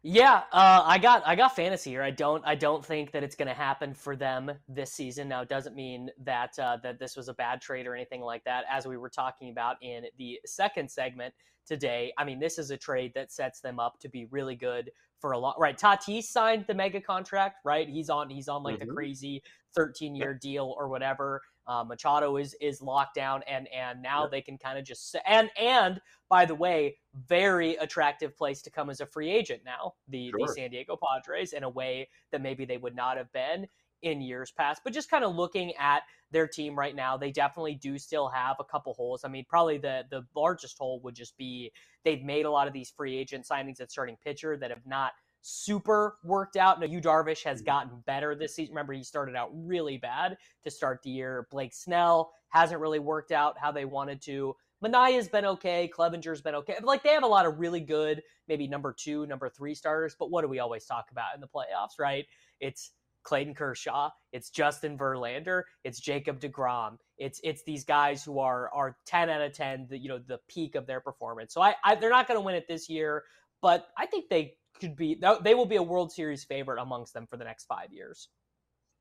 Yeah, 0.02 0.42
uh, 0.52 0.82
I 0.84 0.98
got 0.98 1.26
I 1.26 1.34
got 1.34 1.56
fantasy 1.56 1.90
here. 1.90 2.02
I 2.02 2.12
don't 2.12 2.42
I 2.46 2.54
don't 2.54 2.86
think 2.86 3.10
that 3.10 3.24
it's 3.24 3.34
going 3.34 3.48
to 3.48 3.54
happen 3.54 3.92
for 3.94 4.14
them 4.14 4.52
this 4.68 4.92
season. 4.92 5.28
Now, 5.28 5.42
it 5.42 5.48
doesn't 5.48 5.74
mean 5.74 6.08
that 6.24 6.56
uh, 6.56 6.76
that 6.84 7.00
this 7.00 7.16
was 7.16 7.28
a 7.28 7.34
bad 7.34 7.60
trade 7.60 7.84
or 7.86 7.96
anything 7.96 8.20
like 8.20 8.44
that. 8.44 8.64
As 8.70 8.86
we 8.86 8.96
were 8.96 9.08
talking 9.08 9.50
about 9.50 9.76
in 9.82 10.04
the 10.16 10.38
second 10.46 10.88
segment 10.88 11.34
today, 11.66 12.12
I 12.16 12.24
mean, 12.24 12.38
this 12.38 12.58
is 12.58 12.70
a 12.70 12.76
trade 12.76 13.10
that 13.16 13.32
sets 13.32 13.60
them 13.60 13.80
up 13.80 13.98
to 13.98 14.08
be 14.08 14.26
really 14.26 14.54
good 14.54 14.92
for 15.20 15.32
a 15.32 15.38
lot. 15.38 15.58
Right, 15.58 15.78
Tatis 15.78 16.24
signed 16.24 16.64
the 16.66 16.74
mega 16.74 17.00
contract. 17.00 17.60
Right, 17.64 17.88
he's 17.88 18.10
on 18.10 18.30
he's 18.30 18.48
on 18.48 18.62
like 18.62 18.76
mm-hmm. 18.76 18.88
the 18.88 18.94
crazy 18.94 19.42
13 19.74 20.14
year 20.14 20.34
deal 20.34 20.74
or 20.78 20.88
whatever. 20.88 21.42
Uh, 21.66 21.84
Machado 21.84 22.36
is 22.36 22.54
is 22.60 22.80
locked 22.80 23.14
down, 23.14 23.42
and 23.46 23.68
and 23.68 24.02
now 24.02 24.22
yep. 24.22 24.30
they 24.30 24.40
can 24.40 24.56
kind 24.56 24.78
of 24.78 24.84
just 24.84 25.14
and 25.26 25.50
and 25.60 26.00
by 26.28 26.44
the 26.44 26.54
way, 26.54 26.96
very 27.26 27.76
attractive 27.76 28.36
place 28.36 28.62
to 28.62 28.70
come 28.70 28.90
as 28.90 29.00
a 29.00 29.06
free 29.06 29.30
agent 29.30 29.62
now. 29.64 29.94
The 30.08 30.30
sure. 30.30 30.46
the 30.46 30.52
San 30.52 30.70
Diego 30.70 30.96
Padres 30.96 31.52
in 31.52 31.62
a 31.62 31.68
way 31.68 32.08
that 32.32 32.40
maybe 32.40 32.64
they 32.64 32.78
would 32.78 32.94
not 32.94 33.16
have 33.16 33.32
been 33.32 33.66
in 34.02 34.20
years 34.20 34.50
past. 34.50 34.82
But 34.84 34.92
just 34.92 35.10
kind 35.10 35.24
of 35.24 35.34
looking 35.34 35.72
at 35.78 36.02
their 36.30 36.46
team 36.46 36.78
right 36.78 36.94
now, 36.94 37.16
they 37.16 37.30
definitely 37.30 37.74
do 37.74 37.98
still 37.98 38.28
have 38.28 38.56
a 38.60 38.64
couple 38.64 38.94
holes. 38.94 39.24
I 39.24 39.28
mean, 39.28 39.44
probably 39.48 39.78
the 39.78 40.04
the 40.10 40.22
largest 40.34 40.78
hole 40.78 41.00
would 41.02 41.14
just 41.14 41.36
be 41.36 41.72
they've 42.04 42.22
made 42.22 42.46
a 42.46 42.50
lot 42.50 42.66
of 42.66 42.72
these 42.72 42.90
free 42.90 43.16
agent 43.16 43.46
signings 43.50 43.80
at 43.80 43.90
starting 43.90 44.16
pitcher 44.24 44.56
that 44.56 44.70
have 44.70 44.86
not 44.86 45.12
super 45.40 46.18
worked 46.24 46.56
out. 46.56 46.80
Now, 46.80 46.86
Yu 46.86 47.00
Darvish 47.00 47.44
has 47.44 47.58
mm-hmm. 47.58 47.66
gotten 47.66 48.02
better 48.06 48.34
this 48.34 48.54
season. 48.54 48.74
Remember, 48.74 48.92
he 48.92 49.02
started 49.02 49.36
out 49.36 49.50
really 49.54 49.98
bad 49.98 50.36
to 50.64 50.70
start 50.70 51.02
the 51.02 51.10
year. 51.10 51.46
Blake 51.50 51.74
Snell 51.74 52.32
hasn't 52.50 52.80
really 52.80 52.98
worked 52.98 53.32
out 53.32 53.56
how 53.58 53.72
they 53.72 53.84
wanted 53.84 54.20
to. 54.22 54.54
Manaea's 54.80 55.28
been 55.28 55.44
okay. 55.44 55.90
Clevinger's 55.92 56.40
been 56.40 56.54
okay. 56.54 56.76
Like 56.82 57.02
they 57.02 57.10
have 57.10 57.24
a 57.24 57.28
lot 57.28 57.46
of 57.46 57.58
really 57.58 57.80
good, 57.80 58.22
maybe 58.46 58.68
number 58.68 58.94
two, 58.96 59.26
number 59.26 59.48
three 59.48 59.74
starters. 59.74 60.14
But 60.18 60.30
what 60.30 60.42
do 60.42 60.48
we 60.48 60.60
always 60.60 60.84
talk 60.84 61.10
about 61.10 61.34
in 61.34 61.40
the 61.40 61.48
playoffs, 61.48 61.98
right? 61.98 62.26
It's 62.60 62.92
Clayton 63.22 63.54
Kershaw, 63.54 64.10
it's 64.32 64.50
Justin 64.50 64.96
Verlander, 64.96 65.62
it's 65.84 66.00
Jacob 66.00 66.40
DeGrom. 66.40 66.96
It's 67.18 67.40
it's 67.44 67.62
these 67.64 67.84
guys 67.84 68.24
who 68.24 68.38
are 68.38 68.70
are 68.72 68.96
10 69.06 69.28
out 69.28 69.40
of 69.40 69.52
10, 69.52 69.88
the 69.90 69.98
you 69.98 70.08
know, 70.08 70.18
the 70.18 70.38
peak 70.48 70.74
of 70.74 70.86
their 70.86 71.00
performance. 71.00 71.52
So 71.52 71.60
I, 71.60 71.74
I 71.84 71.94
they're 71.94 72.10
not 72.10 72.28
going 72.28 72.38
to 72.38 72.44
win 72.44 72.54
it 72.54 72.66
this 72.68 72.88
year, 72.88 73.24
but 73.60 73.88
I 73.96 74.06
think 74.06 74.28
they 74.28 74.54
could 74.80 74.96
be 74.96 75.20
they 75.42 75.54
will 75.54 75.66
be 75.66 75.76
a 75.76 75.82
World 75.82 76.12
Series 76.12 76.44
favorite 76.44 76.80
amongst 76.80 77.14
them 77.14 77.26
for 77.28 77.36
the 77.36 77.44
next 77.44 77.64
five 77.64 77.92
years. 77.92 78.28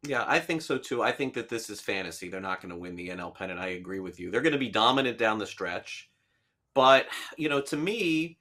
Yeah, 0.03 0.24
I 0.28 0.39
think 0.39 0.61
so 0.61 0.78
too. 0.78 1.01
I 1.01 1.11
think 1.11 1.34
that 1.34 1.49
this 1.49 1.70
is 1.70 1.82
fantasy. 1.82 2.30
They're 2.30 2.39
not 2.39 2.61
going 2.61 2.72
to 2.72 2.78
win 2.78 2.95
the 2.95 3.09
NL 3.09 3.34
pennant. 3.34 3.59
I 3.59 3.70
agree 3.70 3.99
with 3.99 4.20
you. 4.20 4.30
They're 4.30 4.41
going 4.41 4.53
to 4.53 4.59
be 4.59 4.70
dominant 4.70 5.18
down 5.18 5.39
the 5.39 5.47
stretch, 5.47 6.09
but 6.76 7.07
you 7.38 7.49
know, 7.49 7.61
to 7.61 7.78
me, 7.78 8.38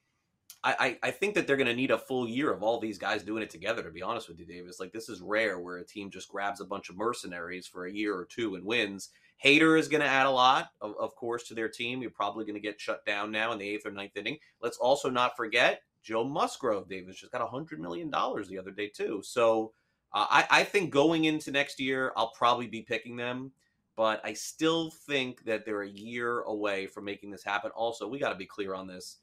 I, 0.65 0.99
I, 1.01 1.11
think 1.13 1.35
that 1.35 1.47
they're 1.47 1.57
going 1.57 1.69
to 1.69 1.75
need 1.75 1.93
a 1.93 1.99
full 1.99 2.29
year 2.29 2.53
of 2.53 2.61
all 2.61 2.81
these 2.81 2.99
guys 2.99 3.23
doing 3.23 3.43
it 3.43 3.51
together. 3.51 3.85
To 3.85 3.91
be 3.91 4.03
honest 4.03 4.29
with 4.29 4.41
you, 4.41 4.47
Davis, 4.47 4.81
like 4.81 4.93
this 4.93 5.09
is 5.09 5.21
rare 5.21 5.61
where 5.61 5.77
a 5.77 5.87
team 5.87 6.11
just 6.11 6.29
grabs 6.29 6.61
a 6.61 6.65
bunch 6.65 6.91
of 6.91 6.97
mercenaries 6.97 7.69
for 7.69 7.87
a 7.87 7.93
year 7.93 8.17
or 8.17 8.25
two 8.25 8.57
and 8.57 8.65
wins. 8.65 9.11
Hader 9.45 9.79
is 9.79 9.87
going 9.87 10.01
to 10.01 10.09
add 10.09 10.27
a 10.27 10.31
lot, 10.31 10.71
of, 10.81 10.95
of 10.99 11.15
course, 11.15 11.45
to 11.45 11.55
their 11.55 11.69
team. 11.69 12.01
You're 12.01 12.11
probably 12.11 12.45
going 12.45 12.55
to 12.55 12.61
get 12.61 12.81
shut 12.81 13.05
down 13.05 13.31
now 13.31 13.53
in 13.53 13.59
the 13.59 13.69
eighth 13.69 13.87
or 13.87 13.93
ninth 13.93 14.17
inning. 14.17 14.39
Let's 14.61 14.79
also 14.79 15.09
not 15.09 15.37
forget 15.37 15.83
Joe 16.03 16.25
Musgrove, 16.25 16.89
Davis, 16.89 17.17
just 17.17 17.33
got 17.33 17.43
a 17.43 17.47
$100 17.47 17.79
million 17.79 18.11
the 18.11 18.59
other 18.59 18.71
day, 18.71 18.89
too. 18.89 19.21
So 19.23 19.73
uh, 20.13 20.27
I, 20.31 20.47
I 20.51 20.65
think 20.65 20.91
going 20.91 21.27
into 21.27 21.51
next 21.51 21.79
year, 21.79 22.13
I'll 22.17 22.31
probably 22.31 22.67
be 22.67 22.83
picking 22.83 23.17
them, 23.17 23.53
but 23.97 24.21
I 24.25 24.33
still 24.33 24.91
think 24.91 25.45
that 25.45 25.67
they're 25.67 25.83
a 25.83 25.89
year 25.89 26.41
away 26.43 26.87
from 26.87 27.05
making 27.05 27.31
this 27.31 27.45
happen. 27.45 27.71
Also, 27.73 28.09
we 28.09 28.19
got 28.19 28.31
to 28.31 28.37
be 28.37 28.47
clear 28.47 28.73
on 28.75 28.87
this. 28.87 29.19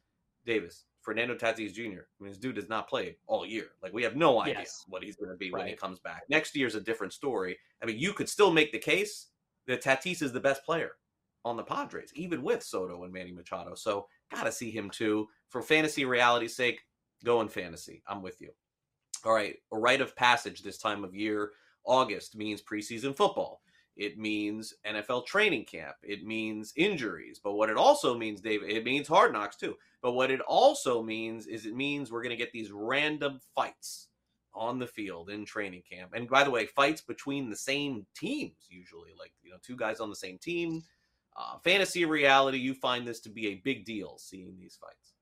Davis, 0.46 0.84
Fernando 1.04 1.36
Tatis 1.36 1.74
Jr. 1.74 1.82
I 1.82 2.24
mean, 2.24 2.32
this 2.32 2.38
dude 2.38 2.58
has 2.58 2.70
not 2.70 2.90
played 2.90 3.16
all 3.28 3.46
year. 3.46 3.68
Like, 3.82 3.94
we 3.94 4.04
have 4.04 4.16
no 4.16 4.42
idea 4.42 4.60
yes. 4.60 4.86
what 4.88 5.04
he's 5.04 5.18
going 5.18 5.30
to 5.30 5.36
be 5.36 5.52
right. 5.52 5.60
when 5.60 5.68
he 5.68 5.76
comes 5.76 6.00
back. 6.00 6.24
Next 6.30 6.56
year's 6.56 6.76
a 6.76 6.82
different 6.82 7.14
story. 7.14 7.58
I 7.82 7.86
mean, 7.86 8.00
you 8.00 8.14
could 8.14 8.30
still 8.30 8.52
make 8.52 8.72
the 8.72 8.80
case 8.80 9.28
that 9.68 9.84
Tatis 9.84 10.22
is 10.22 10.32
the 10.32 10.40
best 10.40 10.66
player 10.66 10.94
on 11.46 11.58
the 11.58 11.64
Padres, 11.64 12.12
even 12.16 12.42
with 12.42 12.64
Soto 12.64 13.04
and 13.04 13.12
Manny 13.12 13.34
Machado. 13.34 13.76
So, 13.76 14.08
got 14.32 14.46
to 14.46 14.52
see 14.52 14.72
him 14.72 14.90
too 14.90 15.28
for 15.50 15.62
fantasy 15.62 16.06
reality's 16.06 16.56
sake, 16.56 16.82
go 17.24 17.42
in 17.42 17.48
fantasy. 17.48 18.02
I'm 18.08 18.22
with 18.22 18.42
you. 18.42 18.50
All 19.26 19.34
right, 19.34 19.56
a 19.72 19.78
rite 19.78 20.02
of 20.02 20.16
passage 20.16 20.64
this 20.64 20.78
time 20.78 21.04
of 21.04 21.14
year. 21.14 21.52
August 21.86 22.36
means 22.36 22.62
preseason 22.62 23.16
football. 23.16 23.62
It 23.96 24.18
means 24.18 24.74
NFL 24.86 25.26
training 25.26 25.66
camp. 25.66 25.96
It 26.02 26.26
means 26.26 26.74
injuries. 26.76 27.40
But 27.44 27.54
what 27.54 27.70
it 27.70 27.78
also 27.78 28.18
means, 28.18 28.42
David, 28.42 28.70
it 28.70 28.84
means 28.84 29.08
hard 29.08 29.34
knocks 29.34 29.56
too. 29.56 29.76
But 30.02 30.14
what 30.14 30.32
it 30.32 30.42
also 30.42 31.04
means 31.04 31.48
is 31.48 31.66
it 31.66 31.76
means 31.76 32.12
we're 32.12 32.24
going 32.24 32.36
to 32.36 32.44
get 32.44 32.52
these 32.52 32.72
random 32.72 33.40
fights 33.56 34.08
on 34.56 34.80
the 34.80 34.88
field 34.88 35.30
in 35.30 35.46
training 35.46 35.84
camp. 35.90 36.12
And 36.14 36.28
by 36.28 36.44
the 36.44 36.52
way, 36.52 36.66
fights 36.66 37.02
between 37.02 37.50
the 37.50 37.56
same 37.56 38.06
teams 38.16 38.68
usually, 38.70 39.12
like 39.18 39.32
you 39.44 39.52
know, 39.52 39.58
two 39.62 39.76
guys 39.76 40.00
on 40.00 40.10
the 40.10 40.16
same 40.16 40.38
team. 40.38 40.84
Uh, 41.36 41.58
fantasy 41.64 42.06
reality, 42.06 42.60
you 42.60 42.76
find 42.76 43.08
this 43.08 43.20
to 43.22 43.30
be 43.30 43.48
a 43.48 43.56
big 43.56 43.86
deal 43.86 44.18
seeing 44.20 44.56
these 44.60 44.78
fights. 44.80 45.13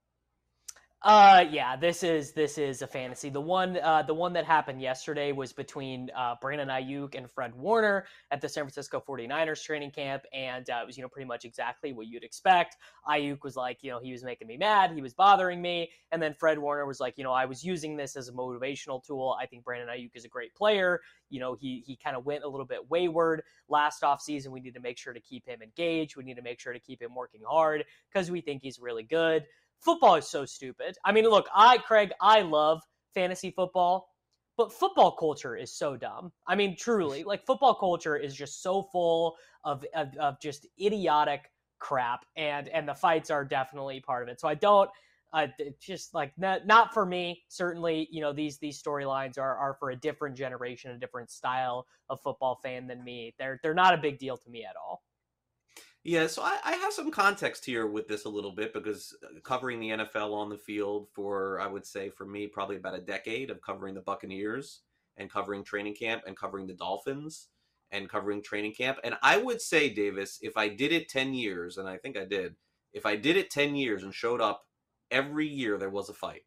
Uh, 1.04 1.44
yeah, 1.50 1.74
this 1.74 2.04
is 2.04 2.30
this 2.30 2.58
is 2.58 2.80
a 2.80 2.86
fantasy. 2.86 3.28
The 3.28 3.40
one 3.40 3.76
uh, 3.76 4.02
the 4.02 4.14
one 4.14 4.34
that 4.34 4.44
happened 4.44 4.80
yesterday 4.80 5.32
was 5.32 5.52
between 5.52 6.10
uh, 6.16 6.36
Brandon 6.40 6.68
Aiyuk 6.68 7.16
and 7.16 7.28
Fred 7.28 7.56
Warner 7.56 8.04
at 8.30 8.40
the 8.40 8.48
San 8.48 8.62
Francisco 8.62 9.02
49ers 9.04 9.64
training 9.64 9.90
camp, 9.90 10.22
and 10.32 10.70
uh, 10.70 10.78
it 10.80 10.86
was 10.86 10.96
you 10.96 11.02
know 11.02 11.08
pretty 11.08 11.26
much 11.26 11.44
exactly 11.44 11.92
what 11.92 12.06
you'd 12.06 12.22
expect. 12.22 12.76
Aiyuk 13.08 13.42
was 13.42 13.56
like, 13.56 13.78
you 13.82 13.90
know, 13.90 13.98
he 14.00 14.12
was 14.12 14.22
making 14.22 14.46
me 14.46 14.56
mad, 14.56 14.92
he 14.92 15.02
was 15.02 15.12
bothering 15.12 15.60
me, 15.60 15.90
and 16.12 16.22
then 16.22 16.34
Fred 16.34 16.56
Warner 16.56 16.86
was 16.86 17.00
like, 17.00 17.18
you 17.18 17.24
know, 17.24 17.32
I 17.32 17.46
was 17.46 17.64
using 17.64 17.96
this 17.96 18.14
as 18.14 18.28
a 18.28 18.32
motivational 18.32 19.04
tool. 19.04 19.36
I 19.40 19.46
think 19.46 19.64
Brandon 19.64 19.88
Aiyuk 19.88 20.12
is 20.14 20.24
a 20.24 20.28
great 20.28 20.54
player. 20.54 21.00
You 21.30 21.40
know, 21.40 21.54
he 21.54 21.82
he 21.84 21.96
kind 21.96 22.14
of 22.14 22.24
went 22.24 22.44
a 22.44 22.48
little 22.48 22.66
bit 22.66 22.88
wayward 22.88 23.42
last 23.68 24.02
offseason. 24.02 24.48
We 24.48 24.60
need 24.60 24.74
to 24.74 24.80
make 24.80 24.98
sure 24.98 25.12
to 25.12 25.20
keep 25.20 25.46
him 25.48 25.62
engaged. 25.62 26.16
We 26.16 26.22
need 26.22 26.36
to 26.36 26.42
make 26.42 26.60
sure 26.60 26.72
to 26.72 26.78
keep 26.78 27.02
him 27.02 27.12
working 27.12 27.40
hard 27.44 27.86
because 28.12 28.30
we 28.30 28.40
think 28.40 28.62
he's 28.62 28.78
really 28.78 29.02
good. 29.02 29.46
Football 29.82 30.14
is 30.14 30.28
so 30.28 30.44
stupid. 30.44 30.96
I 31.04 31.12
mean, 31.12 31.24
look, 31.24 31.48
I 31.54 31.78
Craig, 31.78 32.12
I 32.20 32.40
love 32.42 32.82
fantasy 33.14 33.50
football, 33.50 34.08
but 34.56 34.72
football 34.72 35.12
culture 35.12 35.56
is 35.56 35.72
so 35.72 35.96
dumb. 35.96 36.32
I 36.46 36.54
mean, 36.54 36.76
truly, 36.76 37.24
like 37.26 37.44
football 37.44 37.74
culture 37.74 38.16
is 38.16 38.34
just 38.34 38.62
so 38.62 38.82
full 38.82 39.36
of 39.64 39.84
of, 39.94 40.16
of 40.18 40.40
just 40.40 40.66
idiotic 40.80 41.50
crap, 41.78 42.24
and 42.36 42.68
and 42.68 42.88
the 42.88 42.94
fights 42.94 43.30
are 43.30 43.44
definitely 43.44 44.00
part 44.00 44.22
of 44.22 44.28
it. 44.28 44.40
So 44.40 44.48
I 44.48 44.54
don't. 44.54 44.90
Uh, 45.34 45.46
just 45.80 46.12
like 46.12 46.30
not, 46.36 46.66
not 46.66 46.92
for 46.92 47.06
me. 47.06 47.42
Certainly, 47.48 48.06
you 48.10 48.20
know 48.20 48.34
these 48.34 48.58
these 48.58 48.82
storylines 48.82 49.38
are 49.38 49.56
are 49.56 49.72
for 49.80 49.90
a 49.90 49.96
different 49.96 50.36
generation, 50.36 50.90
a 50.90 50.98
different 50.98 51.30
style 51.30 51.86
of 52.10 52.20
football 52.20 52.60
fan 52.62 52.86
than 52.86 53.02
me. 53.02 53.34
They're 53.38 53.58
they're 53.62 53.72
not 53.72 53.94
a 53.94 53.96
big 53.96 54.18
deal 54.18 54.36
to 54.36 54.50
me 54.50 54.66
at 54.66 54.76
all. 54.76 55.02
Yeah, 56.04 56.26
so 56.26 56.42
I, 56.42 56.58
I, 56.64 56.72
have 56.72 56.92
some 56.92 57.12
context 57.12 57.64
here 57.64 57.86
with 57.86 58.08
this 58.08 58.24
a 58.24 58.28
little 58.28 58.50
bit 58.50 58.74
because 58.74 59.16
uh, 59.22 59.38
covering 59.44 59.78
the 59.78 59.90
NFL 59.90 60.34
on 60.34 60.48
the 60.48 60.58
field 60.58 61.06
for, 61.14 61.60
I 61.60 61.68
would 61.68 61.86
say, 61.86 62.10
for 62.10 62.26
me, 62.26 62.48
probably 62.48 62.74
about 62.74 62.96
a 62.96 63.00
decade 63.00 63.50
of 63.50 63.62
covering 63.62 63.94
the 63.94 64.00
Buccaneers 64.00 64.80
and 65.16 65.30
covering 65.30 65.62
training 65.62 65.94
camp 65.94 66.22
and 66.26 66.36
covering 66.36 66.66
the 66.66 66.74
Dolphins 66.74 67.50
and 67.92 68.08
covering 68.08 68.42
training 68.42 68.74
camp. 68.74 68.98
And 69.04 69.14
I 69.22 69.38
would 69.38 69.60
say, 69.60 69.90
Davis, 69.90 70.40
if 70.42 70.56
I 70.56 70.68
did 70.68 70.90
it 70.90 71.08
10 71.08 71.34
years, 71.34 71.78
and 71.78 71.88
I 71.88 71.98
think 71.98 72.16
I 72.16 72.24
did, 72.24 72.56
if 72.92 73.06
I 73.06 73.14
did 73.14 73.36
it 73.36 73.50
10 73.50 73.76
years 73.76 74.02
and 74.02 74.12
showed 74.12 74.40
up 74.40 74.64
every 75.12 75.46
year, 75.46 75.78
there 75.78 75.88
was 75.88 76.08
a 76.08 76.14
fight. 76.14 76.42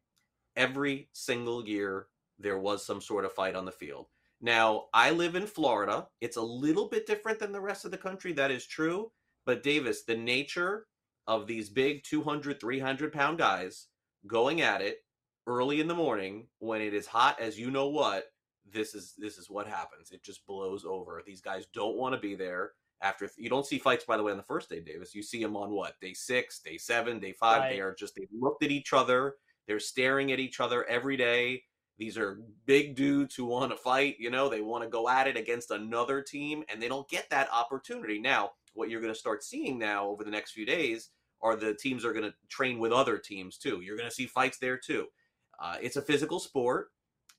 Every 0.54 1.08
single 1.14 1.66
year, 1.66 2.08
there 2.38 2.58
was 2.58 2.84
some 2.84 3.00
sort 3.00 3.24
of 3.24 3.32
fight 3.32 3.54
on 3.54 3.64
the 3.64 3.72
field. 3.72 4.08
Now, 4.38 4.88
I 4.92 5.12
live 5.12 5.34
in 5.34 5.46
Florida. 5.46 6.08
It's 6.20 6.36
a 6.36 6.42
little 6.42 6.90
bit 6.90 7.06
different 7.06 7.38
than 7.38 7.52
the 7.52 7.60
rest 7.62 7.86
of 7.86 7.90
the 7.90 7.96
country. 7.96 8.34
That 8.34 8.50
is 8.50 8.66
true 8.66 9.12
but 9.46 9.62
Davis, 9.62 10.02
the 10.02 10.16
nature 10.16 10.86
of 11.26 11.46
these 11.46 11.70
big 11.70 12.04
200, 12.04 12.60
300 12.60 13.12
pound 13.12 13.38
guys 13.38 13.86
going 14.26 14.60
at 14.60 14.82
it 14.82 14.98
early 15.46 15.80
in 15.80 15.88
the 15.88 15.94
morning 15.94 16.48
when 16.58 16.80
it 16.80 16.92
is 16.92 17.06
hot 17.06 17.40
as 17.40 17.58
you 17.58 17.70
know 17.70 17.88
what, 17.88 18.26
this 18.70 18.94
is 18.94 19.14
this 19.16 19.38
is 19.38 19.48
what 19.48 19.66
happens. 19.66 20.10
It 20.10 20.24
just 20.24 20.46
blows 20.46 20.84
over. 20.84 21.22
These 21.24 21.40
guys 21.40 21.66
don't 21.72 21.96
want 21.96 22.14
to 22.14 22.20
be 22.20 22.34
there 22.34 22.72
after 23.02 23.28
you 23.36 23.48
don't 23.48 23.66
see 23.66 23.78
fights 23.78 24.04
by 24.04 24.16
the 24.16 24.22
way 24.22 24.32
on 24.32 24.38
the 24.38 24.42
first 24.42 24.70
day 24.70 24.80
davis 24.80 25.14
you 25.14 25.22
see 25.22 25.42
them 25.42 25.56
on 25.56 25.70
what 25.70 26.00
day 26.00 26.14
six 26.14 26.60
day 26.60 26.78
seven 26.78 27.18
day 27.18 27.32
five 27.32 27.60
right. 27.60 27.72
they 27.72 27.80
are 27.80 27.94
just 27.94 28.14
they 28.14 28.26
looked 28.32 28.64
at 28.64 28.70
each 28.70 28.92
other 28.92 29.34
they're 29.66 29.80
staring 29.80 30.32
at 30.32 30.40
each 30.40 30.60
other 30.60 30.84
every 30.88 31.16
day 31.16 31.62
these 31.98 32.16
are 32.16 32.40
big 32.64 32.94
dudes 32.94 33.34
who 33.34 33.44
want 33.44 33.70
to 33.70 33.76
fight 33.76 34.16
you 34.18 34.30
know 34.30 34.48
they 34.48 34.62
want 34.62 34.82
to 34.82 34.88
go 34.88 35.08
at 35.08 35.26
it 35.26 35.36
against 35.36 35.70
another 35.70 36.22
team 36.22 36.64
and 36.68 36.80
they 36.80 36.88
don't 36.88 37.08
get 37.08 37.28
that 37.28 37.52
opportunity 37.52 38.18
now 38.18 38.50
what 38.76 38.90
you're 38.90 39.00
going 39.00 39.12
to 39.12 39.18
start 39.18 39.42
seeing 39.42 39.78
now 39.78 40.06
over 40.06 40.24
the 40.24 40.30
next 40.30 40.52
few 40.52 40.66
days 40.66 41.10
are 41.42 41.56
the 41.56 41.74
teams 41.74 42.04
are 42.04 42.12
going 42.12 42.24
to 42.24 42.34
train 42.48 42.78
with 42.78 42.92
other 42.92 43.18
teams 43.18 43.58
too. 43.58 43.80
You're 43.80 43.96
going 43.96 44.08
to 44.08 44.14
see 44.14 44.26
fights 44.26 44.58
there 44.58 44.78
too. 44.78 45.06
Uh, 45.58 45.76
it's 45.80 45.96
a 45.96 46.02
physical 46.02 46.38
sport, 46.38 46.88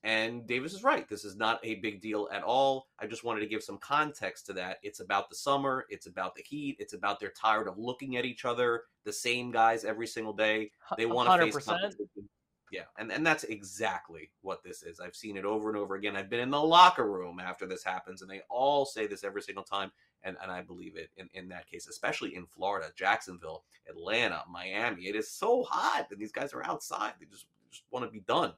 and 0.02 0.46
Davis 0.46 0.74
is 0.74 0.82
right. 0.82 1.08
This 1.08 1.24
is 1.24 1.36
not 1.36 1.60
a 1.62 1.76
big 1.76 2.00
deal 2.00 2.28
at 2.32 2.42
all. 2.42 2.88
I 2.98 3.06
just 3.06 3.24
wanted 3.24 3.40
to 3.40 3.46
give 3.46 3.62
some 3.62 3.78
context 3.78 4.46
to 4.46 4.52
that. 4.54 4.78
It's 4.82 5.00
about 5.00 5.28
the 5.28 5.36
summer. 5.36 5.86
It's 5.88 6.06
about 6.06 6.34
the 6.34 6.42
heat. 6.42 6.76
It's 6.78 6.94
about 6.94 7.20
they're 7.20 7.30
tired 7.30 7.68
of 7.68 7.78
looking 7.78 8.16
at 8.16 8.24
each 8.24 8.44
other, 8.44 8.82
the 9.04 9.12
same 9.12 9.50
guys 9.50 9.84
every 9.84 10.06
single 10.06 10.32
day. 10.32 10.72
They 10.96 11.06
want 11.06 11.28
to 11.28 11.52
face 11.52 11.64
competition. 11.64 12.28
Yeah, 12.70 12.82
and, 12.98 13.10
and 13.10 13.26
that's 13.26 13.44
exactly 13.44 14.30
what 14.42 14.62
this 14.62 14.82
is. 14.82 15.00
I've 15.00 15.16
seen 15.16 15.36
it 15.36 15.46
over 15.46 15.70
and 15.70 15.78
over 15.78 15.94
again. 15.94 16.16
I've 16.16 16.28
been 16.28 16.40
in 16.40 16.50
the 16.50 16.60
locker 16.60 17.10
room 17.10 17.40
after 17.40 17.66
this 17.66 17.82
happens, 17.82 18.20
and 18.20 18.30
they 18.30 18.42
all 18.50 18.84
say 18.84 19.06
this 19.06 19.24
every 19.24 19.40
single 19.40 19.64
time 19.64 19.90
and, 20.22 20.36
and 20.42 20.50
I 20.50 20.62
believe 20.62 20.96
it 20.96 21.10
in, 21.16 21.28
in 21.34 21.48
that 21.48 21.68
case, 21.68 21.88
especially 21.88 22.34
in 22.34 22.46
Florida, 22.46 22.88
Jacksonville, 22.96 23.64
Atlanta, 23.88 24.42
Miami. 24.50 25.06
It 25.06 25.16
is 25.16 25.30
so 25.30 25.64
hot, 25.64 26.08
and 26.10 26.20
these 26.20 26.32
guys 26.32 26.52
are 26.52 26.64
outside. 26.64 27.12
They 27.18 27.26
just, 27.26 27.46
just 27.70 27.84
want 27.90 28.04
to 28.04 28.10
be 28.10 28.20
done. 28.20 28.52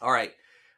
All 0.00 0.12
right. 0.12 0.32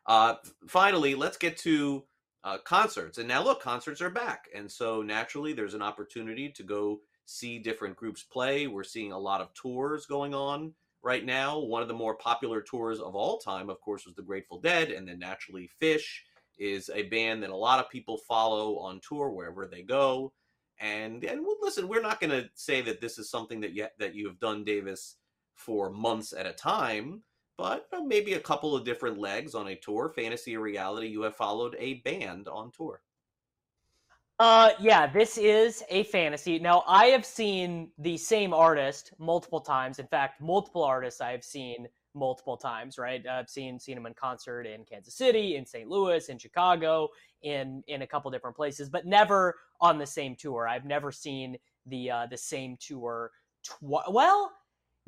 Uh, 0.07 0.37
finally, 0.67 1.15
let's 1.15 1.37
get 1.37 1.57
to 1.59 2.05
uh, 2.45 2.59
concerts. 2.59 3.19
And 3.19 3.29
now, 3.29 3.43
look, 3.43 3.61
concerts 3.61 4.01
are 4.01 4.11
back. 4.11 4.47
And 4.55 4.71
so 4.71 5.03
naturally, 5.03 5.53
there's 5.53 5.75
an 5.75 5.83
opportunity 5.83 6.51
to 6.51 6.63
go 6.63 7.01
see 7.27 7.59
different 7.59 7.97
groups 7.97 8.23
play. 8.23 8.67
We're 8.67 8.85
seeing 8.85 9.13
a 9.13 9.19
lot 9.19 9.41
of 9.41 9.53
tours 9.55 10.07
going 10.07 10.35
on 10.35 10.73
right 11.03 11.25
now. 11.25 11.59
One 11.59 11.83
of 11.83 11.89
the 11.89 11.95
more 11.95 12.15
popular 12.15 12.63
tours 12.63 13.01
of 13.01 13.15
all 13.15 13.39
time, 13.39 13.69
of 13.69 13.81
course, 13.81 14.07
was 14.07 14.15
the 14.15 14.23
Grateful 14.23 14.61
Dead, 14.61 14.91
and 14.91 15.07
then 15.07 15.19
naturally, 15.19 15.69
Phish 15.81 16.21
is 16.59 16.91
a 16.95 17.05
band 17.05 17.43
that 17.43 17.51
a 17.51 17.57
lot 17.57 17.81
of 17.81 17.91
people 17.91 18.17
follow 18.17 18.79
on 18.79 19.01
tour 19.07 19.31
wherever 19.31 19.67
they 19.67 19.83
go. 19.83 20.33
And 20.81 21.25
and 21.25 21.45
listen, 21.61 21.89
we're 21.89 22.03
not 22.03 22.21
going 22.21 22.31
to 22.31 22.49
say 22.55 22.81
that 22.83 23.01
this 23.01 23.19
is 23.19 23.31
something 23.31 23.61
that 23.61 23.73
you 23.73 23.87
that 23.99 24.15
you 24.15 24.27
have 24.29 24.39
done, 24.39 24.65
Davis, 24.65 25.17
for 25.55 25.91
months 25.91 26.33
at 26.33 26.47
a 26.47 26.53
time, 26.53 27.23
but 27.57 27.89
maybe 28.05 28.35
a 28.35 28.41
couple 28.41 28.77
of 28.77 28.85
different 28.85 29.19
legs 29.19 29.55
on 29.55 29.69
a 29.69 29.77
tour, 29.77 30.09
fantasy 30.09 30.57
or 30.57 30.61
reality. 30.61 31.09
You 31.09 31.23
have 31.23 31.37
followed 31.37 31.77
a 31.79 31.95
band 31.95 32.47
on 32.47 32.71
tour. 32.71 33.03
Uh, 34.41 34.71
yeah, 34.79 35.05
this 35.05 35.37
is 35.37 35.83
a 35.91 36.05
fantasy. 36.05 36.61
Now, 36.61 36.85
I 36.87 37.07
have 37.07 37.25
seen 37.25 37.91
the 37.99 38.17
same 38.17 38.55
artist 38.55 39.13
multiple 39.19 39.61
times. 39.61 39.99
In 39.99 40.07
fact, 40.07 40.41
multiple 40.41 40.85
artists 40.85 41.21
I 41.21 41.33
have 41.33 41.43
seen 41.43 41.89
multiple 42.15 42.57
times, 42.57 42.99
right? 42.99 43.27
I've 43.27 43.49
seen 43.49 43.79
seen 43.79 43.97
him 43.97 44.07
in 44.07 44.15
concert 44.15 44.67
in 44.67 44.85
Kansas 44.85 45.15
City, 45.15 45.57
in 45.57 45.67
St. 45.67 45.89
Louis, 45.89 46.29
in 46.29 46.39
Chicago, 46.39 47.09
in 47.43 47.83
in 47.87 48.03
a 48.03 48.07
couple 48.07 48.31
different 48.31 48.57
places, 48.57 48.89
but 48.89 49.07
never 49.07 49.55
on 49.81 49.99
the 49.99 50.07
same 50.07 50.35
tour. 50.37 50.67
I've 50.67 50.85
never 50.85 51.13
seen 51.13 51.57
the 51.87 52.11
uh, 52.11 52.27
the 52.31 52.37
same 52.37 52.77
tour. 52.81 53.31
Tw- 53.63 54.11
well, 54.11 54.53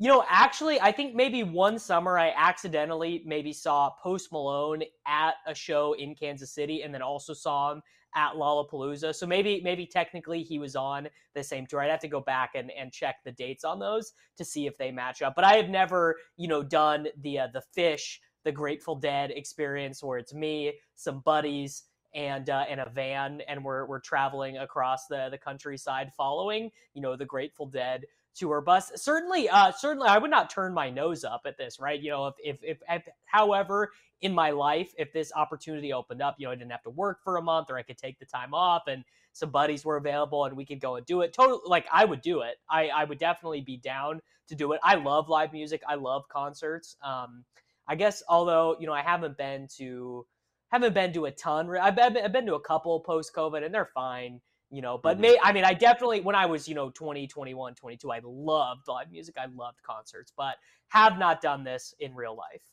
you 0.01 0.07
know, 0.07 0.25
actually, 0.27 0.81
I 0.81 0.91
think 0.91 1.13
maybe 1.13 1.43
one 1.43 1.77
summer 1.77 2.17
I 2.17 2.33
accidentally 2.35 3.21
maybe 3.23 3.53
saw 3.53 3.91
Post 4.01 4.31
Malone 4.31 4.81
at 5.05 5.35
a 5.45 5.53
show 5.53 5.93
in 5.93 6.15
Kansas 6.15 6.51
City, 6.51 6.81
and 6.81 6.91
then 6.91 7.03
also 7.03 7.35
saw 7.35 7.71
him 7.71 7.83
at 8.15 8.33
Lollapalooza. 8.33 9.13
So 9.13 9.27
maybe 9.27 9.61
maybe 9.63 9.85
technically 9.85 10.41
he 10.41 10.57
was 10.57 10.75
on 10.75 11.07
the 11.35 11.43
same 11.43 11.67
tour. 11.67 11.81
I'd 11.81 11.91
have 11.91 11.99
to 11.99 12.07
go 12.07 12.19
back 12.19 12.53
and, 12.55 12.71
and 12.71 12.91
check 12.91 13.17
the 13.23 13.31
dates 13.31 13.63
on 13.63 13.77
those 13.77 14.13
to 14.39 14.43
see 14.43 14.65
if 14.65 14.75
they 14.75 14.89
match 14.89 15.21
up. 15.21 15.35
But 15.35 15.45
I 15.45 15.53
have 15.57 15.69
never, 15.69 16.15
you 16.35 16.47
know, 16.47 16.63
done 16.63 17.09
the 17.21 17.37
uh, 17.37 17.47
the 17.53 17.61
Phish, 17.77 18.17
the 18.43 18.51
Grateful 18.51 18.95
Dead 18.95 19.29
experience 19.29 20.01
where 20.01 20.17
it's 20.17 20.33
me, 20.33 20.73
some 20.95 21.19
buddies, 21.19 21.83
and 22.15 22.49
uh, 22.49 22.65
in 22.67 22.79
a 22.79 22.89
van, 22.89 23.41
and 23.47 23.63
we're 23.63 23.85
we're 23.85 23.99
traveling 23.99 24.57
across 24.57 25.05
the 25.05 25.27
the 25.29 25.37
countryside, 25.37 26.11
following 26.17 26.71
you 26.95 27.03
know 27.03 27.15
the 27.15 27.23
Grateful 27.23 27.67
Dead 27.67 28.03
tour 28.35 28.61
bus. 28.61 28.91
Certainly, 28.95 29.49
uh, 29.49 29.71
certainly, 29.71 30.07
I 30.07 30.17
would 30.17 30.31
not 30.31 30.49
turn 30.49 30.73
my 30.73 30.89
nose 30.89 31.23
up 31.23 31.41
at 31.45 31.57
this, 31.57 31.79
right? 31.79 31.99
You 31.99 32.11
know, 32.11 32.27
if, 32.27 32.35
if, 32.43 32.63
if, 32.63 32.77
if, 32.89 33.07
however, 33.25 33.91
in 34.21 34.33
my 34.33 34.51
life, 34.51 34.93
if 34.97 35.11
this 35.11 35.31
opportunity 35.35 35.93
opened 35.93 36.21
up, 36.21 36.35
you 36.37 36.45
know, 36.45 36.51
I 36.51 36.55
didn't 36.55 36.71
have 36.71 36.83
to 36.83 36.89
work 36.89 37.23
for 37.23 37.37
a 37.37 37.41
month 37.41 37.69
or 37.69 37.77
I 37.77 37.83
could 37.83 37.97
take 37.97 38.19
the 38.19 38.25
time 38.25 38.53
off 38.53 38.83
and 38.87 39.03
some 39.33 39.49
buddies 39.49 39.83
were 39.83 39.97
available 39.97 40.45
and 40.45 40.55
we 40.55 40.65
could 40.65 40.79
go 40.79 40.95
and 40.95 41.05
do 41.05 41.21
it. 41.21 41.33
Totally, 41.33 41.61
like 41.65 41.85
I 41.91 42.05
would 42.05 42.21
do 42.21 42.41
it. 42.41 42.55
I, 42.69 42.87
I 42.89 43.03
would 43.03 43.17
definitely 43.17 43.61
be 43.61 43.77
down 43.77 44.21
to 44.47 44.55
do 44.55 44.73
it. 44.73 44.79
I 44.83 44.95
love 44.95 45.29
live 45.29 45.53
music. 45.53 45.81
I 45.87 45.95
love 45.95 46.27
concerts. 46.29 46.97
Um, 47.03 47.43
I 47.87 47.95
guess, 47.95 48.21
although, 48.29 48.75
you 48.79 48.85
know, 48.85 48.93
I 48.93 49.01
haven't 49.01 49.37
been 49.37 49.67
to, 49.77 50.25
haven't 50.71 50.93
been 50.93 51.13
to 51.13 51.25
a 51.25 51.31
ton. 51.31 51.75
I've 51.77 51.95
been, 51.95 52.17
I've 52.17 52.31
been 52.31 52.45
to 52.45 52.55
a 52.55 52.61
couple 52.61 52.99
post 52.99 53.33
COVID 53.35 53.65
and 53.65 53.73
they're 53.73 53.89
fine 53.93 54.39
you 54.71 54.81
know 54.81 54.97
but 54.97 55.13
mm-hmm. 55.13 55.23
may 55.23 55.37
i 55.43 55.51
mean 55.51 55.65
i 55.65 55.73
definitely 55.73 56.21
when 56.21 56.35
i 56.35 56.45
was 56.45 56.67
you 56.67 56.73
know 56.73 56.89
20 56.89 57.27
21 57.27 57.75
22 57.75 58.11
i 58.11 58.19
loved 58.23 58.87
live 58.87 59.11
music. 59.11 59.35
I 59.37 59.47
loved 59.53 59.83
concerts 59.83 60.31
but 60.35 60.55
have 60.87 61.19
not 61.19 61.41
done 61.41 61.63
this 61.63 61.93
in 61.99 62.15
real 62.15 62.35
life. 62.35 62.63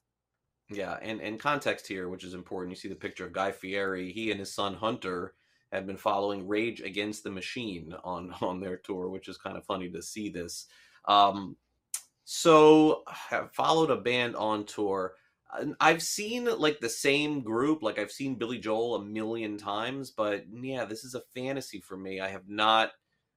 Yeah 0.70 0.99
and 1.03 1.20
and 1.20 1.38
context 1.38 1.86
here 1.86 2.09
which 2.09 2.24
is 2.24 2.34
important 2.34 2.70
you 2.70 2.80
see 2.80 2.88
the 2.88 2.94
picture 2.94 3.26
of 3.26 3.32
guy 3.32 3.53
fieri. 3.53 4.12
He 4.12 4.30
and 4.30 4.40
his 4.40 4.55
son 4.55 4.74
hunter 4.74 5.34
have 5.72 5.86
been 5.86 5.96
following 5.99 6.49
rage 6.49 6.80
against 6.80 7.24
the 7.24 7.30
machine 7.30 7.94
on 8.05 8.34
on 8.40 8.61
their 8.61 8.76
tour 8.76 9.09
which 9.09 9.28
is 9.28 9.36
kind 9.36 9.57
of 9.57 9.64
funny 9.64 9.90
to 9.90 10.03
see 10.03 10.28
this. 10.28 10.66
Um 11.07 11.57
so 12.24 13.03
have 13.07 13.53
followed 13.53 13.90
a 13.90 13.96
band 13.96 14.36
on 14.36 14.64
tour 14.64 15.14
I've 15.80 16.03
seen 16.03 16.44
like 16.59 16.80
the 16.80 16.88
same 16.90 17.40
group, 17.40 17.82
like 17.82 17.99
I've 17.99 18.12
seen 18.12 18.34
Billy 18.34 18.59
Joel 18.59 18.96
a 18.96 19.05
million 19.05 19.57
times, 19.57 20.11
but 20.11 20.44
yeah, 20.53 20.84
this 20.84 21.05
is 21.05 21.14
a 21.14 21.22
fantasy 21.34 21.80
for 21.80 21.96
me. 21.96 22.20
I 22.20 22.28
have 22.28 22.49
not 22.49 22.90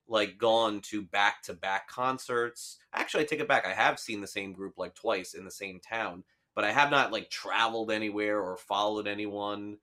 like 0.08 0.38
gone 0.38 0.82
to 0.82 1.02
back 1.02 1.42
to 1.44 1.54
back 1.54 1.88
concerts. 1.88 2.80
Actually, 2.94 3.24
I 3.24 3.28
take 3.28 3.40
it 3.40 3.48
back. 3.48 3.66
I 3.66 3.74
have 3.74 3.98
seen 3.98 4.20
the 4.20 4.28
same 4.28 4.52
group 4.52 4.74
like 4.78 4.94
twice 4.94 5.34
in 5.34 5.46
the 5.46 5.52
same 5.52 5.80
town, 5.80 6.24
but 6.54 6.66
I 6.66 6.72
have 6.74 6.92
not 6.92 7.14
like 7.14 7.30
traveled 7.30 7.92
anywhere 7.92 8.42
or 8.42 8.58
followed 8.58 9.08
anyone. 9.08 9.78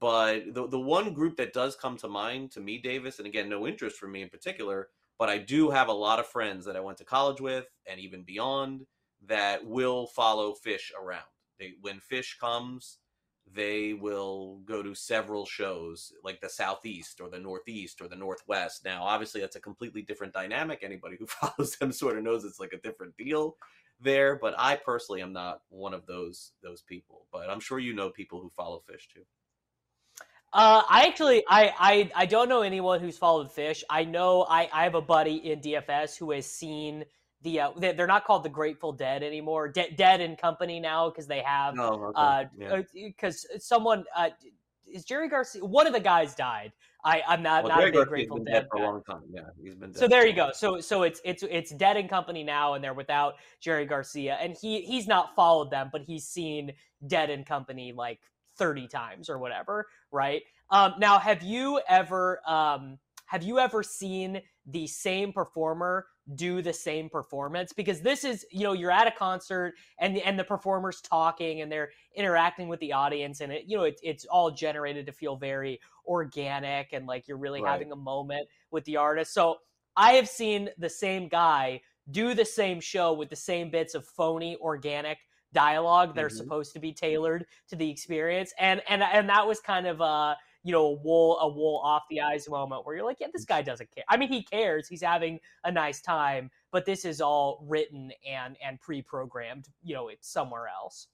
But 0.00 0.54
the 0.54 0.66
the 0.66 0.80
one 0.80 1.12
group 1.12 1.36
that 1.36 1.52
does 1.52 1.76
come 1.76 1.98
to 1.98 2.08
mind 2.08 2.52
to 2.52 2.60
me, 2.60 2.78
Davis, 2.78 3.18
and 3.18 3.26
again, 3.26 3.50
no 3.50 3.66
interest 3.66 3.96
for 3.98 4.08
me 4.08 4.22
in 4.22 4.30
particular, 4.30 4.88
but 5.18 5.28
I 5.28 5.38
do 5.38 5.70
have 5.70 5.88
a 5.88 5.92
lot 5.92 6.20
of 6.20 6.26
friends 6.26 6.64
that 6.64 6.76
I 6.76 6.80
went 6.80 6.98
to 6.98 7.04
college 7.04 7.40
with 7.40 7.66
and 7.86 8.00
even 8.00 8.22
beyond 8.22 8.86
that 9.26 9.66
will 9.66 10.06
follow 10.06 10.54
Phish 10.54 10.90
around 10.98 11.24
they 11.58 11.74
when 11.80 12.00
Phish 12.00 12.38
comes, 12.38 12.98
they 13.52 13.92
will 13.92 14.60
go 14.64 14.82
to 14.82 14.94
several 14.94 15.46
shows 15.46 16.12
like 16.24 16.40
the 16.40 16.48
southeast 16.48 17.20
or 17.20 17.30
the 17.30 17.38
northeast 17.38 18.00
or 18.00 18.08
the 18.08 18.16
northwest 18.16 18.84
now 18.84 19.04
obviously 19.04 19.40
that's 19.40 19.54
a 19.54 19.60
completely 19.60 20.02
different 20.02 20.32
dynamic 20.32 20.80
anybody 20.82 21.16
who 21.16 21.26
follows 21.28 21.76
them 21.76 21.92
sort 21.92 22.18
of 22.18 22.24
knows 22.24 22.44
it's 22.44 22.58
like 22.58 22.72
a 22.72 22.78
different 22.78 23.16
deal 23.16 23.56
there, 24.00 24.36
but 24.36 24.54
I 24.58 24.76
personally 24.76 25.22
am 25.22 25.32
not 25.32 25.62
one 25.68 25.94
of 25.94 26.06
those 26.06 26.52
those 26.62 26.82
people. 26.82 27.26
But 27.32 27.50
I'm 27.50 27.60
sure 27.60 27.78
you 27.78 27.94
know 27.94 28.10
people 28.10 28.40
who 28.40 28.50
follow 28.50 28.82
Phish 28.88 29.08
too. 29.12 29.22
Uh, 30.52 30.82
I 30.88 31.06
actually, 31.06 31.44
I, 31.48 31.72
I, 31.78 32.10
I 32.22 32.26
don't 32.26 32.48
know 32.48 32.62
anyone 32.62 33.00
who's 33.00 33.18
followed 33.18 33.54
Phish. 33.54 33.82
I 33.90 34.04
know 34.04 34.46
I, 34.48 34.70
I 34.72 34.84
have 34.84 34.94
a 34.94 35.02
buddy 35.02 35.34
in 35.34 35.60
DFS 35.60 36.16
who 36.16 36.30
has 36.30 36.46
seen 36.46 37.04
the. 37.46 37.60
Uh, 37.60 37.70
they're 37.78 38.06
not 38.06 38.24
called 38.24 38.42
the 38.42 38.50
Grateful 38.50 38.92
Dead 38.92 39.22
anymore. 39.22 39.68
De- 39.68 39.90
Dead 39.92 40.20
and 40.20 40.36
Company 40.36 40.80
now 40.80 41.08
because 41.08 41.26
they 41.26 41.40
have. 41.40 41.78
Oh, 41.78 42.12
okay. 42.16 42.84
Because 42.94 43.46
uh, 43.50 43.54
yeah. 43.54 43.58
someone 43.60 44.04
uh, 44.14 44.30
is 44.92 45.04
Jerry 45.04 45.28
Garcia. 45.28 45.64
One 45.64 45.86
of 45.86 45.92
the 45.92 46.00
guys 46.00 46.34
died. 46.34 46.72
I, 47.04 47.22
I'm 47.28 47.42
not 47.42 47.62
well, 47.62 47.70
not 47.70 47.78
Jerry 47.78 47.90
a 47.90 48.00
big 48.00 48.08
Grateful 48.08 48.36
been 48.38 48.46
Dead, 48.46 48.52
dead 48.52 48.68
for 48.70 48.78
a 48.78 48.82
long 48.82 49.02
time. 49.08 49.22
Yeah, 49.30 49.42
he's 49.62 49.76
been 49.76 49.92
dead. 49.92 49.98
So 49.98 50.08
there 50.08 50.26
you 50.26 50.34
go. 50.34 50.50
So 50.52 50.80
so 50.80 51.04
it's 51.04 51.20
it's 51.24 51.44
it's 51.44 51.70
Dead 51.70 51.96
and 51.96 52.10
Company 52.10 52.42
now, 52.42 52.74
and 52.74 52.82
they're 52.82 52.94
without 52.94 53.34
Jerry 53.60 53.86
Garcia, 53.86 54.36
and 54.40 54.56
he 54.60 54.82
he's 54.82 55.06
not 55.06 55.34
followed 55.36 55.70
them, 55.70 55.88
but 55.92 56.02
he's 56.02 56.24
seen 56.24 56.72
Dead 57.06 57.30
and 57.30 57.46
Company 57.46 57.92
like 57.92 58.20
30 58.58 58.88
times 58.88 59.30
or 59.30 59.38
whatever, 59.38 59.86
right? 60.10 60.42
Um, 60.70 60.94
now, 60.98 61.18
have 61.18 61.42
you 61.42 61.80
ever 61.88 62.40
um, 62.46 62.98
have 63.26 63.42
you 63.42 63.58
ever 63.58 63.82
seen 63.82 64.40
the 64.66 64.86
same 64.86 65.32
performer 65.32 66.06
do 66.34 66.60
the 66.62 66.72
same 66.72 67.08
performance? 67.08 67.72
Because 67.72 68.00
this 68.00 68.24
is, 68.24 68.44
you 68.50 68.62
know, 68.64 68.72
you're 68.72 68.90
at 68.90 69.06
a 69.06 69.12
concert 69.12 69.74
and 69.98 70.16
the, 70.16 70.22
and 70.22 70.38
the 70.38 70.44
performer's 70.44 71.00
talking 71.00 71.60
and 71.60 71.70
they're 71.70 71.90
interacting 72.14 72.68
with 72.68 72.80
the 72.80 72.92
audience, 72.92 73.40
and 73.40 73.52
it, 73.52 73.64
you 73.66 73.76
know, 73.76 73.84
it, 73.84 74.00
it's 74.02 74.24
all 74.26 74.50
generated 74.50 75.06
to 75.06 75.12
feel 75.12 75.36
very 75.36 75.80
organic 76.06 76.92
and 76.92 77.06
like 77.06 77.28
you're 77.28 77.36
really 77.38 77.60
Right. 77.60 77.62
having 77.62 77.92
a 77.92 77.96
moment 77.96 78.48
with 78.70 78.84
the 78.84 78.96
artist. 78.96 79.32
So 79.34 79.56
I 79.96 80.12
have 80.12 80.28
seen 80.28 80.70
the 80.78 80.88
same 80.90 81.28
guy 81.28 81.80
do 82.10 82.34
the 82.34 82.44
same 82.44 82.80
show 82.80 83.12
with 83.12 83.30
the 83.30 83.36
same 83.36 83.70
bits 83.70 83.94
of 83.94 84.06
phony 84.06 84.56
organic 84.56 85.18
dialogue 85.52 86.14
that 86.14 86.24
are 86.24 86.28
Mhm. 86.28 86.30
supposed 86.30 86.72
to 86.72 86.78
be 86.78 86.92
tailored 86.92 87.46
to 87.68 87.76
the 87.76 87.90
experience 87.90 88.52
and 88.58 88.82
and 88.88 89.02
and 89.02 89.28
that 89.28 89.46
was 89.46 89.58
kind 89.60 89.86
of 89.86 90.00
uh 90.02 90.34
you 90.66 90.72
know 90.72 90.86
a 90.86 90.92
wool 90.92 91.38
a 91.38 91.48
wool 91.48 91.80
off 91.84 92.02
the 92.10 92.20
eyes 92.20 92.48
moment 92.48 92.84
where 92.84 92.96
you're 92.96 93.04
like 93.04 93.18
yeah 93.20 93.28
this 93.32 93.44
guy 93.44 93.62
doesn't 93.62 93.88
care 93.94 94.04
i 94.08 94.16
mean 94.16 94.28
he 94.28 94.42
cares 94.42 94.88
he's 94.88 95.02
having 95.02 95.38
a 95.64 95.70
nice 95.70 96.00
time 96.00 96.50
but 96.72 96.84
this 96.84 97.04
is 97.04 97.20
all 97.20 97.64
written 97.68 98.10
and 98.28 98.56
and 98.64 98.80
pre-programmed 98.80 99.68
you 99.82 99.94
know 99.94 100.08
it's 100.08 100.28
somewhere 100.28 100.66
else 100.68 101.06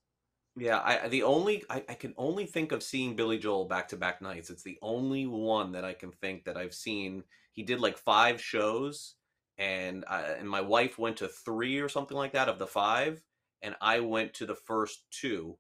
Yeah, 0.55 0.81
I 0.85 1.09
the 1.09 1.23
only 1.23 1.65
I, 1.71 1.83
I 1.89 1.95
can 1.95 2.13
only 2.19 2.45
think 2.45 2.73
of 2.73 2.83
seeing 2.83 3.17
Billy 3.17 3.39
Joel 3.39 3.65
back 3.65 3.89
to 3.89 3.97
back 3.97 4.21
nights. 4.21 4.51
It's 4.51 4.63
the 4.63 4.79
only 4.83 5.27
one 5.27 5.73
that 5.73 5.85
I 5.85 5.95
can 5.95 6.13
think 6.13 6.45
that 6.45 6.59
I've 6.59 6.75
seen. 6.75 7.25
He 7.53 7.63
did 7.63 7.81
like 7.81 7.97
five 7.97 8.39
shows, 8.39 9.15
and 9.57 10.05
I, 10.11 10.21
and 10.39 10.49
my 10.49 10.61
wife 10.61 10.99
went 10.99 11.17
to 11.19 11.29
three 11.29 11.81
or 11.81 11.89
something 11.89 12.17
like 12.17 12.33
that 12.33 12.51
of 12.51 12.59
the 12.59 12.67
five, 12.67 13.23
and 13.63 13.75
I 13.81 14.01
went 14.01 14.35
to 14.35 14.47
the 14.47 14.55
first 14.55 15.07
two, 15.11 15.57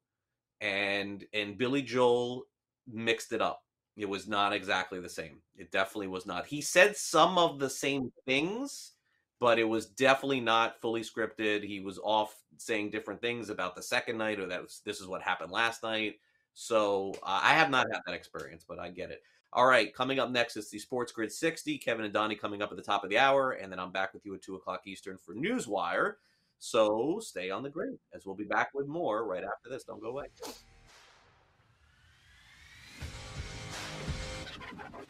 and 0.60 1.24
and 1.32 1.56
Billy 1.56 1.80
Joel 1.80 2.44
mixed 2.86 3.32
it 3.32 3.40
up. 3.40 3.62
It 3.96 4.08
was 4.08 4.26
not 4.26 4.52
exactly 4.52 5.00
the 5.00 5.08
same. 5.08 5.38
It 5.56 5.70
definitely 5.70 6.08
was 6.08 6.26
not. 6.26 6.46
He 6.46 6.60
said 6.60 6.96
some 6.96 7.36
of 7.36 7.58
the 7.58 7.68
same 7.68 8.10
things, 8.24 8.92
but 9.38 9.58
it 9.58 9.68
was 9.68 9.86
definitely 9.86 10.40
not 10.40 10.80
fully 10.80 11.02
scripted. 11.02 11.62
He 11.62 11.80
was 11.80 11.98
off 12.02 12.34
saying 12.56 12.90
different 12.90 13.20
things 13.20 13.50
about 13.50 13.76
the 13.76 13.82
second 13.82 14.16
night, 14.16 14.40
or 14.40 14.46
that 14.46 14.62
was, 14.62 14.80
this 14.84 15.00
is 15.00 15.06
what 15.06 15.20
happened 15.20 15.52
last 15.52 15.82
night. 15.82 16.16
So 16.54 17.12
uh, 17.22 17.40
I 17.42 17.54
have 17.54 17.70
not 17.70 17.86
had 17.92 18.00
that 18.06 18.14
experience, 18.14 18.64
but 18.66 18.78
I 18.78 18.90
get 18.90 19.10
it. 19.10 19.22
All 19.54 19.66
right, 19.66 19.94
coming 19.94 20.18
up 20.18 20.30
next 20.30 20.56
is 20.56 20.70
the 20.70 20.78
Sports 20.78 21.12
Grid 21.12 21.30
60. 21.30 21.76
Kevin 21.76 22.06
and 22.06 22.14
Donnie 22.14 22.34
coming 22.34 22.62
up 22.62 22.70
at 22.70 22.76
the 22.78 22.82
top 22.82 23.04
of 23.04 23.10
the 23.10 23.18
hour, 23.18 23.52
and 23.52 23.70
then 23.70 23.78
I'm 23.78 23.92
back 23.92 24.14
with 24.14 24.24
you 24.24 24.34
at 24.34 24.42
2 24.42 24.54
o'clock 24.54 24.86
Eastern 24.86 25.18
for 25.18 25.34
Newswire. 25.34 26.14
So 26.58 27.18
stay 27.20 27.50
on 27.50 27.62
the 27.62 27.68
grid, 27.68 27.98
as 28.14 28.24
we'll 28.24 28.36
be 28.36 28.44
back 28.44 28.70
with 28.72 28.86
more 28.86 29.26
right 29.26 29.44
after 29.44 29.68
this. 29.68 29.84
Don't 29.84 30.00
go 30.00 30.08
away. 30.08 30.26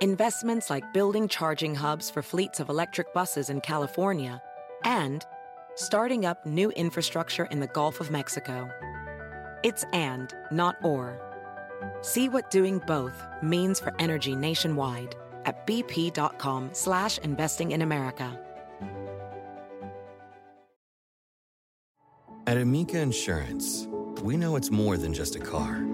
Investments 0.00 0.70
like 0.70 0.92
building 0.92 1.26
charging 1.26 1.74
hubs 1.74 2.08
for 2.08 2.22
fleets 2.22 2.60
of 2.60 2.68
electric 2.68 3.12
buses 3.12 3.50
in 3.50 3.60
California 3.60 4.40
and 4.84 5.26
starting 5.74 6.24
up 6.24 6.46
new 6.46 6.70
infrastructure 6.76 7.46
in 7.46 7.58
the 7.58 7.66
Gulf 7.66 8.00
of 8.00 8.08
Mexico. 8.08 8.70
It's 9.64 9.84
and, 9.92 10.32
not 10.52 10.76
or. 10.84 11.20
See 12.02 12.28
what 12.28 12.48
doing 12.52 12.78
both 12.86 13.26
means 13.42 13.80
for 13.80 13.92
energy 13.98 14.36
nationwide 14.36 15.16
at 15.44 15.66
bp.com 15.66 16.70
slash 16.74 17.18
investing 17.18 17.72
in 17.72 17.82
America. 17.82 18.38
At 22.46 22.56
Amica 22.56 23.00
Insurance, 23.00 23.88
we 24.22 24.36
know 24.36 24.54
it's 24.54 24.70
more 24.70 24.96
than 24.96 25.12
just 25.12 25.34
a 25.34 25.40
car. 25.40 25.84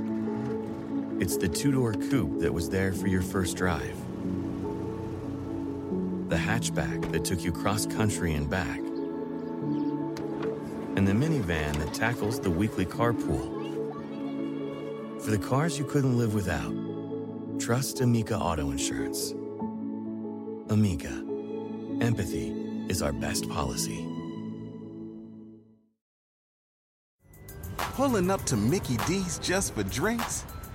It's 1.20 1.36
the 1.36 1.48
two 1.48 1.70
door 1.70 1.92
coupe 1.92 2.40
that 2.40 2.52
was 2.52 2.68
there 2.68 2.92
for 2.92 3.06
your 3.06 3.22
first 3.22 3.56
drive, 3.56 3.96
the 6.28 6.36
hatchback 6.36 7.12
that 7.12 7.24
took 7.24 7.44
you 7.44 7.52
cross 7.52 7.86
country 7.86 8.34
and 8.34 8.50
back, 8.50 8.78
and 10.96 11.06
the 11.06 11.12
minivan 11.12 11.78
that 11.78 11.94
tackles 11.94 12.40
the 12.40 12.50
weekly 12.50 12.84
carpool. 12.84 13.62
For 15.22 15.30
the 15.30 15.38
cars 15.38 15.78
you 15.78 15.84
couldn't 15.84 16.18
live 16.18 16.34
without, 16.34 16.74
trust 17.60 18.00
Amica 18.00 18.36
Auto 18.36 18.72
Insurance. 18.72 19.34
Amica, 20.68 21.24
empathy 22.00 22.50
is 22.88 23.02
our 23.02 23.12
best 23.12 23.48
policy. 23.48 24.04
Pulling 27.76 28.32
up 28.32 28.42
to 28.46 28.56
Mickey 28.56 28.96
D's 29.06 29.38
just 29.38 29.74
for 29.74 29.84
drinks? 29.84 30.44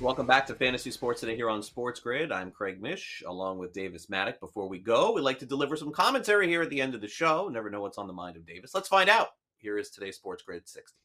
Welcome 0.00 0.26
back 0.26 0.46
to 0.46 0.54
Fantasy 0.54 0.90
Sports 0.90 1.20
Today 1.20 1.36
here 1.36 1.50
on 1.50 1.62
Sports 1.62 2.00
Grid. 2.00 2.32
I'm 2.32 2.50
Craig 2.50 2.80
Mish, 2.80 3.22
along 3.26 3.58
with 3.58 3.74
Davis 3.74 4.06
Mattek. 4.06 4.40
Before 4.40 4.66
we 4.66 4.78
go, 4.78 5.12
we'd 5.12 5.20
like 5.20 5.38
to 5.40 5.46
deliver 5.46 5.76
some 5.76 5.92
commentary 5.92 6.48
here 6.48 6.62
at 6.62 6.70
the 6.70 6.80
end 6.80 6.94
of 6.94 7.02
the 7.02 7.06
show. 7.06 7.48
Never 7.48 7.68
know 7.68 7.82
what's 7.82 7.98
on 7.98 8.06
the 8.06 8.14
mind 8.14 8.36
of 8.36 8.46
Davis. 8.46 8.74
Let's 8.74 8.88
find 8.88 9.10
out. 9.10 9.28
Here 9.58 9.76
is 9.76 9.90
today's 9.90 10.16
Sports 10.16 10.42
Grid 10.42 10.66
60. 10.66 10.96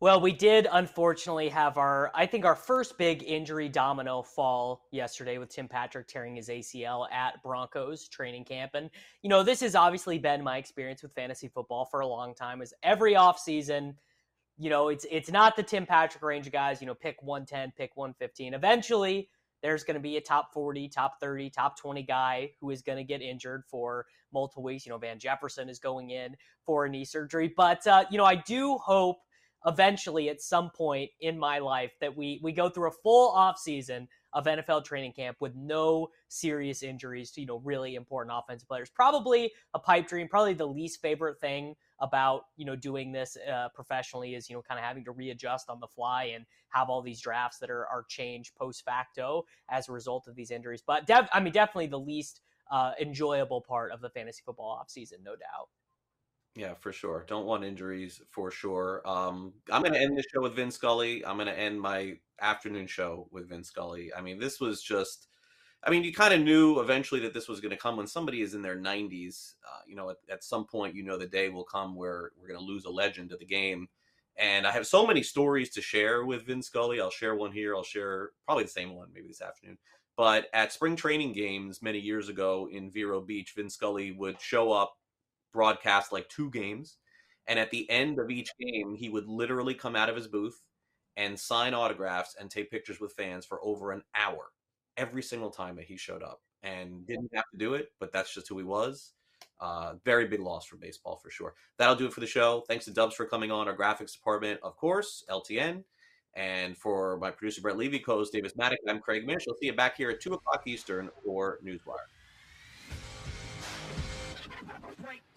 Well, 0.00 0.20
we 0.20 0.32
did 0.32 0.66
unfortunately 0.70 1.48
have 1.50 1.78
our, 1.78 2.10
I 2.14 2.26
think, 2.26 2.44
our 2.44 2.56
first 2.56 2.98
big 2.98 3.22
injury 3.22 3.68
domino 3.68 4.22
fall 4.22 4.82
yesterday 4.90 5.38
with 5.38 5.50
Tim 5.50 5.68
Patrick 5.68 6.08
tearing 6.08 6.36
his 6.36 6.48
ACL 6.48 7.10
at 7.12 7.42
Broncos 7.42 8.08
training 8.08 8.44
camp. 8.44 8.72
And, 8.74 8.90
you 9.22 9.30
know, 9.30 9.42
this 9.42 9.60
has 9.60 9.74
obviously 9.74 10.18
been 10.18 10.42
my 10.42 10.58
experience 10.58 11.02
with 11.02 11.14
fantasy 11.14 11.48
football 11.48 11.84
for 11.84 12.00
a 12.00 12.06
long 12.06 12.34
time, 12.34 12.60
is 12.60 12.74
every 12.82 13.14
offseason, 13.14 13.94
you 14.58 14.68
know, 14.68 14.88
it's 14.88 15.06
it's 15.10 15.30
not 15.30 15.56
the 15.56 15.62
Tim 15.62 15.86
Patrick 15.86 16.22
range 16.22 16.50
guys, 16.50 16.80
you 16.80 16.86
know, 16.86 16.94
pick 16.94 17.22
110, 17.22 17.72
pick 17.76 17.96
115. 17.96 18.52
Eventually, 18.52 19.28
there's 19.62 19.84
going 19.84 19.94
to 19.94 20.00
be 20.00 20.16
a 20.16 20.20
top 20.20 20.52
40, 20.52 20.88
top 20.88 21.20
30, 21.20 21.50
top 21.50 21.78
20 21.78 22.02
guy 22.02 22.50
who 22.60 22.70
is 22.70 22.82
going 22.82 22.98
to 22.98 23.04
get 23.04 23.22
injured 23.22 23.62
for 23.70 24.06
multiple 24.32 24.62
weeks. 24.62 24.84
You 24.84 24.90
know, 24.90 24.98
Van 24.98 25.18
Jefferson 25.18 25.68
is 25.68 25.78
going 25.78 26.10
in 26.10 26.36
for 26.66 26.84
a 26.84 26.90
knee 26.90 27.04
surgery. 27.04 27.52
But, 27.56 27.86
uh, 27.86 28.04
you 28.10 28.18
know, 28.18 28.24
I 28.24 28.34
do 28.34 28.76
hope 28.76 29.16
eventually 29.66 30.28
at 30.28 30.40
some 30.40 30.70
point 30.70 31.10
in 31.20 31.38
my 31.38 31.58
life 31.58 31.92
that 32.00 32.16
we 32.16 32.40
we 32.42 32.52
go 32.52 32.68
through 32.68 32.88
a 32.88 32.92
full 33.02 33.30
off 33.30 33.58
season 33.58 34.08
of 34.32 34.46
NFL 34.46 34.84
training 34.84 35.12
camp 35.12 35.36
with 35.40 35.54
no 35.54 36.08
serious 36.28 36.82
injuries 36.82 37.30
to 37.32 37.40
you 37.40 37.46
know 37.46 37.60
really 37.64 37.94
important 37.94 38.36
offensive 38.36 38.68
players. 38.68 38.90
Probably 38.90 39.52
a 39.72 39.78
pipe 39.78 40.06
dream. 40.08 40.28
Probably 40.28 40.54
the 40.54 40.66
least 40.66 41.00
favorite 41.00 41.40
thing 41.40 41.74
about 42.00 42.42
you 42.56 42.64
know 42.64 42.76
doing 42.76 43.12
this 43.12 43.36
uh, 43.50 43.68
professionally 43.74 44.34
is 44.34 44.50
you 44.50 44.56
know 44.56 44.62
kind 44.62 44.78
of 44.78 44.84
having 44.84 45.04
to 45.04 45.12
readjust 45.12 45.70
on 45.70 45.80
the 45.80 45.86
fly 45.86 46.24
and 46.34 46.44
have 46.68 46.90
all 46.90 47.00
these 47.00 47.20
drafts 47.20 47.58
that 47.58 47.70
are 47.70 47.86
are 47.86 48.04
changed 48.08 48.54
post 48.56 48.84
facto 48.84 49.44
as 49.70 49.88
a 49.88 49.92
result 49.92 50.26
of 50.26 50.34
these 50.34 50.50
injuries. 50.50 50.82
But 50.86 51.06
def- 51.06 51.28
I 51.32 51.40
mean 51.40 51.52
definitely 51.52 51.86
the 51.86 52.00
least 52.00 52.40
uh, 52.70 52.92
enjoyable 53.00 53.60
part 53.60 53.92
of 53.92 54.00
the 54.00 54.10
fantasy 54.10 54.42
football 54.44 54.82
offseason, 54.82 55.22
no 55.24 55.32
doubt. 55.32 55.68
Yeah, 56.54 56.74
for 56.74 56.92
sure. 56.92 57.24
Don't 57.26 57.46
want 57.46 57.64
injuries 57.64 58.20
for 58.30 58.50
sure. 58.50 59.02
Um, 59.04 59.52
I'm 59.70 59.82
going 59.82 59.94
to 59.94 60.00
end 60.00 60.16
the 60.16 60.22
show 60.22 60.40
with 60.40 60.54
Vin 60.54 60.70
Scully. 60.70 61.26
I'm 61.26 61.36
going 61.36 61.48
to 61.48 61.58
end 61.58 61.80
my 61.80 62.16
afternoon 62.40 62.86
show 62.86 63.26
with 63.32 63.48
Vin 63.48 63.64
Scully. 63.64 64.12
I 64.16 64.20
mean, 64.20 64.38
this 64.38 64.60
was 64.60 64.82
just. 64.82 65.28
I 65.86 65.90
mean, 65.90 66.02
you 66.02 66.14
kind 66.14 66.32
of 66.32 66.40
knew 66.40 66.80
eventually 66.80 67.20
that 67.20 67.34
this 67.34 67.46
was 67.46 67.60
going 67.60 67.70
to 67.70 67.76
come 67.76 67.98
when 67.98 68.06
somebody 68.06 68.40
is 68.40 68.54
in 68.54 68.62
their 68.62 68.78
90s. 68.78 69.54
Uh, 69.68 69.80
you 69.86 69.96
know, 69.96 70.08
at, 70.08 70.16
at, 70.30 70.42
some 70.42 70.64
point, 70.64 70.94
you 70.94 71.02
know, 71.02 71.18
the 71.18 71.26
day 71.26 71.50
will 71.50 71.64
come 71.64 71.94
where 71.94 72.30
we're 72.40 72.48
going 72.48 72.58
to 72.58 72.64
lose 72.64 72.86
a 72.86 72.90
legend 72.90 73.32
of 73.32 73.38
the 73.38 73.44
game. 73.44 73.86
And 74.38 74.66
I 74.66 74.72
have 74.72 74.86
so 74.86 75.06
many 75.06 75.22
stories 75.22 75.68
to 75.70 75.82
share 75.82 76.24
with 76.24 76.46
Vin 76.46 76.62
Scully. 76.62 77.02
I'll 77.02 77.10
share 77.10 77.34
one 77.34 77.52
here. 77.52 77.76
I'll 77.76 77.82
share 77.82 78.30
probably 78.46 78.64
the 78.64 78.70
same 78.70 78.94
one 78.94 79.08
maybe 79.12 79.28
this 79.28 79.42
afternoon. 79.42 79.76
But 80.16 80.46
at 80.54 80.72
spring 80.72 80.96
training 80.96 81.32
games 81.32 81.82
many 81.82 81.98
years 81.98 82.30
ago 82.30 82.66
in 82.72 82.90
Vero 82.90 83.20
Beach, 83.20 83.52
Vin 83.54 83.68
Scully 83.68 84.12
would 84.12 84.40
show 84.40 84.72
up 84.72 84.96
broadcast 85.54 86.12
like 86.12 86.28
two 86.28 86.50
games. 86.50 86.98
And 87.46 87.58
at 87.58 87.70
the 87.70 87.88
end 87.90 88.18
of 88.18 88.30
each 88.30 88.50
game, 88.58 88.94
he 88.94 89.08
would 89.08 89.26
literally 89.26 89.74
come 89.74 89.96
out 89.96 90.10
of 90.10 90.16
his 90.16 90.28
booth 90.28 90.62
and 91.16 91.38
sign 91.38 91.72
autographs 91.72 92.36
and 92.38 92.50
take 92.50 92.70
pictures 92.70 93.00
with 93.00 93.12
fans 93.12 93.46
for 93.46 93.64
over 93.64 93.92
an 93.92 94.02
hour 94.14 94.50
every 94.96 95.22
single 95.22 95.50
time 95.50 95.76
that 95.76 95.84
he 95.86 95.96
showed 95.96 96.22
up. 96.22 96.40
And 96.62 97.06
didn't 97.06 97.30
have 97.34 97.44
to 97.52 97.58
do 97.58 97.74
it, 97.74 97.88
but 98.00 98.12
that's 98.12 98.32
just 98.32 98.48
who 98.48 98.58
he 98.58 98.64
was. 98.64 99.12
Uh, 99.60 99.94
very 100.04 100.26
big 100.26 100.40
loss 100.40 100.64
for 100.64 100.76
baseball 100.76 101.16
for 101.22 101.30
sure. 101.30 101.54
That'll 101.78 101.94
do 101.94 102.06
it 102.06 102.12
for 102.12 102.20
the 102.20 102.26
show. 102.26 102.64
Thanks 102.66 102.86
to 102.86 102.90
Dubs 102.90 103.14
for 103.14 103.26
coming 103.26 103.50
on. 103.50 103.68
Our 103.68 103.76
graphics 103.76 104.12
department, 104.12 104.60
of 104.62 104.76
course, 104.76 105.24
LTN. 105.28 105.84
And 106.34 106.76
for 106.76 107.16
my 107.18 107.30
producer, 107.30 107.60
Brett 107.60 107.76
Levy, 107.76 107.98
co 107.98 108.16
host 108.16 108.32
Davis 108.32 108.54
Mattek, 108.54 108.76
I'm 108.88 108.98
Craig 108.98 109.26
Mish. 109.26 109.44
I'll 109.48 109.56
see 109.56 109.66
you 109.66 109.74
back 109.74 109.96
here 109.96 110.10
at 110.10 110.20
2 110.20 110.32
o'clock 110.32 110.62
Eastern 110.66 111.10
for 111.24 111.58
Newswire. 111.64 112.08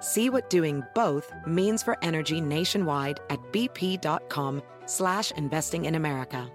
See 0.00 0.30
what 0.30 0.48
doing 0.48 0.82
both 0.94 1.32
means 1.46 1.82
for 1.82 1.96
energy 2.02 2.40
nationwide 2.40 3.20
at 3.30 3.40
bp.com 3.52 4.62
slash 4.86 5.32
investing 5.32 5.86
in 5.86 5.94
America. 5.96 6.50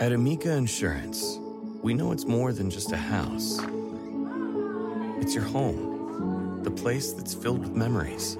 At 0.00 0.12
Amica 0.12 0.52
Insurance, 0.52 1.38
we 1.82 1.92
know 1.92 2.12
it's 2.12 2.24
more 2.24 2.52
than 2.52 2.70
just 2.70 2.92
a 2.92 2.96
house. 2.96 3.58
It's 5.20 5.34
your 5.34 5.42
home, 5.42 6.60
the 6.62 6.70
place 6.70 7.12
that's 7.12 7.34
filled 7.34 7.58
with 7.58 7.72
memories. 7.72 8.36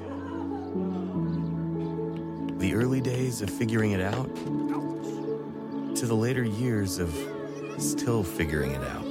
The 2.60 2.74
early 2.74 3.00
days 3.00 3.42
of 3.42 3.50
figuring 3.50 3.90
it 3.90 4.00
out 4.00 4.32
to 5.96 6.06
the 6.06 6.14
later 6.14 6.44
years 6.44 6.98
of 7.00 7.12
still 7.78 8.22
figuring 8.22 8.70
it 8.70 8.82
out. 8.82 9.07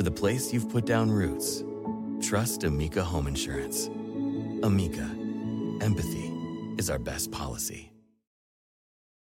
For 0.00 0.04
the 0.04 0.10
place 0.10 0.50
you've 0.50 0.70
put 0.70 0.86
down 0.86 1.10
roots, 1.10 1.62
trust 2.22 2.64
Amica 2.64 3.04
Home 3.04 3.26
Insurance. 3.26 3.88
Amica, 4.62 5.06
empathy 5.82 6.32
is 6.78 6.88
our 6.88 6.98
best 6.98 7.30
policy. 7.30 7.89